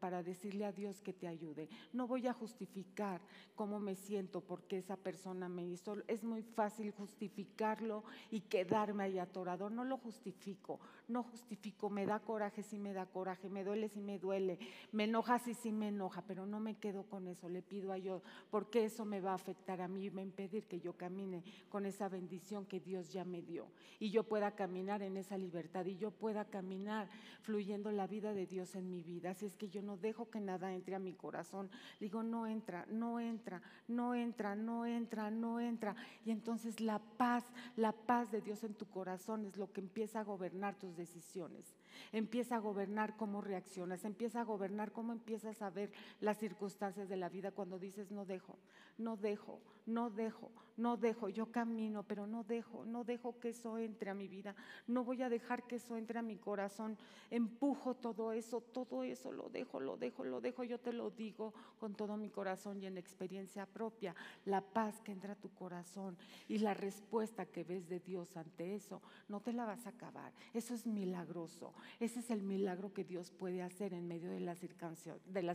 para 0.00 0.24
decirle 0.24 0.64
a 0.64 0.72
Dios 0.72 1.00
que 1.00 1.12
te 1.12 1.28
ayude. 1.28 1.68
No 1.92 2.08
voy 2.08 2.26
a 2.26 2.32
justificar 2.32 3.20
cómo 3.54 3.78
me 3.78 3.94
siento 3.94 4.40
porque 4.40 4.78
esa 4.78 4.96
persona 4.96 5.48
me 5.48 5.64
hizo. 5.64 5.94
Es 6.08 6.24
muy 6.24 6.42
fácil 6.42 6.90
justificarlo 6.90 8.02
y 8.32 8.40
quedarme 8.40 9.04
ahí 9.04 9.20
atorado. 9.20 9.70
No 9.70 9.84
lo 9.84 9.96
justifico, 9.96 10.80
no 11.06 11.22
justifico. 11.22 11.88
Me 11.88 12.04
da 12.04 12.18
coraje 12.18 12.64
si 12.64 12.80
me 12.80 12.92
da 12.92 13.06
coraje, 13.06 13.48
me 13.48 13.62
duele 13.62 13.88
si 13.88 14.00
me 14.00 14.18
duele, 14.18 14.58
me 14.90 15.04
enoja 15.04 15.38
si 15.38 15.54
sí 15.54 15.70
me 15.70 15.86
enoja, 15.86 16.22
pero 16.22 16.46
no 16.46 16.58
me 16.58 16.74
quedo 16.78 17.04
con 17.04 17.28
eso. 17.28 17.48
Le 17.48 17.62
pido 17.62 17.92
a 17.92 17.94
Dios 17.94 18.24
porque 18.50 18.86
eso 18.86 19.04
me 19.04 19.20
va 19.20 19.30
a 19.30 19.34
afectar 19.34 19.51
a 19.66 19.88
mí, 19.88 20.08
va 20.08 20.20
a 20.20 20.24
impedir 20.24 20.64
que 20.64 20.80
yo 20.80 20.94
camine 20.94 21.42
con 21.68 21.86
esa 21.86 22.08
bendición 22.08 22.66
que 22.66 22.80
Dios 22.80 23.12
ya 23.12 23.24
me 23.24 23.42
dio 23.42 23.66
y 23.98 24.10
yo 24.10 24.24
pueda 24.24 24.52
caminar 24.52 25.02
en 25.02 25.16
esa 25.16 25.38
libertad 25.38 25.86
y 25.86 25.96
yo 25.96 26.10
pueda 26.10 26.44
caminar 26.44 27.08
fluyendo 27.42 27.90
la 27.92 28.06
vida 28.06 28.34
de 28.34 28.46
Dios 28.46 28.74
en 28.74 28.90
mi 28.90 29.02
vida. 29.02 29.30
Así 29.30 29.46
es 29.46 29.56
que 29.56 29.68
yo 29.68 29.82
no 29.82 29.96
dejo 29.96 30.30
que 30.30 30.40
nada 30.40 30.74
entre 30.74 30.94
a 30.94 30.98
mi 30.98 31.14
corazón. 31.14 31.70
Digo, 32.00 32.22
no 32.22 32.46
entra, 32.46 32.86
no 32.90 33.20
entra, 33.20 33.62
no 33.88 34.14
entra, 34.14 34.54
no 34.54 34.86
entra, 34.86 35.30
no 35.30 35.60
entra. 35.60 35.96
Y 36.24 36.30
entonces 36.30 36.80
la 36.80 36.98
paz, 36.98 37.44
la 37.76 37.92
paz 37.92 38.30
de 38.30 38.40
Dios 38.40 38.64
en 38.64 38.74
tu 38.74 38.86
corazón 38.86 39.44
es 39.44 39.56
lo 39.56 39.72
que 39.72 39.80
empieza 39.80 40.20
a 40.20 40.24
gobernar 40.24 40.78
tus 40.78 40.96
decisiones. 40.96 41.74
Empieza 42.12 42.56
a 42.56 42.60
gobernar 42.60 43.16
cómo 43.16 43.40
reaccionas, 43.40 44.04
empieza 44.04 44.40
a 44.40 44.44
gobernar 44.44 44.92
cómo 44.92 45.12
empiezas 45.12 45.62
a 45.62 45.70
ver 45.70 45.92
las 46.20 46.38
circunstancias 46.38 47.08
de 47.08 47.16
la 47.16 47.28
vida 47.28 47.50
cuando 47.50 47.78
dices 47.78 48.10
no 48.10 48.24
dejo, 48.24 48.58
no 48.98 49.16
dejo, 49.16 49.60
no 49.86 50.10
dejo, 50.10 50.50
no 50.76 50.96
dejo, 50.96 51.28
yo 51.28 51.50
camino, 51.50 52.02
pero 52.02 52.26
no 52.26 52.44
dejo, 52.44 52.84
no 52.84 53.04
dejo 53.04 53.38
que 53.38 53.50
eso 53.50 53.78
entre 53.78 54.10
a 54.10 54.14
mi 54.14 54.28
vida, 54.28 54.54
no 54.86 55.04
voy 55.04 55.22
a 55.22 55.28
dejar 55.28 55.66
que 55.66 55.76
eso 55.76 55.96
entre 55.96 56.18
a 56.18 56.22
mi 56.22 56.36
corazón, 56.36 56.96
empujo 57.30 57.94
todo 57.94 58.32
eso, 58.32 58.60
todo 58.60 59.02
eso 59.02 59.32
lo 59.32 59.48
dejo, 59.48 59.80
lo 59.80 59.96
dejo, 59.96 60.24
lo 60.24 60.40
dejo, 60.40 60.64
yo 60.64 60.78
te 60.78 60.92
lo 60.92 61.10
digo 61.10 61.52
con 61.78 61.94
todo 61.94 62.16
mi 62.16 62.30
corazón 62.30 62.80
y 62.80 62.86
en 62.86 62.98
experiencia 62.98 63.66
propia, 63.66 64.14
la 64.44 64.60
paz 64.60 65.00
que 65.00 65.12
entra 65.12 65.32
a 65.32 65.40
tu 65.40 65.50
corazón 65.50 66.16
y 66.48 66.58
la 66.58 66.74
respuesta 66.74 67.46
que 67.46 67.64
ves 67.64 67.88
de 67.88 68.00
Dios 68.00 68.36
ante 68.36 68.74
eso, 68.74 69.02
no 69.28 69.40
te 69.40 69.52
la 69.52 69.64
vas 69.64 69.86
a 69.86 69.90
acabar, 69.90 70.32
eso 70.54 70.74
es 70.74 70.86
milagroso, 70.86 71.72
ese 72.00 72.20
es 72.20 72.30
el 72.30 72.42
milagro 72.42 72.92
que 72.92 73.04
Dios 73.04 73.30
puede 73.30 73.62
hacer 73.62 73.94
en 73.94 74.06
medio 74.06 74.30
de 74.30 74.40
las 74.40 74.58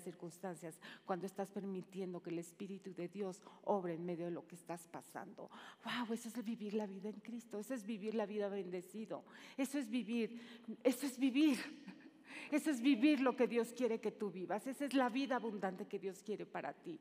circunstancias, 0.04 0.80
cuando 1.06 1.26
estás 1.26 1.52
permitiendo 1.52 2.22
que 2.22 2.30
el 2.30 2.40
Espíritu 2.40 2.94
de 2.94 3.08
Dios 3.08 3.42
obre 3.64 3.94
en 3.94 4.06
medio 4.06 4.26
de 4.26 4.32
lo 4.32 4.48
que 4.48 4.56
estás 4.56 4.88
pasando. 4.88 5.50
Wow, 5.84 6.14
eso 6.14 6.30
es 6.30 6.44
vivir 6.44 6.74
la 6.74 6.86
vida 6.86 7.10
en 7.10 7.20
Cristo, 7.20 7.60
eso 7.60 7.74
es 7.74 7.86
vivir 7.86 8.16
la 8.16 8.26
vida 8.26 8.50
bendecido, 8.50 9.24
eso 9.58 9.78
es 9.78 9.90
vivir, 9.90 10.40
eso 10.84 11.06
es 11.06 11.18
vivir. 11.18 11.58
Eso 12.52 12.70
es 12.70 12.82
vivir 12.82 13.20
lo 13.20 13.36
que 13.36 13.46
Dios 13.46 13.74
quiere 13.74 14.00
que 14.00 14.12
tú 14.12 14.32
vivas. 14.32 14.66
Esa 14.68 14.86
es 14.86 14.94
la 14.94 15.10
vida 15.10 15.36
abundante 15.36 15.86
que 15.86 16.00
Dios 16.00 16.24
quiere 16.24 16.46
para 16.46 16.72
ti. 16.72 16.98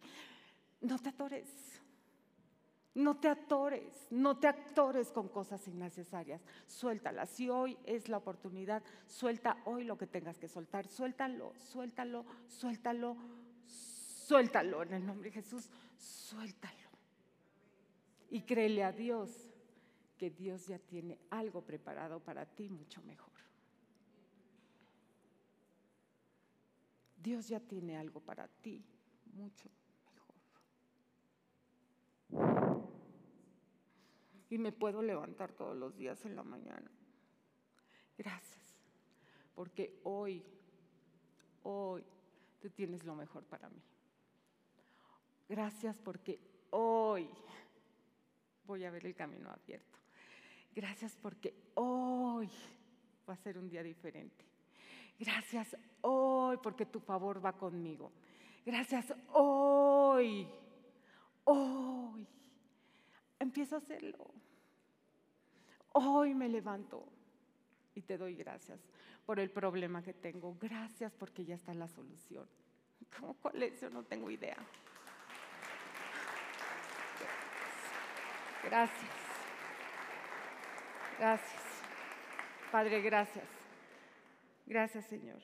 No 0.81 0.99
te 0.99 1.11
atores. 1.11 1.81
No 2.97 3.19
te 3.19 3.29
atores, 3.29 4.07
no 4.11 4.39
te 4.39 4.49
atores 4.49 5.13
con 5.13 5.29
cosas 5.29 5.69
innecesarias. 5.69 6.41
Suéltalas. 6.67 7.29
Si 7.29 7.51
hoy 7.51 7.77
es 7.85 8.09
la 8.09 8.17
oportunidad, 8.17 8.83
suelta 9.07 9.59
hoy 9.67 9.85
lo 9.85 9.99
que 9.99 10.07
tengas 10.07 10.39
que 10.39 10.49
soltar. 10.49 10.87
Suéltalo, 10.87 11.53
suéltalo, 11.59 12.25
suéltalo, 12.49 13.15
suéltalo 13.67 14.83
en 14.83 14.95
el 14.95 15.05
nombre 15.05 15.29
de 15.29 15.35
Jesús. 15.35 15.69
Suéltalo. 15.99 16.89
Y 18.31 18.41
créele 18.41 18.83
a 18.83 18.93
Dios 18.93 19.53
que 20.17 20.31
Dios 20.31 20.67
ya 20.67 20.79
tiene 20.79 21.19
algo 21.29 21.61
preparado 21.61 22.19
para 22.21 22.47
ti 22.47 22.71
mucho 22.71 23.03
mejor. 23.03 23.35
Dios 27.23 27.47
ya 27.47 27.61
tiene 27.61 27.99
algo 27.99 28.21
para 28.21 28.49
ti 28.49 28.83
mucho 29.35 29.69
mejor. 29.69 29.87
Y 34.49 34.59
me 34.59 34.73
puedo 34.73 35.03
levantar 35.03 35.53
todos 35.53 35.77
los 35.77 35.97
días 35.97 36.25
en 36.25 36.37
la 36.37 36.43
mañana. 36.43 36.91
Gracias, 38.17 38.75
porque 39.55 40.01
hoy, 40.05 40.43
hoy 41.63 42.05
tú 42.61 42.71
tienes 42.71 43.05
lo 43.05 43.15
mejor 43.15 43.45
para 43.45 43.69
mí. 43.69 43.83
Gracias 45.49 45.99
porque 45.99 46.41
hoy 46.71 47.29
voy 48.65 48.85
a 48.85 48.91
ver 48.91 49.07
el 49.07 49.15
camino 49.15 49.51
abierto. 49.51 49.99
Gracias 50.75 51.17
porque 51.17 51.55
hoy 51.75 52.51
va 53.29 53.35
a 53.35 53.37
ser 53.37 53.59
un 53.59 53.69
día 53.69 53.83
diferente. 53.83 54.45
Gracias 55.19 55.77
hoy 56.03 56.59
porque 56.63 56.87
tu 56.87 57.01
favor 57.01 57.45
va 57.45 57.53
conmigo. 57.53 58.13
Gracias 58.65 59.13
hoy. 59.33 60.49
Hoy. 61.45 62.27
Empiezo 63.39 63.77
a 63.77 63.79
hacerlo. 63.79 64.31
Hoy 65.93 66.35
me 66.35 66.49
levanto 66.49 67.07
y 67.95 68.03
te 68.03 68.19
doy 68.19 68.35
gracias 68.35 68.81
por 69.25 69.41
el 69.41 69.51
problema 69.51 70.03
que 70.03 70.13
tengo. 70.13 70.57
Gracias 70.61 71.13
porque 71.15 71.45
ya 71.45 71.55
está 71.55 71.75
la 71.75 71.89
solución. 71.89 72.47
¿Cómo 73.19 73.35
cuál 73.35 73.63
es? 73.63 73.81
Yo 73.81 73.91
no 73.91 74.05
tengo 74.05 74.31
idea. 74.31 74.57
Gracias. 78.65 79.11
Gracias. 81.19 81.63
Padre, 82.71 83.01
gracias. 83.01 83.45
Gracias, 84.67 85.07
Señor. 85.07 85.41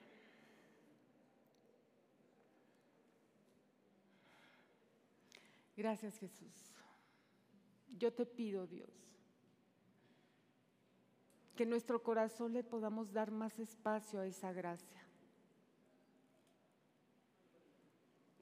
Gracias, 5.77 6.19
Jesús. 6.19 6.72
Yo 7.99 8.13
te 8.13 8.27
pido, 8.27 8.67
Dios, 8.67 8.91
que 11.55 11.67
nuestro 11.67 12.03
corazón 12.03 12.53
le 12.53 12.65
podamos 12.65 13.13
dar 13.13 13.31
más 13.31 13.59
espacio 13.59 14.21
a 14.21 14.27
esa 14.27 14.53
gracia. 14.53 15.03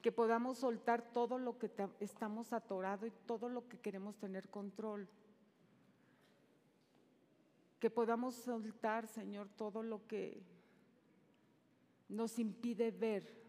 que 0.01 0.11
podamos 0.11 0.57
soltar 0.57 1.13
todo 1.13 1.37
lo 1.37 1.57
que 1.57 1.69
estamos 1.99 2.53
atorados 2.53 3.07
y 3.07 3.11
todo 3.27 3.49
lo 3.49 3.67
que 3.67 3.79
queremos 3.79 4.17
tener 4.17 4.49
control. 4.49 5.07
Que 7.79 7.89
podamos 7.89 8.35
soltar, 8.35 9.07
Señor, 9.07 9.47
todo 9.49 9.83
lo 9.83 10.05
que 10.07 10.41
nos 12.09 12.39
impide 12.39 12.91
ver 12.91 13.41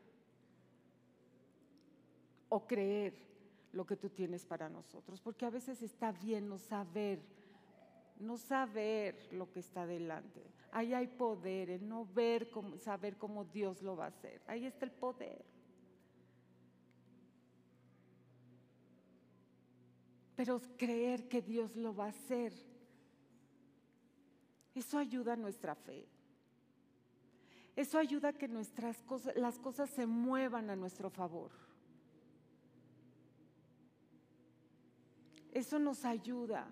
o 2.49 2.67
creer 2.67 3.32
lo 3.73 3.87
que 3.87 3.97
tú 3.97 4.11
tienes 4.11 4.45
para 4.47 4.69
nosotros. 4.69 5.21
Porque 5.21 5.47
a 5.47 5.51
veces 5.51 5.83
está 5.83 6.13
bien 6.13 6.49
no 6.49 6.59
saber, 6.59 7.21
no 8.19 8.37
saber 8.37 9.29
lo 9.33 9.51
que 9.51 9.61
está 9.61 9.87
delante. 9.87 10.43
Ahí 10.71 10.95
hay 10.95 11.07
poder 11.07 11.71
en 11.71 11.89
no 11.89 12.07
ver, 12.07 12.49
saber 12.79 13.17
cómo 13.17 13.45
Dios 13.45 13.83
lo 13.83 13.97
va 13.97 14.07
a 14.07 14.09
hacer. 14.09 14.43
Ahí 14.47 14.67
está 14.67 14.85
el 14.85 14.93
poder. 14.93 15.45
pero 20.43 20.61
creer 20.77 21.29
que 21.29 21.41
Dios 21.41 21.77
lo 21.77 21.95
va 21.95 22.07
a 22.07 22.09
hacer. 22.09 22.53
Eso 24.75 24.99
ayuda 24.99 25.35
a 25.35 25.37
nuestra 25.37 25.77
fe. 25.77 26.09
Eso 27.77 27.97
ayuda 27.97 28.31
a 28.31 28.33
que 28.33 28.49
nuestras 28.49 29.01
cosas, 29.03 29.37
las 29.37 29.61
cosas 29.61 29.89
se 29.91 30.05
muevan 30.05 30.69
a 30.71 30.75
nuestro 30.75 31.11
favor. 31.11 31.53
Eso 35.53 35.79
nos 35.79 36.05
ayuda 36.05 36.67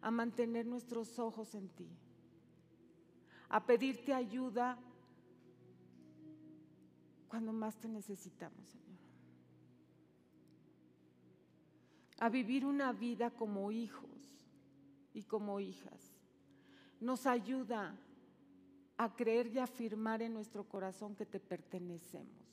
a 0.00 0.10
mantener 0.10 0.64
nuestros 0.64 1.18
ojos 1.18 1.54
en 1.54 1.68
ti, 1.68 1.88
a 3.50 3.64
pedirte 3.66 4.14
ayuda 4.14 4.78
cuando 7.28 7.52
más 7.52 7.76
te 7.76 7.88
necesitamos, 7.88 8.66
Señor. 8.68 8.92
a 12.22 12.28
vivir 12.28 12.64
una 12.64 12.92
vida 12.92 13.32
como 13.32 13.72
hijos 13.72 14.38
y 15.12 15.24
como 15.24 15.58
hijas. 15.58 16.14
Nos 17.00 17.26
ayuda 17.26 17.98
a 18.96 19.16
creer 19.16 19.48
y 19.48 19.58
afirmar 19.58 20.22
en 20.22 20.32
nuestro 20.32 20.62
corazón 20.62 21.16
que 21.16 21.26
te 21.26 21.40
pertenecemos, 21.40 22.46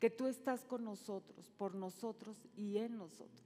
que 0.00 0.10
tú 0.10 0.26
estás 0.26 0.64
con 0.64 0.82
nosotros, 0.82 1.52
por 1.56 1.76
nosotros 1.76 2.36
y 2.56 2.78
en 2.78 2.98
nosotros. 2.98 3.43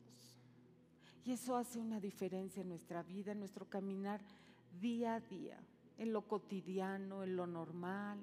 Y 1.29 1.33
eso 1.33 1.59
hace 1.59 1.79
una 1.79 2.01
diferencia 2.01 2.63
en 2.63 2.71
nuestra 2.71 3.03
vida, 3.03 3.33
en 3.33 3.39
nuestro 3.39 3.67
caminar 3.67 4.19
día 4.81 5.17
a 5.17 5.21
día, 5.21 5.59
en 5.99 6.11
lo 6.11 6.27
cotidiano, 6.27 7.23
en 7.23 7.37
lo 7.37 7.47
normal, 7.47 8.19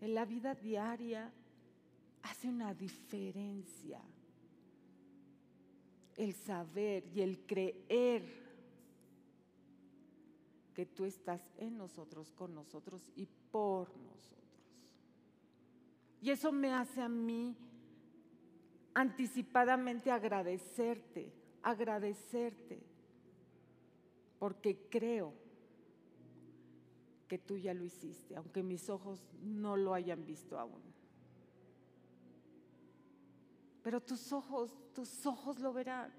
en 0.00 0.12
la 0.12 0.24
vida 0.24 0.56
diaria, 0.56 1.32
hace 2.24 2.48
una 2.48 2.74
diferencia 2.74 4.00
el 6.16 6.34
saber 6.34 7.06
y 7.14 7.20
el 7.20 7.46
creer 7.46 8.24
que 10.74 10.84
tú 10.84 11.04
estás 11.04 11.40
en 11.58 11.78
nosotros, 11.78 12.32
con 12.32 12.56
nosotros 12.56 13.08
y 13.14 13.28
por 13.52 13.96
nosotros. 13.98 14.66
Y 16.20 16.30
eso 16.30 16.50
me 16.50 16.72
hace 16.72 17.00
a 17.00 17.08
mí 17.08 17.56
anticipadamente 18.94 20.10
agradecerte, 20.10 21.32
agradecerte, 21.62 22.80
porque 24.38 24.88
creo 24.88 25.34
que 27.28 27.38
tú 27.38 27.56
ya 27.56 27.74
lo 27.74 27.84
hiciste, 27.84 28.36
aunque 28.36 28.62
mis 28.62 28.88
ojos 28.88 29.20
no 29.42 29.76
lo 29.76 29.94
hayan 29.94 30.24
visto 30.24 30.58
aún. 30.58 30.82
Pero 33.82 34.00
tus 34.00 34.32
ojos, 34.32 34.70
tus 34.94 35.26
ojos 35.26 35.58
lo 35.58 35.72
verán. 35.72 36.12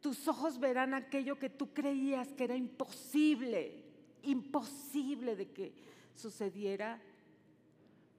Tus 0.00 0.26
ojos 0.26 0.58
verán 0.58 0.94
aquello 0.94 1.38
que 1.38 1.48
tú 1.48 1.72
creías 1.72 2.32
que 2.32 2.44
era 2.44 2.56
imposible, 2.56 3.84
imposible 4.22 5.36
de 5.36 5.50
que 5.50 5.74
sucediera. 6.14 7.00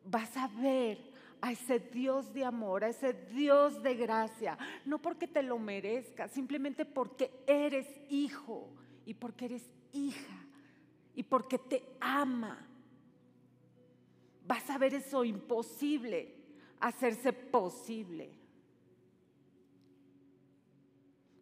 Vas 0.06 0.36
a 0.38 0.48
ver 0.48 1.15
a 1.42 1.52
ese 1.52 1.80
Dios 1.80 2.34
de 2.34 2.46
amor, 2.46 2.84
a 2.84 2.90
ese 2.90 3.14
Dios 3.14 3.82
de 3.84 3.96
gracia, 3.96 4.58
no 4.86 5.02
porque 5.02 5.28
te 5.28 5.44
lo 5.44 5.60
merezcas, 5.60 6.32
simplemente 6.32 6.86
porque 6.86 7.32
eres 7.48 7.88
hijo 8.10 8.70
y 9.06 9.14
porque 9.14 9.46
eres 9.46 9.70
hija 9.92 10.46
y 11.14 11.24
porque 11.24 11.58
te 11.58 11.84
ama, 12.00 12.68
vas 14.46 14.70
a 14.70 14.78
ver 14.78 14.94
eso 14.94 15.24
imposible 15.24 16.36
hacerse 16.80 17.34
posible. 17.34 18.30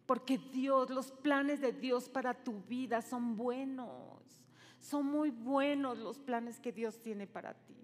Porque 0.06 0.38
Dios, 0.38 0.90
los 0.90 1.12
planes 1.12 1.62
de 1.62 1.72
Dios 1.72 2.10
para 2.10 2.34
tu 2.34 2.62
vida 2.62 3.02
son 3.02 3.36
buenos. 3.36 4.22
Son 4.80 5.06
muy 5.06 5.32
buenos 5.32 5.98
los 5.98 6.20
planes 6.20 6.60
que 6.60 6.72
Dios 6.72 7.02
tiene 7.02 7.26
para 7.26 7.54
ti. 7.54 7.83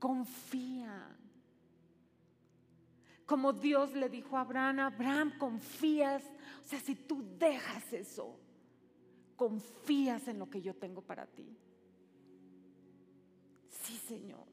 Confía. 0.00 1.16
Como 3.26 3.52
Dios 3.52 3.92
le 3.92 4.08
dijo 4.08 4.36
a 4.36 4.40
Abraham, 4.40 4.80
Abraham, 4.80 5.38
confías. 5.38 6.24
O 6.64 6.68
sea, 6.68 6.80
si 6.80 6.96
tú 6.96 7.24
dejas 7.38 7.92
eso, 7.92 8.36
confías 9.36 10.26
en 10.26 10.40
lo 10.40 10.50
que 10.50 10.60
yo 10.60 10.74
tengo 10.74 11.02
para 11.02 11.26
ti. 11.26 11.56
Sí, 13.68 13.96
Señor. 13.98 14.48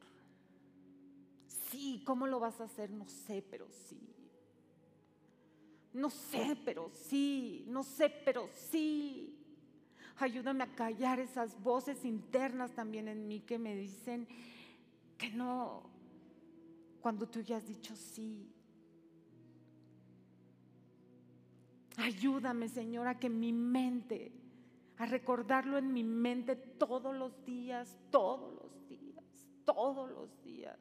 Sí, 1.48 2.04
¿cómo 2.06 2.28
lo 2.28 2.39
vas 2.39 2.62
a 2.62 2.66
hacer? 2.66 2.91
No 2.91 3.08
sé, 3.08 3.41
pero 3.41 3.68
sí. 3.70 4.00
No 5.93 6.10
sé, 6.10 6.58
pero 6.64 6.91
sí. 6.93 7.66
No 7.68 7.84
sé, 7.84 8.10
pero 8.10 8.48
sí. 8.70 9.34
Ayúdame 10.18 10.64
a 10.64 10.76
callar 10.76 11.20
esas 11.20 11.60
voces 11.62 12.06
internas 12.06 12.72
también 12.74 13.08
en 13.08 13.28
mí 13.28 13.39
que 13.39 13.58
me 13.58 13.76
dicen 13.76 14.28
que 15.18 15.30
no, 15.32 15.89
cuando 17.01 17.28
tú 17.28 17.41
ya 17.41 17.57
has 17.57 17.65
dicho 17.68 17.95
sí. 17.95 18.53
Ayúdame, 21.97 22.70
Señor, 22.70 23.07
a 23.07 23.18
que 23.18 23.30
mi 23.30 23.51
mente, 23.51 24.32
a 24.97 25.05
recordarlo 25.05 25.78
en 25.78 25.91
mi 25.91 26.03
mente 26.03 26.55
todos 26.55 27.15
los 27.15 27.43
días, 27.43 27.97
todos 28.11 28.53
los 28.53 28.88
días, 28.88 29.26
todos 29.65 30.11
los 30.11 30.41
días. 30.43 30.78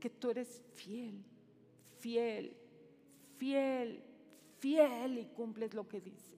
Que 0.00 0.10
tú 0.10 0.30
eres 0.30 0.62
fiel, 0.74 1.24
fiel, 2.00 2.56
fiel, 3.36 4.02
fiel 4.58 5.18
y 5.18 5.26
cumples 5.26 5.74
lo 5.74 5.86
que 5.86 6.00
dices. 6.00 6.36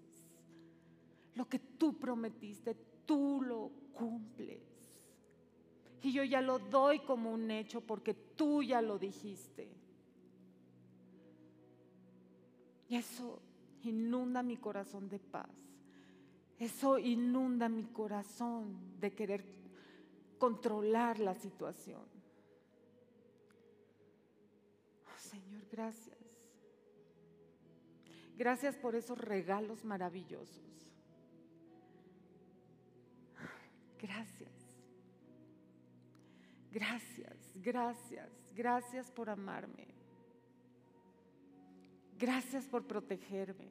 Lo 1.34 1.48
que 1.48 1.58
tú 1.58 1.98
prometiste, 1.98 2.76
tú 3.08 3.40
lo 3.42 3.70
cumples. 3.94 4.60
Y 6.02 6.12
yo 6.12 6.22
ya 6.22 6.42
lo 6.42 6.58
doy 6.58 7.00
como 7.00 7.32
un 7.32 7.50
hecho 7.50 7.80
porque 7.80 8.14
tú 8.14 8.62
ya 8.62 8.82
lo 8.82 8.98
dijiste. 8.98 9.68
Y 12.88 12.96
eso 12.96 13.40
inunda 13.82 14.42
mi 14.42 14.58
corazón 14.58 15.08
de 15.08 15.18
paz. 15.18 15.50
Eso 16.58 16.98
inunda 16.98 17.68
mi 17.68 17.84
corazón 17.84 19.00
de 19.00 19.14
querer 19.14 19.44
controlar 20.38 21.18
la 21.18 21.34
situación. 21.34 22.02
Oh, 25.06 25.18
Señor, 25.18 25.62
gracias. 25.72 26.18
Gracias 28.36 28.76
por 28.76 28.94
esos 28.94 29.18
regalos 29.18 29.84
maravillosos. 29.84 30.87
Gracias. 34.00 34.58
Gracias, 36.70 37.52
gracias, 37.56 38.30
gracias 38.54 39.10
por 39.10 39.30
amarme. 39.30 39.88
Gracias 42.18 42.66
por 42.66 42.86
protegerme. 42.86 43.70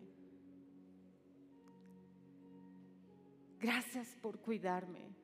Gracias 3.59 4.07
por 4.21 4.39
cuidarme. 4.39 5.15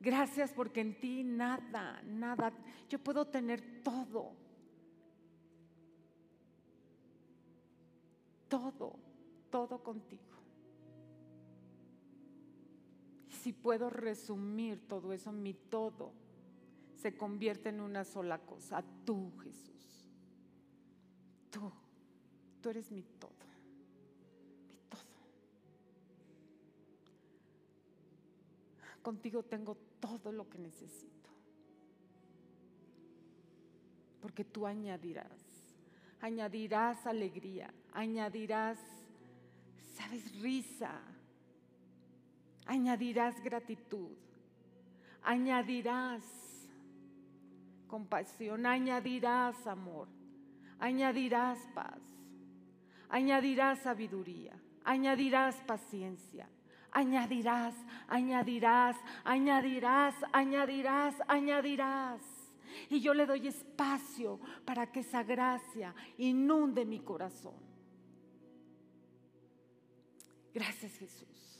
Gracias 0.00 0.52
porque 0.52 0.80
en 0.80 0.98
ti 0.98 1.22
nada, 1.22 2.02
nada, 2.02 2.52
yo 2.88 2.98
puedo 2.98 3.26
tener 3.26 3.82
todo. 3.82 4.34
Todo, 8.48 8.98
todo 9.50 9.82
contigo. 9.82 10.31
Si 13.42 13.52
puedo 13.52 13.90
resumir 13.90 14.86
todo 14.86 15.12
eso, 15.12 15.32
mi 15.32 15.52
todo 15.52 16.12
se 16.94 17.16
convierte 17.16 17.70
en 17.70 17.80
una 17.80 18.04
sola 18.04 18.38
cosa, 18.38 18.84
tú 19.04 19.32
Jesús. 19.42 20.06
Tú, 21.50 21.72
tú 22.60 22.68
eres 22.70 22.92
mi 22.92 23.02
todo, 23.02 23.32
mi 24.68 24.76
todo. 24.88 25.00
Contigo 29.02 29.42
tengo 29.42 29.76
todo 29.98 30.30
lo 30.30 30.48
que 30.48 30.58
necesito. 30.58 31.30
Porque 34.20 34.44
tú 34.44 34.68
añadirás, 34.68 35.74
añadirás 36.20 37.04
alegría, 37.08 37.74
añadirás, 37.92 38.78
sabes, 39.96 40.40
risa, 40.40 41.02
añadirás 42.66 43.42
gratitud, 43.42 44.16
añadirás 45.22 46.22
compasión, 47.86 48.66
añadirás 48.66 49.66
amor, 49.66 50.08
añadirás 50.78 51.58
paz, 51.74 52.00
añadirás 53.08 53.80
sabiduría, 53.80 54.58
añadirás 54.84 55.56
paciencia, 55.64 56.48
añadirás, 56.90 57.74
añadirás, 58.08 58.96
añadirás, 59.24 60.14
añadirás, 60.32 61.14
añadirás. 61.28 62.22
Y 62.88 63.00
yo 63.00 63.12
le 63.12 63.26
doy 63.26 63.48
espacio 63.48 64.40
para 64.64 64.90
que 64.90 65.00
esa 65.00 65.22
gracia 65.22 65.94
inunde 66.16 66.84
mi 66.84 67.00
corazón. 67.00 67.60
Gracias 70.54 70.96
Jesús. 70.96 71.51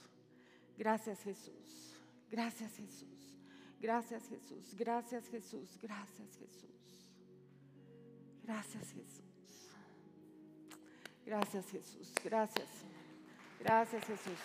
Gracias 0.82 1.22
Jesús. 1.22 1.96
Gracias 2.28 2.76
Jesús. 2.76 3.38
Gracias 3.78 4.28
Jesús. 4.28 4.74
Gracias 4.76 5.28
Jesús. 5.28 5.78
Gracias 5.80 6.36
Jesús. 6.40 7.08
Gracias 8.42 8.90
Jesús. 8.90 9.70
Gracias 11.24 11.70
Jesús. 11.70 12.12
Gracias. 12.24 12.68
Gracias 13.60 14.04
Jesús. 14.04 14.40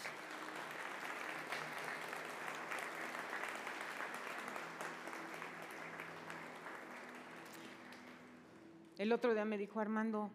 El 8.99 9.11
otro 9.11 9.33
día 9.33 9.45
me 9.45 9.57
dijo 9.57 9.79
Armando, 9.79 10.29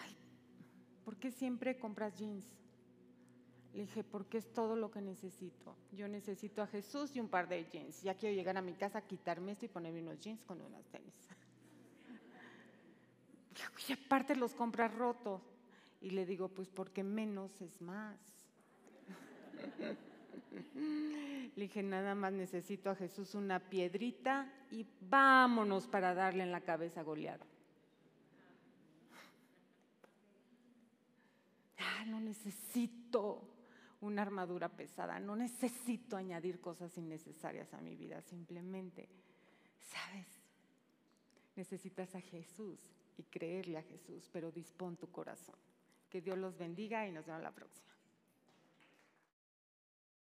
ay, 0.00 0.16
¿por 1.04 1.16
qué 1.16 1.32
siempre 1.32 1.76
compras 1.76 2.16
jeans? 2.16 2.63
Le 3.74 3.82
dije, 3.82 4.04
porque 4.04 4.38
es 4.38 4.52
todo 4.52 4.76
lo 4.76 4.92
que 4.92 5.00
necesito. 5.00 5.74
Yo 5.90 6.06
necesito 6.06 6.62
a 6.62 6.68
Jesús 6.68 7.16
y 7.16 7.20
un 7.20 7.28
par 7.28 7.48
de 7.48 7.68
jeans. 7.68 8.02
Ya 8.02 8.14
quiero 8.14 8.32
llegar 8.32 8.56
a 8.56 8.62
mi 8.62 8.74
casa, 8.74 9.02
quitarme 9.02 9.52
esto 9.52 9.64
y 9.64 9.68
ponerme 9.68 10.00
unos 10.00 10.20
jeans 10.20 10.44
con 10.44 10.60
unas 10.60 10.86
tenis. 10.86 11.14
Y 13.88 13.92
aparte 13.92 14.34
los 14.34 14.54
compras 14.54 14.94
rotos. 14.94 15.42
Y 16.00 16.10
le 16.10 16.24
digo, 16.24 16.48
pues 16.48 16.68
porque 16.68 17.02
menos 17.02 17.60
es 17.60 17.82
más. 17.82 18.18
Le 21.56 21.62
dije, 21.62 21.82
nada 21.82 22.14
más 22.14 22.32
necesito 22.32 22.90
a 22.90 22.94
Jesús 22.94 23.34
una 23.34 23.60
piedrita 23.60 24.52
y 24.70 24.86
vámonos 25.00 25.86
para 25.86 26.14
darle 26.14 26.42
en 26.42 26.52
la 26.52 26.60
cabeza 26.60 27.00
a 27.00 27.04
Goliat. 27.04 27.40
Ah, 31.76 32.04
no 32.06 32.20
necesito 32.20 33.53
una 34.04 34.22
armadura 34.22 34.68
pesada, 34.68 35.18
no 35.18 35.36
necesito 35.36 36.16
añadir 36.16 36.60
cosas 36.60 36.96
innecesarias 36.98 37.72
a 37.72 37.80
mi 37.80 37.96
vida, 37.96 38.20
simplemente, 38.22 39.08
¿sabes? 39.80 40.26
Necesitas 41.56 42.14
a 42.14 42.20
Jesús 42.20 42.78
y 43.16 43.22
creerle 43.24 43.78
a 43.78 43.82
Jesús, 43.82 44.28
pero 44.32 44.50
dispón 44.50 44.96
tu 44.96 45.10
corazón. 45.10 45.56
Que 46.10 46.20
Dios 46.20 46.38
los 46.38 46.56
bendiga 46.56 47.06
y 47.06 47.12
nos 47.12 47.26
vemos 47.26 47.42
la 47.42 47.52
próxima. 47.52 47.93